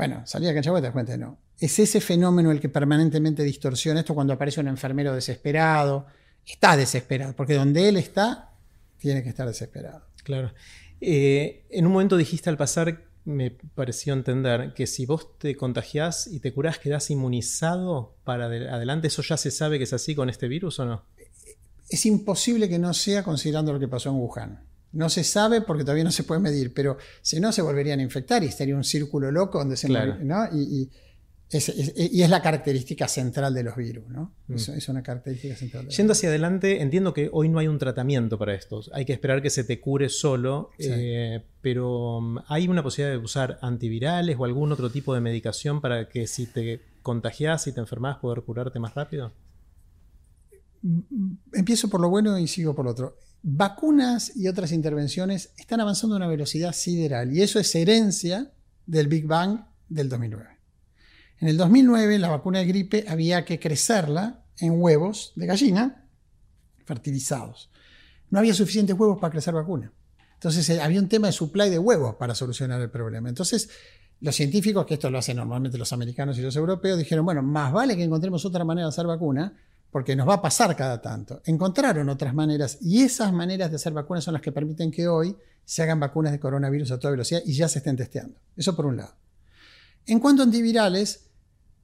Bueno, 0.00 0.22
salía 0.26 0.48
de 0.48 0.54
cancha 0.54 0.70
y 0.70 0.74
te 0.76 0.80
das 0.80 0.92
cuenta, 0.92 1.16
no. 1.18 1.36
Es 1.58 1.78
ese 1.78 2.00
fenómeno 2.00 2.50
el 2.50 2.58
que 2.58 2.70
permanentemente 2.70 3.42
distorsiona 3.42 4.00
esto 4.00 4.14
cuando 4.14 4.32
aparece 4.32 4.58
un 4.58 4.68
enfermero 4.68 5.14
desesperado. 5.14 6.06
Está 6.46 6.74
desesperado, 6.74 7.34
porque 7.36 7.52
donde 7.52 7.86
él 7.86 7.98
está, 7.98 8.54
tiene 8.96 9.22
que 9.22 9.28
estar 9.28 9.46
desesperado. 9.46 10.06
Claro. 10.24 10.54
Eh, 11.02 11.66
en 11.68 11.84
un 11.84 11.92
momento 11.92 12.16
dijiste 12.16 12.48
al 12.48 12.56
pasar, 12.56 13.02
me 13.26 13.50
pareció 13.50 14.14
entender, 14.14 14.72
que 14.72 14.86
si 14.86 15.04
vos 15.04 15.36
te 15.36 15.54
contagiás 15.54 16.28
y 16.28 16.40
te 16.40 16.54
curás, 16.54 16.78
quedás 16.78 17.10
inmunizado 17.10 18.14
para 18.24 18.46
adelante. 18.46 19.08
¿Eso 19.08 19.20
ya 19.20 19.36
se 19.36 19.50
sabe 19.50 19.76
que 19.76 19.84
es 19.84 19.92
así 19.92 20.14
con 20.14 20.30
este 20.30 20.48
virus 20.48 20.78
o 20.78 20.86
no? 20.86 21.04
Es 21.90 22.06
imposible 22.06 22.70
que 22.70 22.78
no 22.78 22.94
sea 22.94 23.22
considerando 23.22 23.74
lo 23.74 23.78
que 23.78 23.88
pasó 23.88 24.08
en 24.08 24.16
Wuhan. 24.16 24.69
No 24.92 25.08
se 25.08 25.22
sabe 25.22 25.60
porque 25.60 25.84
todavía 25.84 26.04
no 26.04 26.10
se 26.10 26.24
puede 26.24 26.40
medir, 26.40 26.74
pero 26.74 26.98
si 27.22 27.38
no 27.38 27.52
se 27.52 27.62
volverían 27.62 28.00
a 28.00 28.02
infectar 28.02 28.42
y 28.42 28.46
estaría 28.46 28.74
un 28.74 28.84
círculo 28.84 29.30
loco 29.30 29.58
donde 29.58 29.76
se 29.76 29.86
claro. 29.86 30.16
¿no? 30.20 30.46
Y, 30.52 30.82
y, 30.82 30.90
es, 31.50 31.68
es, 31.68 31.92
y, 31.96 32.22
es, 32.22 32.30
la 32.30 32.42
característica 32.42 33.08
central 33.08 33.52
de 33.54 33.64
los 33.64 33.74
virus, 33.74 34.08
¿no? 34.08 34.32
Mm. 34.46 34.54
Es, 34.54 34.68
es, 34.68 34.88
una 34.88 35.02
característica 35.02 35.56
central. 35.56 35.86
De 35.86 35.90
Yendo 35.90 36.12
hacia 36.12 36.28
adelante, 36.28 36.80
entiendo 36.80 37.12
que 37.12 37.28
hoy 37.32 37.48
no 37.48 37.58
hay 37.58 37.66
un 37.66 37.78
tratamiento 37.78 38.38
para 38.38 38.54
estos. 38.54 38.90
Hay 38.94 39.04
que 39.04 39.12
esperar 39.12 39.42
que 39.42 39.50
se 39.50 39.64
te 39.64 39.80
cure 39.80 40.08
solo, 40.08 40.70
sí. 40.78 40.88
eh, 40.90 41.44
pero 41.60 42.20
mm, 42.20 42.38
¿hay 42.46 42.68
una 42.68 42.84
posibilidad 42.84 43.16
de 43.16 43.24
usar 43.24 43.58
antivirales 43.62 44.36
o 44.38 44.44
algún 44.44 44.70
otro 44.70 44.90
tipo 44.90 45.12
de 45.12 45.20
medicación 45.20 45.80
para 45.80 46.08
que 46.08 46.28
si 46.28 46.46
te 46.46 46.80
contagias 47.02 47.66
y 47.66 47.72
te 47.72 47.80
enfermas 47.80 48.18
poder 48.18 48.42
curarte 48.42 48.78
más 48.78 48.94
rápido? 48.94 49.32
Empiezo 51.52 51.90
por 51.90 52.00
lo 52.00 52.08
bueno 52.08 52.38
y 52.38 52.46
sigo 52.46 52.74
por 52.74 52.84
lo 52.84 52.92
otro 52.92 53.16
vacunas 53.42 54.36
y 54.36 54.48
otras 54.48 54.72
intervenciones 54.72 55.52
están 55.56 55.80
avanzando 55.80 56.16
a 56.16 56.18
una 56.18 56.26
velocidad 56.26 56.72
sideral 56.72 57.32
y 57.34 57.42
eso 57.42 57.58
es 57.58 57.74
herencia 57.74 58.52
del 58.86 59.08
Big 59.08 59.26
Bang 59.26 59.64
del 59.88 60.08
2009. 60.08 60.48
En 61.40 61.48
el 61.48 61.56
2009 61.56 62.18
la 62.18 62.28
vacuna 62.28 62.58
de 62.58 62.66
gripe 62.66 63.04
había 63.08 63.44
que 63.44 63.58
crecerla 63.58 64.44
en 64.58 64.80
huevos 64.80 65.32
de 65.36 65.46
gallina 65.46 66.06
fertilizados. 66.84 67.70
No 68.28 68.38
había 68.38 68.54
suficientes 68.54 68.98
huevos 68.98 69.18
para 69.18 69.30
crecer 69.30 69.54
vacuna. 69.54 69.92
Entonces 70.34 70.78
había 70.78 71.00
un 71.00 71.08
tema 71.08 71.26
de 71.26 71.32
supply 71.32 71.70
de 71.70 71.78
huevos 71.78 72.16
para 72.16 72.34
solucionar 72.34 72.80
el 72.80 72.90
problema. 72.90 73.28
Entonces 73.28 73.70
los 74.20 74.36
científicos, 74.36 74.84
que 74.84 74.94
esto 74.94 75.10
lo 75.10 75.18
hacen 75.18 75.38
normalmente 75.38 75.78
los 75.78 75.92
americanos 75.92 76.38
y 76.38 76.42
los 76.42 76.54
europeos, 76.54 76.98
dijeron, 76.98 77.24
bueno, 77.24 77.42
más 77.42 77.72
vale 77.72 77.96
que 77.96 78.04
encontremos 78.04 78.44
otra 78.44 78.64
manera 78.64 78.86
de 78.86 78.90
hacer 78.90 79.06
vacuna, 79.06 79.54
porque 79.90 80.14
nos 80.14 80.28
va 80.28 80.34
a 80.34 80.42
pasar 80.42 80.74
cada 80.76 81.00
tanto. 81.00 81.42
Encontraron 81.44 82.08
otras 82.08 82.34
maneras 82.34 82.78
y 82.80 83.02
esas 83.02 83.32
maneras 83.32 83.70
de 83.70 83.76
hacer 83.76 83.92
vacunas 83.92 84.24
son 84.24 84.34
las 84.34 84.42
que 84.42 84.52
permiten 84.52 84.90
que 84.90 85.08
hoy 85.08 85.36
se 85.64 85.82
hagan 85.82 86.00
vacunas 86.00 86.32
de 86.32 86.40
coronavirus 86.40 86.92
a 86.92 86.98
toda 86.98 87.12
velocidad 87.12 87.42
y 87.44 87.52
ya 87.52 87.68
se 87.68 87.78
estén 87.78 87.96
testeando. 87.96 88.40
Eso 88.56 88.74
por 88.74 88.86
un 88.86 88.96
lado. 88.96 89.14
En 90.06 90.18
cuanto 90.18 90.42
a 90.42 90.44
antivirales, 90.46 91.30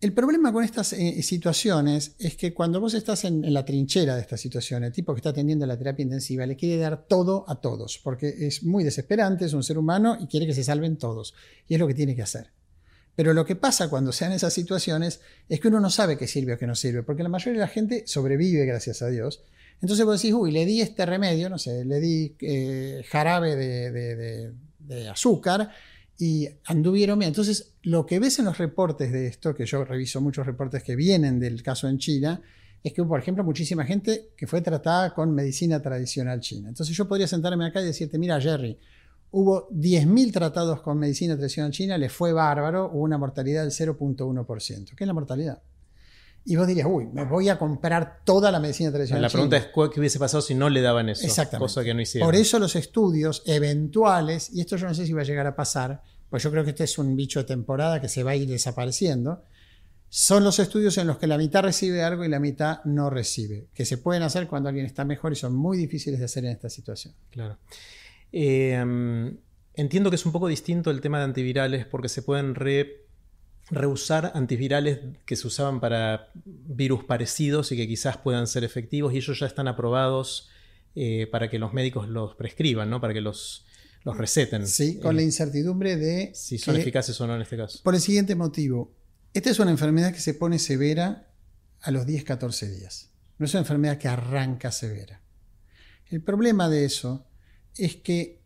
el 0.01 0.13
problema 0.13 0.53
con 0.53 0.63
estas 0.63 0.93
eh, 0.93 1.23
situaciones 1.23 2.17
es 2.19 2.37
que 2.37 2.53
cuando 2.53 2.81
vos 2.81 2.95
estás 2.95 3.25
en, 3.25 3.53
la 3.53 3.65
trinchera 3.65 4.15
de 4.15 4.21
esta 4.21 4.37
situación, 4.37 4.85
el 4.85 4.93
tipo 4.93 5.15
que 5.15 5.21
está 5.21 5.31
atendiendo 5.31 5.65
la 5.67 5.79
terapia 5.79 6.03
intensiva 6.03 6.45
le 6.47 6.57
quiere 6.57 6.83
dar 6.83 7.07
todo 7.07 7.45
a 7.49 7.61
todos, 7.61 7.99
porque 8.03 8.29
es 8.47 8.63
muy 8.63 8.85
desesperante, 8.85 9.47
es 9.47 9.53
un 9.53 9.63
ser 9.63 9.79
humano 9.79 10.17
y 10.21 10.27
quiere 10.27 10.47
que 10.47 10.55
se 10.55 10.65
salven 10.65 10.97
todos. 10.97 11.35
Y 11.67 11.75
es 11.75 11.81
lo 11.81 11.87
que 11.87 11.95
tiene 11.95 12.15
que 12.15 12.23
hacer. 12.23 12.51
Pero 13.17 13.33
lo 13.33 13.47
que 13.47 13.57
pasa 13.57 13.89
cuando 13.89 14.12
sean 14.12 14.33
esas 14.33 14.53
situaciones 14.53 15.21
es 15.49 15.59
que 15.59 15.69
uno 15.69 15.81
no 15.81 15.89
sabe 15.89 16.19
qué 16.19 16.29
sirve 16.29 16.53
o 16.53 16.59
qué 16.59 16.67
no 16.67 16.75
sirve, 16.75 17.03
porque 17.03 17.23
la 17.23 17.31
mayoría 17.31 17.55
de 17.55 17.67
la 17.67 17.73
gente 17.73 18.05
sobrevive, 18.07 18.67
gracias 18.67 19.01
a 19.01 19.09
Dios. 19.09 19.43
Entonces 19.81 20.05
vos 20.05 20.21
decís, 20.21 20.35
uy, 20.35 20.53
le 20.53 20.67
di 20.67 20.83
este 20.83 21.07
remedio, 21.07 21.49
no 21.49 21.59
sé, 21.59 21.85
le 21.85 21.99
di 21.99 22.37
eh, 22.41 23.03
jarabe 23.09 23.57
de, 23.57 25.09
azúcar 25.11 25.71
y 26.19 26.49
anduvieron 26.67 27.19
bien. 27.19 27.29
Entonces, 27.29 27.73
lo 27.83 28.07
que 28.07 28.19
ves 28.19 28.39
en 28.39 28.45
los 28.45 28.59
reportes 28.59 29.11
de 29.12 29.27
esto, 29.27 29.55
que 29.55 29.67
yo 29.67 29.85
reviso 29.85 30.21
muchos 30.21 30.47
reportes 30.47 30.83
que 30.83 30.95
vienen 30.95 31.41
del 31.41 31.62
caso 31.62 31.89
en 31.89 31.99
China, 31.99 32.41
es 32.83 32.93
que, 32.93 33.03
por 33.03 33.19
ejemplo, 33.19 33.43
muchísima 33.45 33.85
gente 33.85 34.29
que 34.37 34.47
fue 34.47 34.61
tratada 34.61 35.12
con 35.12 35.35
medicina 35.35 35.83
tradicional 35.83 36.41
china. 36.41 36.69
Entonces 36.69 36.97
yo 36.97 37.09
podría 37.09 37.27
sentarme 37.27 37.67
acá 37.67 37.81
y 37.81 37.87
decirte, 37.87 38.19
mira, 38.19 38.41
Jerry, 38.41 38.79
Hubo 39.31 39.68
10.000 39.70 40.33
tratados 40.33 40.81
con 40.81 40.99
medicina 40.99 41.37
tradicional 41.37 41.72
china, 41.72 41.99
le 41.99 42.09
fue 42.09 42.33
bárbaro, 42.33 42.91
hubo 42.93 43.03
una 43.03 43.18
mortalidad 43.18 43.62
del 43.62 43.72
0.1%. 43.72 44.95
¿Qué 44.95 45.05
es 45.05 45.07
la 45.07 45.12
mortalidad? 45.14 45.62
Y 46.49 46.55
vos 46.55 46.66
dirías, 46.66 46.87
uy, 46.89 47.07
me 47.07 47.24
voy 47.24 47.49
a 47.49 47.59
comprar 47.59 48.20
toda 48.24 48.53
la 48.53 48.61
medicina 48.61 48.93
tradicional. 48.93 49.22
La 49.22 49.29
pregunta 49.29 49.57
es 49.57 49.66
qué 49.66 50.01
hubiese 50.01 50.20
pasado 50.20 50.41
si 50.41 50.55
no 50.55 50.70
le 50.70 50.81
daban 50.81 51.09
eso. 51.09 51.27
Exactamente. 51.27 51.64
Cosa 51.64 51.83
que 51.83 51.93
no 51.93 52.01
hicieron. 52.01 52.29
Por 52.29 52.37
eso 52.37 52.61
los 52.61 52.77
estudios 52.77 53.43
eventuales, 53.47 54.51
y 54.53 54.61
esto 54.61 54.77
yo 54.77 54.87
no 54.87 54.95
sé 54.95 55.07
si 55.07 55.12
va 55.12 55.22
a 55.22 55.24
llegar 55.24 55.49
a 55.49 55.57
pasar, 55.57 56.03
pues 56.31 56.45
yo 56.45 56.51
creo 56.53 56.62
que 56.62 56.70
este 56.70 56.85
es 56.85 56.99
un 56.99 57.16
bicho 57.16 57.41
de 57.41 57.47
temporada 57.47 58.01
que 58.01 58.09
se 58.09 58.22
va 58.22 58.31
a 58.31 58.37
ir 58.37 58.49
desapareciendo, 58.49 59.43
son 60.09 60.45
los 60.45 60.61
estudios 60.61 60.97
en 60.99 61.09
los 61.09 61.18
que 61.18 61.27
la 61.27 61.37
mitad 61.37 61.62
recibe 61.62 62.05
algo 62.05 62.24
y 62.24 62.29
la 62.29 62.39
mitad 62.39 62.85
no 62.85 63.11
recibe, 63.11 63.66
que 63.74 63.85
se 63.85 63.99
pueden 63.99 64.22
hacer 64.22 64.47
cuando 64.47 64.68
alguien 64.68 64.87
está 64.87 65.05
mejor 65.05 65.33
y 65.33 65.37
son 65.37 65.55
muy 65.55 65.77
difíciles 65.77 66.20
de 66.20 66.27
hacer 66.27 66.45
en 66.45 66.53
esta 66.53 66.70
situación. 66.70 67.14
Claro. 67.31 67.59
Em, 68.39 69.39
entiendo 69.72 70.11
que 70.11 70.16
es 70.16 70.26
un 70.26 70.32
poco 70.32 70.47
distinto 70.47 70.91
el 70.91 71.01
tema 71.01 71.16
de 71.16 71.24
antivirales 71.24 71.87
porque 71.87 72.11
se 72.11 72.20
pueden 72.20 72.55
reusar 73.70 74.32
antivirales 74.34 74.99
que 75.24 75.37
se 75.37 75.47
usaban 75.47 75.80
para 75.80 76.28
virus 76.45 77.05
parecidos 77.05 77.72
y 77.72 77.78
que 77.78 77.89
quizás 77.89 78.18
puedan 78.18 78.47
ser 78.47 78.62
efectivos 78.62 79.14
y 79.14 79.16
ellos 79.16 79.41
ya 79.41 79.47
están 79.47 79.68
aprobados 79.68 80.51
eh, 80.95 81.26
para 81.32 81.49
que 81.49 81.59
los 81.59 81.72
médicos 81.72 82.11
los 82.11 82.34
prescriban, 82.34 82.91
¿no? 82.91 83.01
para 83.01 83.14
que 83.14 83.22
los, 83.22 83.64
los 84.05 84.18
receten. 84.18 84.66
Sí, 84.66 84.99
con 84.99 85.16
la 85.16 85.22
eh, 85.22 85.24
incertidumbre 85.24 85.97
de... 85.97 86.32
Si 86.34 86.59
son 86.59 86.76
eficaces 86.76 87.18
o 87.22 87.26
no 87.26 87.37
en 87.37 87.41
este 87.41 87.57
caso. 87.57 87.80
Por 87.82 87.95
el 87.95 88.03
siguiente 88.03 88.34
motivo. 88.34 88.93
Esta 89.32 89.49
es 89.49 89.59
una 89.61 89.70
enfermedad 89.70 90.12
que 90.12 90.20
se 90.20 90.34
pone 90.34 90.59
severa 90.59 91.32
a 91.80 91.91
los 91.91 92.07
10-14 92.07 92.68
días. 92.68 93.12
No 93.39 93.47
es 93.47 93.55
una 93.55 93.61
enfermedad 93.61 93.97
que 93.97 94.09
arranca 94.09 94.70
severa. 94.72 95.22
El 96.11 96.20
problema 96.20 96.68
de 96.68 96.84
eso 96.84 97.26
es 97.77 97.97
que 97.97 98.41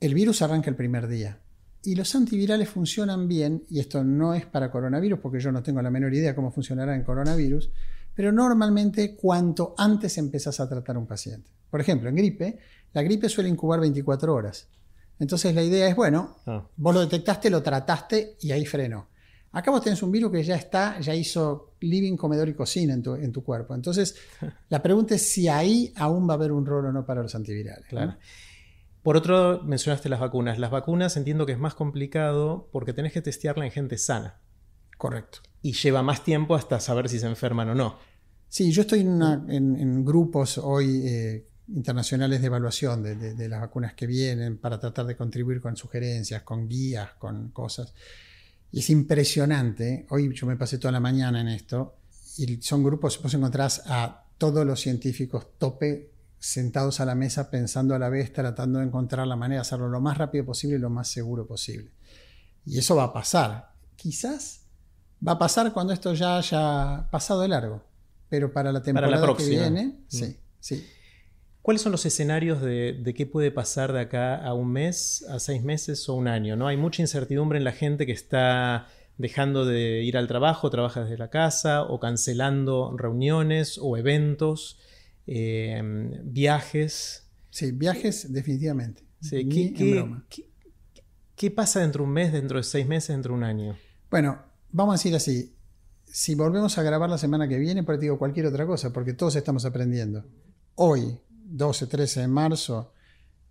el 0.00 0.14
virus 0.14 0.42
arranca 0.42 0.70
el 0.70 0.76
primer 0.76 1.08
día. 1.08 1.40
Y 1.82 1.94
los 1.94 2.14
antivirales 2.14 2.68
funcionan 2.68 3.28
bien, 3.28 3.64
y 3.70 3.78
esto 3.78 4.02
no 4.02 4.34
es 4.34 4.44
para 4.44 4.70
coronavirus, 4.70 5.20
porque 5.20 5.40
yo 5.40 5.52
no 5.52 5.62
tengo 5.62 5.80
la 5.82 5.90
menor 5.90 6.12
idea 6.14 6.34
cómo 6.34 6.50
funcionará 6.50 6.94
en 6.96 7.04
coronavirus, 7.04 7.70
pero 8.14 8.32
normalmente 8.32 9.14
cuanto 9.14 9.74
antes 9.76 10.18
empezás 10.18 10.58
a 10.58 10.68
tratar 10.68 10.96
a 10.96 10.98
un 10.98 11.06
paciente. 11.06 11.50
Por 11.70 11.80
ejemplo, 11.80 12.08
en 12.08 12.16
gripe, 12.16 12.58
la 12.92 13.02
gripe 13.02 13.28
suele 13.28 13.48
incubar 13.48 13.78
24 13.78 14.34
horas. 14.34 14.68
Entonces 15.18 15.54
la 15.54 15.62
idea 15.62 15.88
es, 15.88 15.94
bueno, 15.94 16.38
ah. 16.46 16.66
vos 16.76 16.94
lo 16.94 17.00
detectaste, 17.00 17.50
lo 17.50 17.62
trataste 17.62 18.36
y 18.40 18.50
ahí 18.50 18.66
frenó. 18.66 19.08
Acá 19.52 19.70
vos 19.70 19.82
tenés 19.82 20.02
un 20.02 20.10
virus 20.10 20.32
que 20.32 20.42
ya 20.42 20.56
está, 20.56 21.00
ya 21.00 21.14
hizo 21.14 21.74
living, 21.80 22.16
comedor 22.16 22.48
y 22.48 22.54
cocina 22.54 22.92
en 22.92 23.02
tu, 23.02 23.14
en 23.14 23.32
tu 23.32 23.42
cuerpo. 23.42 23.74
Entonces, 23.74 24.14
la 24.68 24.82
pregunta 24.82 25.14
es 25.14 25.22
si 25.22 25.48
ahí 25.48 25.92
aún 25.96 26.28
va 26.28 26.32
a 26.32 26.36
haber 26.36 26.52
un 26.52 26.66
rol 26.66 26.86
o 26.86 26.92
no 26.92 27.06
para 27.06 27.22
los 27.22 27.34
antivirales. 27.34 27.86
Claro. 27.86 28.16
Por 29.06 29.16
otro, 29.16 29.62
mencionaste 29.62 30.08
las 30.08 30.18
vacunas. 30.18 30.58
Las 30.58 30.72
vacunas 30.72 31.16
entiendo 31.16 31.46
que 31.46 31.52
es 31.52 31.60
más 31.60 31.76
complicado 31.76 32.68
porque 32.72 32.92
tenés 32.92 33.12
que 33.12 33.22
testearla 33.22 33.64
en 33.64 33.70
gente 33.70 33.98
sana. 33.98 34.40
Correcto. 34.98 35.38
Y 35.62 35.74
lleva 35.74 36.02
más 36.02 36.24
tiempo 36.24 36.56
hasta 36.56 36.80
saber 36.80 37.08
si 37.08 37.20
se 37.20 37.28
enferman 37.28 37.68
o 37.68 37.74
no. 37.76 38.00
Sí, 38.48 38.72
yo 38.72 38.80
estoy 38.80 39.02
en, 39.02 40.04
grupos 40.04 40.58
hoy 40.58 41.06
eh, 41.06 41.46
internacionales 41.68 42.40
de 42.40 42.48
evaluación 42.48 43.04
de, 43.04 43.48
las 43.48 43.60
vacunas 43.60 43.94
que 43.94 44.08
vienen 44.08 44.58
para 44.58 44.80
tratar 44.80 45.06
de 45.06 45.16
contribuir 45.16 45.60
con 45.60 45.76
sugerencias, 45.76 46.42
con 46.42 46.68
guías, 46.68 47.10
con 47.16 47.50
cosas. 47.50 47.94
Y 48.72 48.80
es 48.80 48.90
impresionante. 48.90 50.04
Hoy 50.08 50.34
yo 50.34 50.48
me 50.48 50.56
pasé 50.56 50.78
toda 50.78 50.90
la 50.90 50.98
mañana 50.98 51.42
en 51.42 51.46
esto. 51.46 51.94
Y 52.38 52.60
son 52.60 52.82
grupos, 52.82 53.22
vos 53.22 53.32
encontrás 53.32 53.84
a 53.86 54.24
todos 54.36 54.66
los 54.66 54.80
científicos 54.80 55.46
tope 55.58 56.15
sentados 56.38 57.00
a 57.00 57.04
la 57.04 57.14
mesa 57.14 57.50
pensando 57.50 57.94
a 57.94 57.98
la 57.98 58.08
vez, 58.08 58.32
tratando 58.32 58.78
de 58.78 58.86
encontrar 58.86 59.26
la 59.26 59.36
manera 59.36 59.60
de 59.60 59.62
hacerlo 59.62 59.88
lo 59.88 60.00
más 60.00 60.18
rápido 60.18 60.44
posible 60.44 60.76
y 60.76 60.80
lo 60.80 60.90
más 60.90 61.08
seguro 61.08 61.46
posible. 61.46 61.90
Y 62.64 62.78
eso 62.78 62.96
va 62.96 63.04
a 63.04 63.12
pasar. 63.12 63.72
Quizás 63.96 64.66
va 65.26 65.32
a 65.32 65.38
pasar 65.38 65.72
cuando 65.72 65.92
esto 65.92 66.12
ya 66.14 66.38
haya 66.38 67.08
pasado 67.10 67.40
de 67.40 67.48
largo, 67.48 67.82
pero 68.28 68.52
para 68.52 68.72
la 68.72 68.82
temporada 68.82 69.34
que 69.36 69.48
viene, 69.48 69.86
mm. 69.86 70.04
sí, 70.08 70.36
sí. 70.60 70.86
¿Cuáles 71.66 71.82
son 71.82 71.90
los 71.90 72.06
escenarios 72.06 72.62
de, 72.62 73.12
qué 73.16 73.26
puede 73.26 73.50
pasar 73.50 73.92
de 73.92 73.98
acá 73.98 74.36
a 74.36 74.54
un 74.54 74.70
mes, 74.70 75.26
a 75.28 75.40
seis 75.40 75.64
meses 75.64 76.08
o 76.08 76.14
un 76.14 76.28
año? 76.28 76.54
¿no? 76.54 76.68
Hay 76.68 76.76
mucha 76.76 77.02
incertidumbre 77.02 77.58
en 77.58 77.64
la 77.64 77.72
gente 77.72 78.06
que 78.06 78.12
está 78.12 78.86
dejando 79.18 79.64
de 79.64 80.04
ir 80.04 80.16
al 80.16 80.28
trabajo, 80.28 80.70
trabaja 80.70 81.02
desde 81.02 81.18
la 81.18 81.28
casa 81.28 81.82
o 81.82 81.98
cancelando 81.98 82.94
reuniones 82.96 83.78
o 83.82 83.96
eventos. 83.96 84.78
Em, 85.26 86.12
viajes. 86.24 87.28
Sí, 87.50 87.72
viajes 87.72 88.32
definitivamente. 88.32 89.02
¿qué, 91.34 91.50
pasa 91.50 91.80
dentro 91.80 92.04
de 92.04 92.08
un 92.08 92.14
mes, 92.14 92.32
dentro 92.32 92.58
de 92.58 92.64
seis 92.64 92.86
meses, 92.86 93.08
dentro 93.08 93.32
de 93.32 93.38
un 93.38 93.44
año? 93.44 93.76
Bueno, 94.10 94.38
vamos 94.70 94.94
a 94.94 94.96
decir 94.98 95.14
así. 95.14 95.54
Si 96.04 96.34
volvemos 96.34 96.78
a 96.78 96.82
grabar 96.82 97.10
la 97.10 97.18
semana 97.18 97.48
que 97.48 97.58
viene, 97.58 97.82
pues 97.82 97.98
digo 97.98 98.18
cualquier 98.18 98.46
otra 98.46 98.66
cosa, 98.66 98.92
porque 98.92 99.12
todos 99.14 99.36
estamos 99.36 99.64
aprendiendo. 99.64 100.24
Hoy, 100.76 101.18
12, 101.28 101.86
13 101.86 102.20
de 102.20 102.28
marzo, 102.28 102.92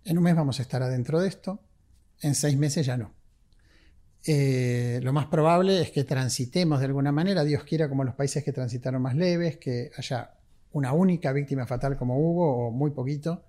en 0.04 0.18
un 0.18 0.24
mes 0.24 0.34
vamos 0.34 0.58
a 0.58 0.62
estar 0.62 0.82
adentro 0.82 1.20
de 1.20 1.28
esto, 1.28 1.60
en 2.22 2.34
seis 2.34 2.56
meses 2.56 2.86
ya 2.86 2.96
no. 2.96 3.12
Eh, 4.24 4.98
lo 5.02 5.12
más 5.12 5.26
probable 5.26 5.80
es 5.80 5.90
que 5.92 6.02
transitemos 6.02 6.80
de 6.80 6.86
alguna 6.86 7.12
manera, 7.12 7.44
Dios 7.44 7.62
quiera, 7.64 7.88
como 7.88 8.02
los 8.02 8.14
países 8.14 8.42
que 8.42 8.52
transitaron 8.52 9.02
más 9.02 9.14
leves, 9.14 9.58
que 9.58 9.92
haya 9.96 10.35
una 10.76 10.92
única 10.92 11.32
víctima 11.32 11.66
fatal 11.66 11.96
como 11.96 12.18
hubo, 12.18 12.66
o 12.66 12.70
muy 12.70 12.90
poquito. 12.90 13.44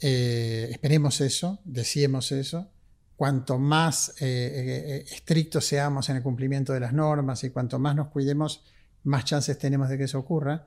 Eh, 0.00 0.68
esperemos 0.70 1.20
eso, 1.20 1.60
deseemos 1.64 2.32
eso. 2.32 2.70
Cuanto 3.16 3.58
más 3.58 4.14
eh, 4.20 4.24
eh, 4.24 5.04
estrictos 5.10 5.66
seamos 5.66 6.08
en 6.08 6.16
el 6.16 6.22
cumplimiento 6.22 6.72
de 6.72 6.80
las 6.80 6.94
normas 6.94 7.44
y 7.44 7.50
cuanto 7.50 7.78
más 7.78 7.94
nos 7.94 8.08
cuidemos, 8.08 8.64
más 9.04 9.26
chances 9.26 9.58
tenemos 9.58 9.90
de 9.90 9.98
que 9.98 10.04
eso 10.04 10.18
ocurra. 10.18 10.64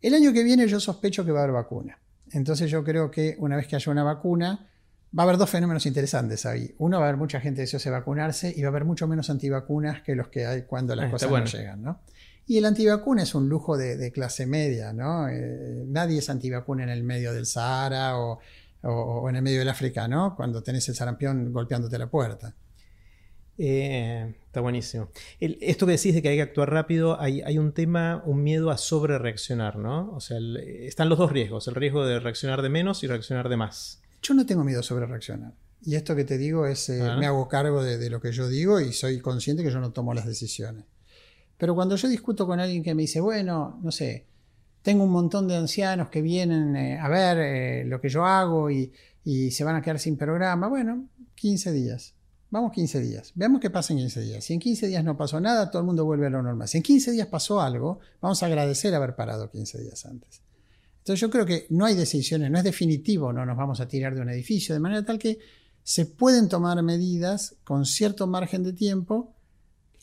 El 0.00 0.14
año 0.14 0.32
que 0.32 0.44
viene 0.44 0.68
yo 0.68 0.78
sospecho 0.78 1.24
que 1.24 1.32
va 1.32 1.40
a 1.40 1.42
haber 1.42 1.54
vacuna. 1.54 1.98
Entonces 2.30 2.70
yo 2.70 2.84
creo 2.84 3.10
que 3.10 3.34
una 3.38 3.56
vez 3.56 3.66
que 3.66 3.74
haya 3.74 3.90
una 3.90 4.04
vacuna, 4.04 4.68
va 5.18 5.24
a 5.24 5.26
haber 5.26 5.38
dos 5.38 5.50
fenómenos 5.50 5.86
interesantes 5.86 6.46
ahí. 6.46 6.72
Uno, 6.78 7.00
va 7.00 7.06
a 7.06 7.08
haber 7.08 7.18
mucha 7.18 7.40
gente 7.40 7.62
deseosa 7.62 7.90
de 7.90 7.96
vacunarse 7.96 8.54
y 8.56 8.62
va 8.62 8.68
a 8.68 8.70
haber 8.70 8.84
mucho 8.84 9.08
menos 9.08 9.28
antivacunas 9.28 10.02
que 10.02 10.14
los 10.14 10.28
que 10.28 10.46
hay 10.46 10.62
cuando 10.62 10.94
las 10.94 11.10
cosas 11.10 11.28
no 11.28 11.44
llegan. 11.44 11.82
¿no? 11.82 12.00
Y 12.46 12.58
el 12.58 12.64
antivacuna 12.64 13.22
es 13.22 13.34
un 13.34 13.48
lujo 13.48 13.76
de, 13.76 14.10
clase 14.12 14.46
media, 14.46 14.92
¿no? 14.92 15.28
Eh, 15.28 15.84
nadie 15.86 16.18
es 16.18 16.30
antivacuna 16.30 16.82
en 16.82 16.88
el 16.88 17.04
medio 17.04 17.32
del 17.32 17.46
Sahara 17.46 18.18
o, 18.18 18.40
en 19.28 19.36
el 19.36 19.42
medio 19.42 19.60
del 19.60 19.68
África, 19.68 20.08
¿no? 20.08 20.34
Cuando 20.34 20.62
tenés 20.62 20.88
el 20.88 20.94
sarampión 20.94 21.52
golpeándote 21.52 21.98
la 21.98 22.08
puerta. 22.08 22.54
Eh, 23.62 24.34
está 24.46 24.60
buenísimo. 24.60 25.10
esto 25.38 25.84
que 25.84 25.92
decís 25.92 26.14
de 26.14 26.22
que 26.22 26.30
hay 26.30 26.36
que 26.36 26.42
actuar 26.42 26.70
rápido, 26.70 27.20
hay, 27.20 27.58
un 27.58 27.72
tema, 27.72 28.22
un 28.24 28.42
miedo 28.42 28.70
a 28.70 28.78
sobre 28.78 29.18
reaccionar, 29.18 29.76
¿no? 29.76 30.12
O 30.12 30.20
sea, 30.20 30.38
están 30.80 31.10
los 31.10 31.18
dos 31.18 31.30
riesgos, 31.30 31.68
el 31.68 31.74
riesgo 31.74 32.06
de 32.06 32.20
reaccionar 32.20 32.62
de 32.62 32.70
menos 32.70 33.04
y 33.04 33.06
reaccionar 33.06 33.50
de 33.50 33.58
más. 33.58 34.00
Yo 34.22 34.34
no 34.34 34.46
tengo 34.46 34.64
miedo 34.64 34.80
a 34.80 34.82
sobre 34.82 35.06
reaccionar. 35.06 35.52
Y 35.82 35.94
esto 35.94 36.14
que 36.14 36.24
te 36.24 36.36
digo 36.36 36.66
es, 36.66 36.88
eh, 36.88 37.02
ah. 37.02 37.16
me 37.16 37.26
hago 37.26 37.48
cargo 37.48 37.82
de, 37.82 38.10
lo 38.10 38.20
que 38.20 38.32
yo 38.32 38.48
digo 38.48 38.80
y 38.80 38.92
soy 38.92 39.20
consciente 39.20 39.62
que 39.62 39.70
yo 39.70 39.80
no 39.80 39.92
tomo 39.92 40.14
las 40.14 40.26
decisiones. 40.26 40.84
Pero 41.60 41.74
cuando 41.74 41.94
yo 41.94 42.08
discuto 42.08 42.46
con 42.46 42.58
alguien 42.58 42.82
que 42.82 42.94
me 42.94 43.02
dice, 43.02 43.20
bueno, 43.20 43.78
no 43.82 43.92
sé, 43.92 44.24
tengo 44.80 45.04
un 45.04 45.10
montón 45.10 45.46
de 45.46 45.56
ancianos 45.56 46.08
que 46.08 46.22
vienen 46.22 46.74
eh, 46.74 46.98
a 46.98 47.06
ver 47.06 47.36
eh, 47.38 47.84
lo 47.84 48.00
que 48.00 48.08
yo 48.08 48.24
hago 48.24 48.70
y, 48.70 48.90
se 49.50 49.62
van 49.62 49.76
a 49.76 49.82
quedar 49.82 49.98
sin 49.98 50.16
programa, 50.16 50.68
bueno, 50.68 51.06
15 51.34 51.70
días. 51.72 52.14
Vamos 52.48 52.72
15 52.72 53.00
días. 53.00 53.32
Veamos 53.34 53.60
qué 53.60 53.68
pasa 53.68 53.92
en 53.92 53.98
15 53.98 54.20
días. 54.22 54.42
Si 54.42 54.54
en 54.54 54.58
15 54.58 54.88
días 54.88 55.04
no 55.04 55.16
pasó 55.18 55.38
nada, 55.38 55.70
todo 55.70 55.80
el 55.82 55.86
mundo 55.86 56.06
vuelve 56.06 56.26
a 56.26 56.30
lo 56.30 56.42
normal. 56.42 56.66
Si 56.66 56.78
en 56.78 56.82
15 56.82 57.12
días 57.12 57.26
pasó 57.28 57.60
algo, 57.60 58.00
vamos 58.22 58.42
a 58.42 58.46
agradecer 58.46 58.94
haber 58.94 59.14
parado 59.14 59.50
15 59.50 59.82
días 59.82 60.06
antes. 60.06 60.40
Entonces 60.98 61.20
yo 61.20 61.28
creo 61.28 61.44
que 61.44 61.66
no 61.68 61.84
hay 61.84 61.94
decisiones, 61.94 62.50
no 62.50 62.56
es 62.56 62.64
definitivo, 62.64 63.34
no 63.34 63.44
nos 63.44 63.56
vamos 63.56 63.80
a 63.80 63.86
tirar 63.86 64.14
de 64.14 64.22
un 64.22 64.30
edificio, 64.30 64.74
de 64.74 64.80
manera 64.80 65.04
tal 65.04 65.18
que 65.18 65.38
se 65.82 66.06
pueden 66.06 66.48
tomar 66.48 66.82
medidas 66.82 67.54
con 67.64 67.84
cierto 67.84 68.26
margen 68.26 68.64
de 68.64 68.72
tiempo. 68.72 69.34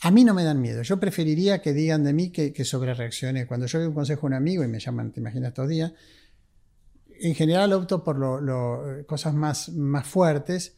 A 0.02 0.12
mí 0.12 0.24
no 0.24 0.34
me 0.34 0.44
dan 0.44 0.62
miedo. 0.62 0.84
Yo 0.84 1.00
preferiría 1.00 1.62
que 1.62 1.74
digan 1.74 2.04
de 2.04 2.14
mí 2.14 2.30
que, 2.30 2.54
que 2.54 2.64
sobre 2.66 2.94
reaccione. 2.94 3.48
Cuando 3.48 3.66
yo 3.66 3.80
doy 3.80 3.88
un 3.88 3.94
consejo 3.94 4.28
a 4.28 4.30
un 4.30 4.34
amigo 4.36 4.64
y 4.64 4.68
me 4.68 4.80
llaman, 4.80 5.12
te 5.12 5.20
imaginas, 5.20 5.50
estos 5.50 5.68
días, 5.68 5.94
en 7.20 7.34
general 7.34 7.74
opto 7.74 8.04
por 8.04 8.18
lo, 8.18 9.06
cosas 9.08 9.34
más, 9.34 9.70
más 9.70 10.08
fuertes. 10.08 10.76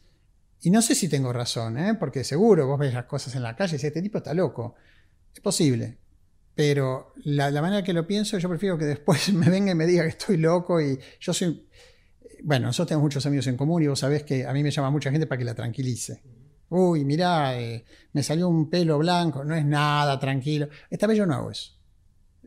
Y 0.62 0.70
no 0.70 0.82
sé 0.82 0.94
si 0.94 1.08
tengo 1.08 1.32
razón, 1.32 1.78
¿eh? 1.78 1.94
porque 1.94 2.24
seguro 2.24 2.66
vos 2.66 2.78
ves 2.78 2.94
las 2.94 3.06
cosas 3.06 3.34
en 3.34 3.42
la 3.42 3.56
calle 3.56 3.72
y 3.72 3.76
dices, 3.76 3.88
este 3.88 4.02
tipo 4.02 4.18
está 4.18 4.34
loco. 4.34 4.74
Es 5.34 5.40
posible. 5.40 5.98
Pero 6.54 7.14
la, 7.24 7.50
la, 7.50 7.62
manera 7.62 7.82
que 7.82 7.92
lo 7.92 8.06
pienso, 8.06 8.36
yo 8.38 8.48
prefiero 8.48 8.76
que 8.76 8.84
después 8.84 9.32
me 9.34 9.48
venga 9.48 9.72
y 9.72 9.74
me 9.74 9.86
diga 9.86 10.02
que 10.02 10.10
estoy 10.10 10.36
loco 10.38 10.80
y 10.80 10.98
yo 11.20 11.32
soy... 11.32 11.66
Bueno, 12.42 12.66
nosotros 12.66 12.88
tenemos 12.88 13.02
muchos 13.02 13.26
amigos 13.26 13.46
en 13.48 13.56
común 13.56 13.82
y 13.82 13.86
vos 13.86 13.98
sabés 13.98 14.22
que 14.22 14.46
a 14.46 14.52
mí 14.54 14.62
me 14.62 14.70
llama 14.70 14.90
mucha 14.90 15.10
gente 15.10 15.26
para 15.26 15.38
que 15.38 15.44
la 15.44 15.54
tranquilice. 15.54 16.22
Uy, 16.70 17.04
mirá, 17.04 17.60
eh, 17.60 17.84
me 18.12 18.22
salió 18.22 18.48
un 18.48 18.70
pelo 18.70 18.98
blanco, 18.98 19.44
no 19.44 19.54
es 19.54 19.64
nada, 19.64 20.18
tranquilo. 20.18 20.68
Esta 20.88 21.06
vez 21.06 21.18
yo 21.18 21.26
no 21.26 21.34
hago 21.34 21.50
eso. 21.50 21.72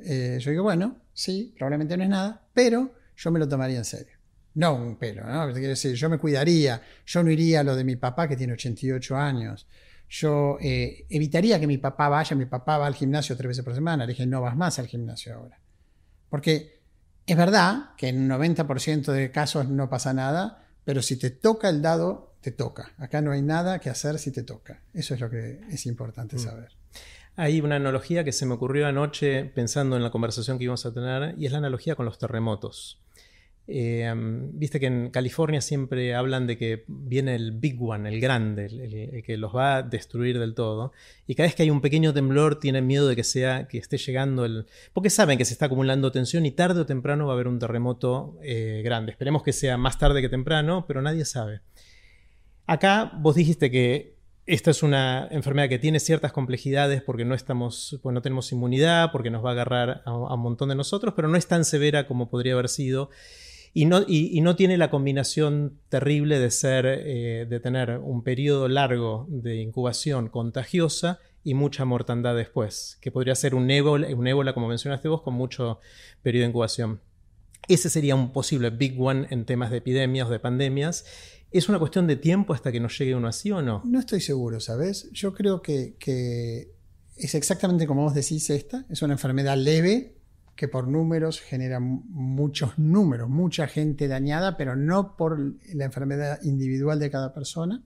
Eh, 0.01 0.37
yo 0.39 0.51
digo, 0.51 0.63
bueno, 0.63 0.97
sí, 1.13 1.53
probablemente 1.57 1.97
no 1.97 2.03
es 2.03 2.09
nada, 2.09 2.41
pero 2.53 2.93
yo 3.15 3.31
me 3.31 3.39
lo 3.39 3.47
tomaría 3.47 3.77
en 3.77 3.85
serio. 3.85 4.17
No 4.55 4.75
un 4.75 4.97
pelo, 4.97 5.25
¿no? 5.25 5.51
Quiero 5.51 5.69
decir, 5.69 5.95
yo 5.95 6.09
me 6.09 6.19
cuidaría, 6.19 6.81
yo 7.05 7.23
no 7.23 7.31
iría 7.31 7.61
a 7.61 7.63
lo 7.63 7.75
de 7.75 7.83
mi 7.83 7.95
papá 7.95 8.27
que 8.27 8.37
tiene 8.37 8.53
88 8.53 9.17
años. 9.17 9.67
Yo 10.07 10.57
eh, 10.61 11.05
evitaría 11.09 11.59
que 11.59 11.67
mi 11.67 11.77
papá 11.77 12.07
vaya, 12.07 12.35
mi 12.35 12.45
papá 12.45 12.77
va 12.77 12.87
al 12.87 12.95
gimnasio 12.95 13.35
tres 13.35 13.49
veces 13.49 13.65
por 13.65 13.73
semana. 13.73 14.05
Le 14.05 14.13
dije, 14.13 14.25
no 14.25 14.41
vas 14.41 14.55
más 14.55 14.79
al 14.79 14.87
gimnasio 14.87 15.35
ahora. 15.35 15.59
Porque 16.29 16.81
es 17.25 17.35
verdad 17.35 17.95
que 17.97 18.09
en 18.09 18.29
90% 18.29 19.11
de 19.11 19.31
casos 19.31 19.69
no 19.69 19.89
pasa 19.89 20.13
nada, 20.13 20.67
pero 20.83 21.01
si 21.01 21.17
te 21.17 21.29
toca 21.31 21.69
el 21.69 21.81
dado, 21.81 22.32
te 22.43 22.51
toca. 22.51 22.93
Acá 22.97 23.21
no 23.21 23.31
hay 23.31 23.41
nada 23.41 23.79
que 23.79 23.89
hacer 23.89 24.19
si 24.19 24.31
te 24.31 24.43
toca. 24.43 24.81
Eso 24.93 25.15
es 25.15 25.21
lo 25.21 25.29
que 25.29 25.61
es 25.71 25.85
importante 25.87 26.35
mm. 26.35 26.39
saber. 26.39 26.69
Hay 27.35 27.61
una 27.61 27.77
analogía 27.77 28.23
que 28.23 28.31
se 28.31 28.45
me 28.45 28.53
ocurrió 28.53 28.85
anoche 28.85 29.45
pensando 29.45 29.95
en 29.95 30.03
la 30.03 30.11
conversación 30.11 30.59
que 30.59 30.65
íbamos 30.65 30.85
a 30.85 30.93
tener 30.93 31.33
y 31.39 31.47
es 31.47 31.51
la 31.51 31.57
analogía 31.57 31.95
con 31.95 32.05
los 32.05 32.19
terremotos. 32.19 32.99
Eh, 33.65 34.13
viste 34.15 34.77
que 34.77 34.87
en 34.87 35.09
California 35.09 35.61
siempre 35.61 36.15
hablan 36.15 36.47
de 36.47 36.57
que 36.57 36.83
viene 36.87 37.33
el 37.35 37.53
big 37.53 37.81
one, 37.81 38.09
el 38.09 38.19
grande, 38.19 38.65
el, 38.65 39.23
que 39.23 39.37
los 39.37 39.55
va 39.55 39.77
a 39.77 39.83
destruir 39.83 40.37
del 40.37 40.53
todo. 40.53 40.91
Y 41.27 41.35
cada 41.35 41.47
vez 41.47 41.55
que 41.55 41.63
hay 41.63 41.69
un 41.69 41.79
pequeño 41.79 42.13
temblor 42.13 42.59
tienen 42.59 42.85
miedo 42.85 43.07
de 43.07 43.15
que 43.15 43.23
sea 43.23 43.67
que 43.69 43.77
esté 43.77 43.97
llegando 43.97 44.43
el. 44.43 44.67
porque 44.91 45.09
saben 45.09 45.37
que 45.37 45.45
se 45.45 45.53
está 45.53 45.67
acumulando 45.67 46.11
tensión 46.11 46.45
y 46.45 46.51
tarde 46.51 46.81
o 46.81 46.85
temprano 46.85 47.25
va 47.25 47.31
a 47.31 47.35
haber 47.35 47.47
un 47.47 47.57
terremoto 47.57 48.37
eh, 48.43 48.81
grande. 48.83 49.13
Esperemos 49.13 49.43
que 49.43 49.53
sea 49.53 49.77
más 49.77 49.97
tarde 49.97 50.21
que 50.21 50.29
temprano, 50.29 50.83
pero 50.85 51.01
nadie 51.01 51.23
sabe. 51.23 51.61
Acá 52.65 53.11
vos 53.19 53.35
dijiste 53.35 53.69
que 53.69 54.13
esta 54.45 54.71
es 54.71 54.83
una 54.83 55.27
enfermedad 55.31 55.69
que 55.69 55.79
tiene 55.79 55.99
ciertas 55.99 56.33
complejidades 56.33 57.01
porque 57.01 57.23
no 57.23 57.33
estamos, 57.33 57.99
pues 58.01 58.13
no 58.13 58.21
tenemos 58.21 58.51
inmunidad, 58.51 59.11
porque 59.11 59.29
nos 59.29 59.43
va 59.43 59.49
a 59.49 59.53
agarrar 59.53 60.01
a, 60.05 60.13
un 60.13 60.39
montón 60.41 60.69
de 60.69 60.75
nosotros, 60.75 61.13
pero 61.15 61.27
no 61.27 61.37
es 61.37 61.47
tan 61.47 61.63
severa 61.63 62.07
como 62.07 62.29
podría 62.29 62.53
haber 62.53 62.69
sido. 62.69 63.09
Y 63.73 63.85
no, 63.85 64.03
y, 64.07 64.39
no, 64.41 64.55
tiene 64.55 64.77
la 64.77 64.91
combinación 64.91 65.79
terrible 65.89 66.37
de 66.37 66.51
ser, 66.51 66.85
eh, 66.85 67.47
de 67.49 67.59
tener 67.59 67.97
un 67.97 68.21
periodo 68.21 68.67
largo 68.67 69.25
de 69.29 69.55
incubación 69.55 70.29
contagiosa 70.29 71.19
y 71.43 71.55
mucha 71.55 71.83
mortandad 71.83 72.35
después, 72.35 72.99
que 73.01 73.11
podría 73.11 73.33
ser 73.33 73.55
un 73.55 73.71
ébola, 73.71 74.07
un 74.15 74.27
ébola, 74.27 74.53
como 74.53 74.67
mencionaste 74.67 75.07
vos, 75.07 75.23
con 75.23 75.33
mucho 75.33 75.79
periodo 76.21 76.43
de 76.43 76.49
incubación. 76.49 77.01
Ese 77.67 77.89
sería 77.89 78.15
un 78.15 78.31
posible 78.31 78.69
big 78.69 78.99
one 79.01 79.27
en 79.29 79.45
temas 79.45 79.71
de 79.71 79.77
epidemias 79.77 80.27
o 80.27 80.31
de 80.31 80.39
pandemias. 80.39 81.05
¿Es 81.53 81.69
una 81.69 81.77
cuestión 81.77 82.07
de 82.07 82.15
tiempo 82.15 82.55
hasta 82.55 82.71
que 82.71 82.79
nos 82.79 82.97
llegue 82.97 83.13
uno 83.13 83.27
así 83.27 83.51
o 83.51 83.61
no? 83.61 83.83
No 83.85 83.99
estoy 83.99 84.21
seguro, 84.21 84.59
¿sabes? 84.59 85.07
Yo 85.11 85.35
creo 85.35 85.61
que, 85.61 85.95
es 87.15 87.35
exactamente 87.35 87.85
como 87.85 88.01
vos 88.01 88.15
decís 88.15 88.49
esta. 88.49 88.87
Es 88.89 89.03
una 89.03 89.13
enfermedad 89.13 89.55
leve, 89.55 90.17
que 90.55 90.67
por 90.67 90.87
números 90.87 91.39
genera 91.39 91.79
muchos 91.79 92.79
números, 92.79 93.29
mucha 93.29 93.67
gente 93.67 94.07
dañada, 94.07 94.57
pero 94.57 94.75
no 94.75 95.15
por 95.15 95.39
la 95.73 95.85
enfermedad 95.85 96.39
individual 96.41 96.97
de 96.97 97.11
cada 97.11 97.35
persona, 97.35 97.83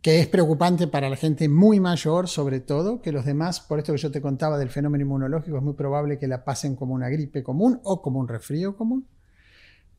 que 0.00 0.18
es 0.18 0.26
preocupante 0.26 0.88
para 0.88 1.08
la 1.08 1.16
gente 1.16 1.48
muy 1.48 1.78
mayor, 1.78 2.28
sobre 2.28 2.58
todo, 2.58 3.00
que 3.00 3.12
los 3.12 3.24
demás, 3.24 3.60
por 3.60 3.78
esto 3.78 3.92
que 3.92 3.98
yo 3.98 4.10
te 4.10 4.20
contaba 4.20 4.58
del 4.58 4.70
fenómeno 4.70 5.02
inmunológico, 5.02 5.58
es 5.58 5.62
muy 5.62 5.74
probable 5.74 6.18
que 6.18 6.26
la 6.26 6.44
pasen 6.44 6.74
como 6.74 6.92
una 6.92 7.08
gripe 7.08 7.44
común 7.44 7.78
o 7.84 8.02
como 8.02 8.18
un 8.18 8.26
resfrío 8.26 8.76
común. 8.76 9.06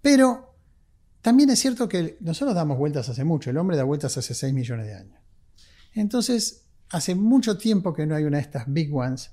Pero 0.01 0.53
también 1.24 1.49
es 1.49 1.59
cierto 1.59 1.88
que 1.88 2.17
nosotros 2.19 2.53
damos 2.53 2.78
vueltas 2.78 3.07
hace 3.07 3.24
mucho, 3.24 3.49
el 3.49 3.57
hombre 3.57 3.78
da 3.78 3.86
vueltas 3.86 4.17
hace 4.17 4.34
6 4.34 4.53
millones 4.53 4.88
de 4.88 4.93
años. 4.93 5.19
Entonces, 5.93 6.65
hace 6.89 7.15
mucho 7.15 7.57
tiempo 7.57 7.93
que 7.93 8.05
no 8.05 8.13
hay 8.13 8.26
una 8.26 8.38
de 8.38 8.43
estas 8.43 8.65
big 8.67 8.93
ones 8.93 9.32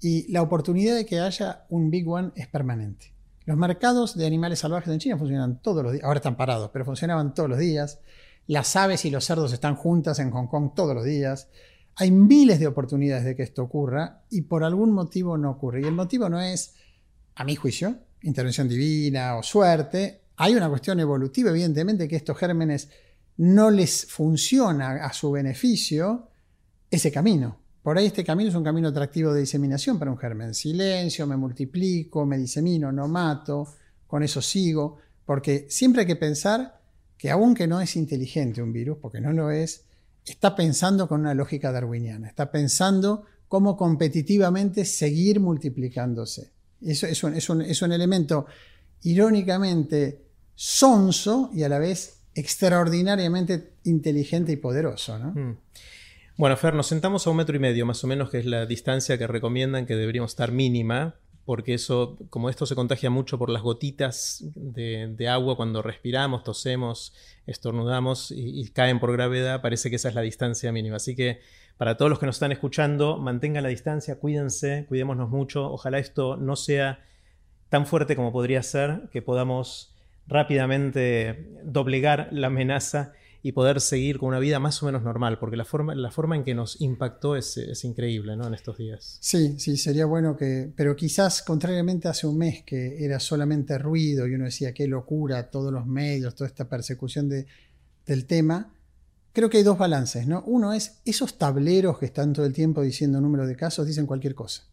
y 0.00 0.30
la 0.32 0.42
oportunidad 0.42 0.96
de 0.96 1.06
que 1.06 1.20
haya 1.20 1.64
un 1.68 1.90
Big 1.90 2.08
One 2.08 2.32
es 2.34 2.48
permanente. 2.48 3.14
Los 3.44 3.56
mercados 3.56 4.16
de 4.16 4.26
animales 4.26 4.58
salvajes 4.58 4.92
en 4.92 4.98
China 4.98 5.16
funcionan 5.16 5.62
todos 5.62 5.84
los 5.84 5.92
días, 5.92 6.04
ahora 6.04 6.18
están 6.18 6.36
parados, 6.36 6.70
pero 6.72 6.84
funcionaban 6.84 7.34
todos 7.34 7.48
los 7.48 7.58
días. 7.60 8.00
Las 8.48 8.74
aves 8.74 9.04
y 9.04 9.10
los 9.10 9.24
cerdos 9.24 9.52
están 9.52 9.76
juntas 9.76 10.18
en 10.18 10.32
Hong 10.32 10.48
Kong 10.48 10.72
todos 10.74 10.92
los 10.92 11.04
días. 11.04 11.48
Hay 11.94 12.10
miles 12.10 12.58
de 12.58 12.66
oportunidades 12.66 13.24
de 13.24 13.36
que 13.36 13.44
esto 13.44 13.62
ocurra 13.62 14.22
y 14.28 14.42
por 14.42 14.64
algún 14.64 14.90
motivo 14.90 15.38
no 15.38 15.52
ocurre. 15.52 15.82
Y 15.82 15.84
el 15.84 15.94
motivo 15.94 16.28
no 16.28 16.40
es, 16.40 16.74
a 17.36 17.44
mi 17.44 17.54
juicio, 17.54 17.96
intervención 18.22 18.68
divina 18.68 19.36
o 19.36 19.42
suerte. 19.44 20.22
Hay 20.38 20.54
una 20.54 20.68
cuestión 20.68 20.98
evolutiva, 21.00 21.50
evidentemente, 21.50 22.08
que 22.08 22.16
estos 22.16 22.36
gérmenes 22.36 22.88
no 23.36 23.70
les 23.70 24.06
funciona 24.06 25.04
a 25.04 25.12
su 25.12 25.30
beneficio 25.30 26.28
ese 26.90 27.12
camino. 27.12 27.58
Por 27.82 27.98
ahí 27.98 28.06
este 28.06 28.24
camino 28.24 28.50
es 28.50 28.54
un 28.54 28.64
camino 28.64 28.88
atractivo 28.88 29.32
de 29.32 29.40
diseminación 29.40 29.98
para 29.98 30.10
un 30.10 30.18
germen. 30.18 30.54
Silencio, 30.54 31.26
me 31.26 31.36
multiplico, 31.36 32.26
me 32.26 32.38
disemino, 32.38 32.90
no 32.92 33.08
mato, 33.08 33.68
con 34.06 34.22
eso 34.22 34.42
sigo. 34.42 34.98
Porque 35.24 35.66
siempre 35.68 36.02
hay 36.02 36.06
que 36.06 36.16
pensar 36.16 36.80
que 37.16 37.30
aunque 37.30 37.66
no 37.66 37.80
es 37.80 37.96
inteligente 37.96 38.62
un 38.62 38.72
virus, 38.72 38.98
porque 39.00 39.20
no 39.20 39.32
lo 39.32 39.50
es, 39.50 39.84
está 40.24 40.54
pensando 40.54 41.08
con 41.08 41.20
una 41.20 41.34
lógica 41.34 41.72
darwiniana. 41.72 42.28
Está 42.28 42.50
pensando 42.50 43.24
cómo 43.48 43.76
competitivamente 43.76 44.84
seguir 44.84 45.40
multiplicándose. 45.40 46.52
Eso 46.80 47.06
es 47.06 47.24
un, 47.24 47.62
es 47.62 47.82
un, 47.82 47.92
elemento 47.92 48.46
irónicamente 49.02 50.27
sonso 50.60 51.50
y 51.54 51.62
a 51.62 51.68
la 51.68 51.78
vez 51.78 52.20
extraordinariamente 52.34 53.74
inteligente 53.84 54.50
y 54.50 54.56
poderoso. 54.56 55.16
¿no? 55.16 55.28
Mm. 55.28 55.56
Bueno, 56.36 56.56
Fer, 56.56 56.74
nos 56.74 56.88
sentamos 56.88 57.24
a 57.24 57.30
un 57.30 57.36
metro 57.36 57.54
y 57.54 57.60
medio, 57.60 57.86
más 57.86 58.02
o 58.02 58.08
menos, 58.08 58.28
que 58.28 58.38
es 58.38 58.44
la 58.44 58.66
distancia 58.66 59.16
que 59.16 59.28
recomiendan 59.28 59.86
que 59.86 59.94
deberíamos 59.94 60.32
estar 60.32 60.50
mínima, 60.50 61.14
porque 61.44 61.74
eso, 61.74 62.18
como 62.28 62.50
esto 62.50 62.66
se 62.66 62.74
contagia 62.74 63.08
mucho 63.08 63.38
por 63.38 63.50
las 63.50 63.62
gotitas 63.62 64.44
de, 64.56 65.28
agua 65.28 65.56
cuando 65.56 65.80
respiramos, 65.80 66.42
tosemos, 66.42 67.14
estornudamos 67.46 68.32
y, 68.32 68.60
y, 68.60 68.68
caen 68.70 68.98
por 68.98 69.12
gravedad, 69.12 69.62
parece 69.62 69.90
que 69.90 69.96
esa 69.96 70.08
es 70.08 70.16
la 70.16 70.22
distancia 70.22 70.72
mínima. 70.72 70.96
Así 70.96 71.14
que 71.14 71.38
para 71.76 71.96
todos 71.96 72.10
los 72.10 72.18
que 72.18 72.26
nos 72.26 72.34
están 72.34 72.50
escuchando, 72.50 73.18
mantengan 73.18 73.62
la 73.62 73.68
distancia, 73.68 74.18
cuídense, 74.18 74.86
cuidémonos 74.88 75.30
mucho. 75.30 75.70
Ojalá 75.70 76.00
esto 76.00 76.36
no 76.36 76.56
sea 76.56 76.98
tan 77.68 77.86
fuerte 77.86 78.16
como 78.16 78.32
podría 78.32 78.64
ser, 78.64 79.08
que 79.12 79.22
podamos 79.22 79.94
rápidamente 80.28 81.48
doblegar 81.64 82.28
la 82.30 82.46
amenaza 82.48 83.12
y 83.42 83.52
poder 83.52 83.80
seguir 83.80 84.18
con 84.18 84.28
una 84.28 84.40
vida 84.40 84.58
más 84.58 84.82
o 84.82 84.86
menos 84.86 85.02
normal, 85.02 85.38
porque 85.38 85.56
la 85.56 85.64
forma, 85.64 85.94
la 85.94 86.10
forma 86.10 86.36
en 86.36 86.44
que 86.44 86.54
nos 86.54 86.80
impactó 86.80 87.36
es, 87.36 87.56
es 87.56 87.84
increíble 87.84 88.36
¿no? 88.36 88.46
en 88.46 88.54
estos 88.54 88.76
días. 88.76 89.16
Sí, 89.20 89.58
sí, 89.58 89.76
sería 89.76 90.06
bueno 90.06 90.36
que, 90.36 90.72
pero 90.76 90.96
quizás 90.96 91.42
contrariamente 91.42 92.08
hace 92.08 92.26
un 92.26 92.36
mes 92.36 92.62
que 92.64 93.04
era 93.04 93.20
solamente 93.20 93.78
ruido 93.78 94.26
y 94.26 94.34
uno 94.34 94.44
decía 94.44 94.74
qué 94.74 94.88
locura, 94.88 95.50
todos 95.50 95.72
los 95.72 95.86
medios, 95.86 96.34
toda 96.34 96.48
esta 96.48 96.68
persecución 96.68 97.28
de, 97.28 97.46
del 98.06 98.26
tema, 98.26 98.74
creo 99.32 99.48
que 99.48 99.58
hay 99.58 99.62
dos 99.62 99.78
balances. 99.78 100.26
¿no? 100.26 100.42
Uno 100.46 100.72
es 100.72 101.00
esos 101.04 101.38
tableros 101.38 101.98
que 101.98 102.06
están 102.06 102.32
todo 102.32 102.44
el 102.44 102.52
tiempo 102.52 102.82
diciendo 102.82 103.20
número 103.20 103.46
de 103.46 103.56
casos, 103.56 103.86
dicen 103.86 104.06
cualquier 104.06 104.34
cosa. 104.34 104.64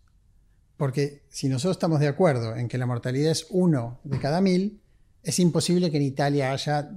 Porque 0.76 1.22
si 1.30 1.48
nosotros 1.48 1.78
estamos 1.78 2.00
de 2.00 2.08
acuerdo 2.08 2.56
en 2.56 2.68
que 2.68 2.78
la 2.78 2.86
mortalidad 2.86 3.32
es 3.32 3.48
uno 3.52 4.00
de 4.04 4.20
cada 4.20 4.42
mil, 4.42 4.82
es 5.26 5.40
imposible 5.40 5.92
que 5.92 5.98
en 5.98 6.04
Italia 6.04 6.52
haya, 6.52 6.90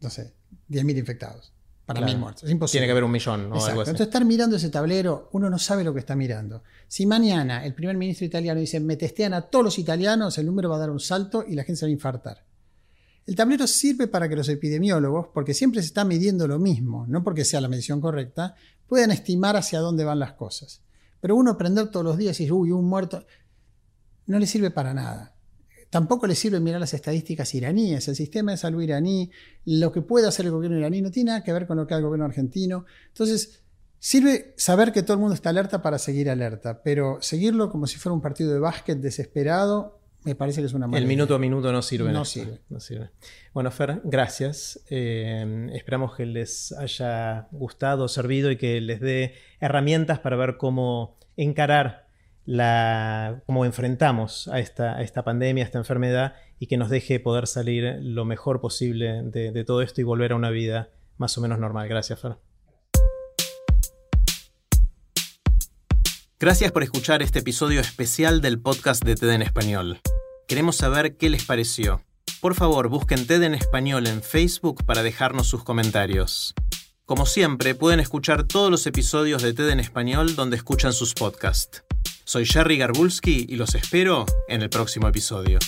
no 0.00 0.10
sé, 0.10 0.32
10.000 0.70 0.98
infectados. 0.98 1.52
Para 1.84 2.00
mil 2.00 2.16
muertos. 2.16 2.44
Es 2.44 2.50
imposible. 2.50 2.78
Tiene 2.78 2.86
que 2.86 2.92
haber 2.92 3.04
un 3.04 3.10
millón 3.10 3.40
o 3.40 3.46
algo 3.46 3.60
así. 3.60 3.90
Entonces, 3.90 4.06
estar 4.06 4.24
mirando 4.24 4.56
ese 4.56 4.70
tablero, 4.70 5.28
uno 5.32 5.50
no 5.50 5.58
sabe 5.58 5.82
lo 5.82 5.92
que 5.92 5.98
está 5.98 6.14
mirando. 6.14 6.62
Si 6.86 7.06
mañana 7.06 7.66
el 7.66 7.74
primer 7.74 7.96
ministro 7.96 8.24
italiano 8.24 8.60
dice, 8.60 8.78
me 8.78 8.96
testean 8.96 9.34
a 9.34 9.42
todos 9.42 9.64
los 9.64 9.78
italianos, 9.80 10.38
el 10.38 10.46
número 10.46 10.70
va 10.70 10.76
a 10.76 10.78
dar 10.78 10.90
un 10.90 11.00
salto 11.00 11.44
y 11.46 11.56
la 11.56 11.64
gente 11.64 11.80
se 11.80 11.86
va 11.86 11.88
a 11.88 11.92
infartar. 11.92 12.44
El 13.26 13.34
tablero 13.34 13.66
sirve 13.66 14.06
para 14.06 14.28
que 14.28 14.36
los 14.36 14.48
epidemiólogos, 14.48 15.28
porque 15.34 15.54
siempre 15.54 15.80
se 15.80 15.88
está 15.88 16.04
midiendo 16.04 16.46
lo 16.46 16.60
mismo, 16.60 17.04
no 17.08 17.24
porque 17.24 17.44
sea 17.44 17.60
la 17.60 17.68
medición 17.68 18.00
correcta, 18.00 18.54
puedan 18.86 19.10
estimar 19.10 19.56
hacia 19.56 19.80
dónde 19.80 20.04
van 20.04 20.20
las 20.20 20.34
cosas. 20.34 20.82
Pero 21.20 21.34
uno 21.34 21.52
aprender 21.52 21.88
todos 21.88 22.04
los 22.04 22.16
días 22.16 22.38
y 22.40 22.44
decir, 22.44 22.52
uy, 22.52 22.70
un 22.70 22.84
muerto, 22.84 23.24
no 24.26 24.38
le 24.38 24.46
sirve 24.46 24.70
para 24.70 24.94
nada. 24.94 25.31
Tampoco 25.92 26.26
le 26.26 26.34
sirve 26.34 26.58
mirar 26.58 26.80
las 26.80 26.94
estadísticas 26.94 27.54
iraníes, 27.54 28.08
el 28.08 28.16
sistema 28.16 28.52
de 28.52 28.56
salud 28.56 28.80
iraní, 28.80 29.30
lo 29.66 29.92
que 29.92 30.00
puede 30.00 30.26
hacer 30.26 30.46
el 30.46 30.52
gobierno 30.52 30.78
iraní 30.78 31.02
no 31.02 31.10
tiene 31.10 31.32
nada 31.32 31.44
que 31.44 31.52
ver 31.52 31.66
con 31.66 31.76
lo 31.76 31.86
que 31.86 31.92
hace 31.92 31.98
el 31.98 32.06
gobierno 32.06 32.24
argentino. 32.24 32.86
Entonces, 33.08 33.62
sirve 33.98 34.54
saber 34.56 34.90
que 34.92 35.02
todo 35.02 35.12
el 35.12 35.20
mundo 35.20 35.34
está 35.34 35.50
alerta 35.50 35.82
para 35.82 35.98
seguir 35.98 36.30
alerta, 36.30 36.82
pero 36.82 37.18
seguirlo 37.20 37.68
como 37.68 37.86
si 37.86 37.98
fuera 37.98 38.14
un 38.14 38.22
partido 38.22 38.54
de 38.54 38.58
básquet 38.58 39.00
desesperado, 39.00 40.00
me 40.24 40.34
parece 40.34 40.62
que 40.62 40.66
es 40.68 40.72
una 40.72 40.86
mala 40.86 40.96
El 40.96 41.04
idea. 41.04 41.14
minuto 41.14 41.34
a 41.34 41.38
minuto 41.38 41.70
no 41.70 41.82
sirve. 41.82 42.10
No 42.10 42.24
sirve. 42.24 42.60
no 42.70 42.80
sirve. 42.80 43.10
Bueno, 43.52 43.70
Fer, 43.70 44.00
gracias. 44.02 44.80
Eh, 44.88 45.68
esperamos 45.74 46.16
que 46.16 46.24
les 46.24 46.72
haya 46.72 47.48
gustado, 47.50 48.08
servido 48.08 48.50
y 48.50 48.56
que 48.56 48.80
les 48.80 48.98
dé 49.00 49.34
herramientas 49.60 50.20
para 50.20 50.36
ver 50.36 50.56
cómo 50.56 51.18
encarar 51.36 52.01
cómo 53.46 53.64
enfrentamos 53.64 54.48
a 54.48 54.58
esta, 54.58 54.96
a 54.96 55.02
esta 55.02 55.22
pandemia, 55.24 55.64
a 55.64 55.66
esta 55.66 55.78
enfermedad 55.78 56.34
y 56.58 56.66
que 56.66 56.76
nos 56.76 56.90
deje 56.90 57.20
poder 57.20 57.46
salir 57.46 57.98
lo 58.00 58.24
mejor 58.24 58.60
posible 58.60 59.22
de, 59.24 59.52
de 59.52 59.64
todo 59.64 59.82
esto 59.82 60.00
y 60.00 60.04
volver 60.04 60.32
a 60.32 60.36
una 60.36 60.50
vida 60.50 60.90
más 61.18 61.36
o 61.38 61.40
menos 61.40 61.58
normal. 61.58 61.88
Gracias, 61.88 62.20
Fer. 62.20 62.36
Gracias 66.42 66.72
por 66.72 66.82
escuchar 66.82 67.22
este 67.22 67.38
episodio 67.38 67.80
especial 67.80 68.40
del 68.40 68.60
podcast 68.60 69.04
de 69.04 69.14
TED 69.14 69.30
en 69.30 69.42
Español. 69.42 70.00
Queremos 70.48 70.74
saber 70.74 71.16
qué 71.16 71.30
les 71.30 71.44
pareció. 71.44 72.02
Por 72.40 72.56
favor, 72.56 72.88
busquen 72.88 73.28
TED 73.28 73.44
en 73.44 73.54
Español 73.54 74.08
en 74.08 74.20
Facebook 74.20 74.84
para 74.84 75.04
dejarnos 75.04 75.46
sus 75.46 75.62
comentarios. 75.62 76.54
Como 77.06 77.26
siempre, 77.26 77.76
pueden 77.76 78.00
escuchar 78.00 78.48
todos 78.48 78.72
los 78.72 78.84
episodios 78.88 79.42
de 79.42 79.52
TED 79.52 79.70
en 79.70 79.78
Español 79.78 80.34
donde 80.34 80.56
escuchan 80.56 80.92
sus 80.92 81.14
podcasts. 81.14 81.84
Soy 82.24 82.44
Jerry 82.44 82.78
Garbulski 82.78 83.46
y 83.48 83.56
los 83.56 83.74
espero 83.74 84.26
en 84.48 84.62
el 84.62 84.68
próximo 84.68 85.08
episodio. 85.08 85.58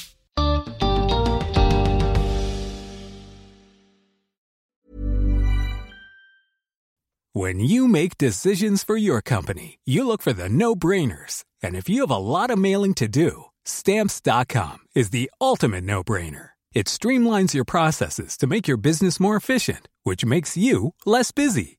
When 7.36 7.59
you 7.59 7.88
make 7.88 8.16
decisions 8.16 8.84
for 8.84 8.96
your 8.96 9.20
company, 9.20 9.80
you 9.84 10.07
look 10.07 10.22
for 10.22 10.32
the 10.32 10.48
no 10.48 10.76
brainers. 10.76 11.42
And 11.64 11.74
if 11.74 11.88
you 11.88 12.02
have 12.02 12.11
a 12.11 12.16
lot 12.16 12.50
of 12.50 12.59
mailing 12.59 12.94
to 12.94 13.09
do, 13.09 13.46
stamps.com 13.64 14.78
is 14.94 15.11
the 15.11 15.28
ultimate 15.40 15.82
no 15.82 16.05
brainer. 16.05 16.50
It 16.72 16.86
streamlines 16.86 17.52
your 17.52 17.64
processes 17.64 18.36
to 18.38 18.46
make 18.46 18.68
your 18.68 18.76
business 18.76 19.18
more 19.18 19.34
efficient, 19.34 19.88
which 20.05 20.24
makes 20.24 20.57
you 20.57 20.94
less 21.05 21.32
busy. 21.32 21.78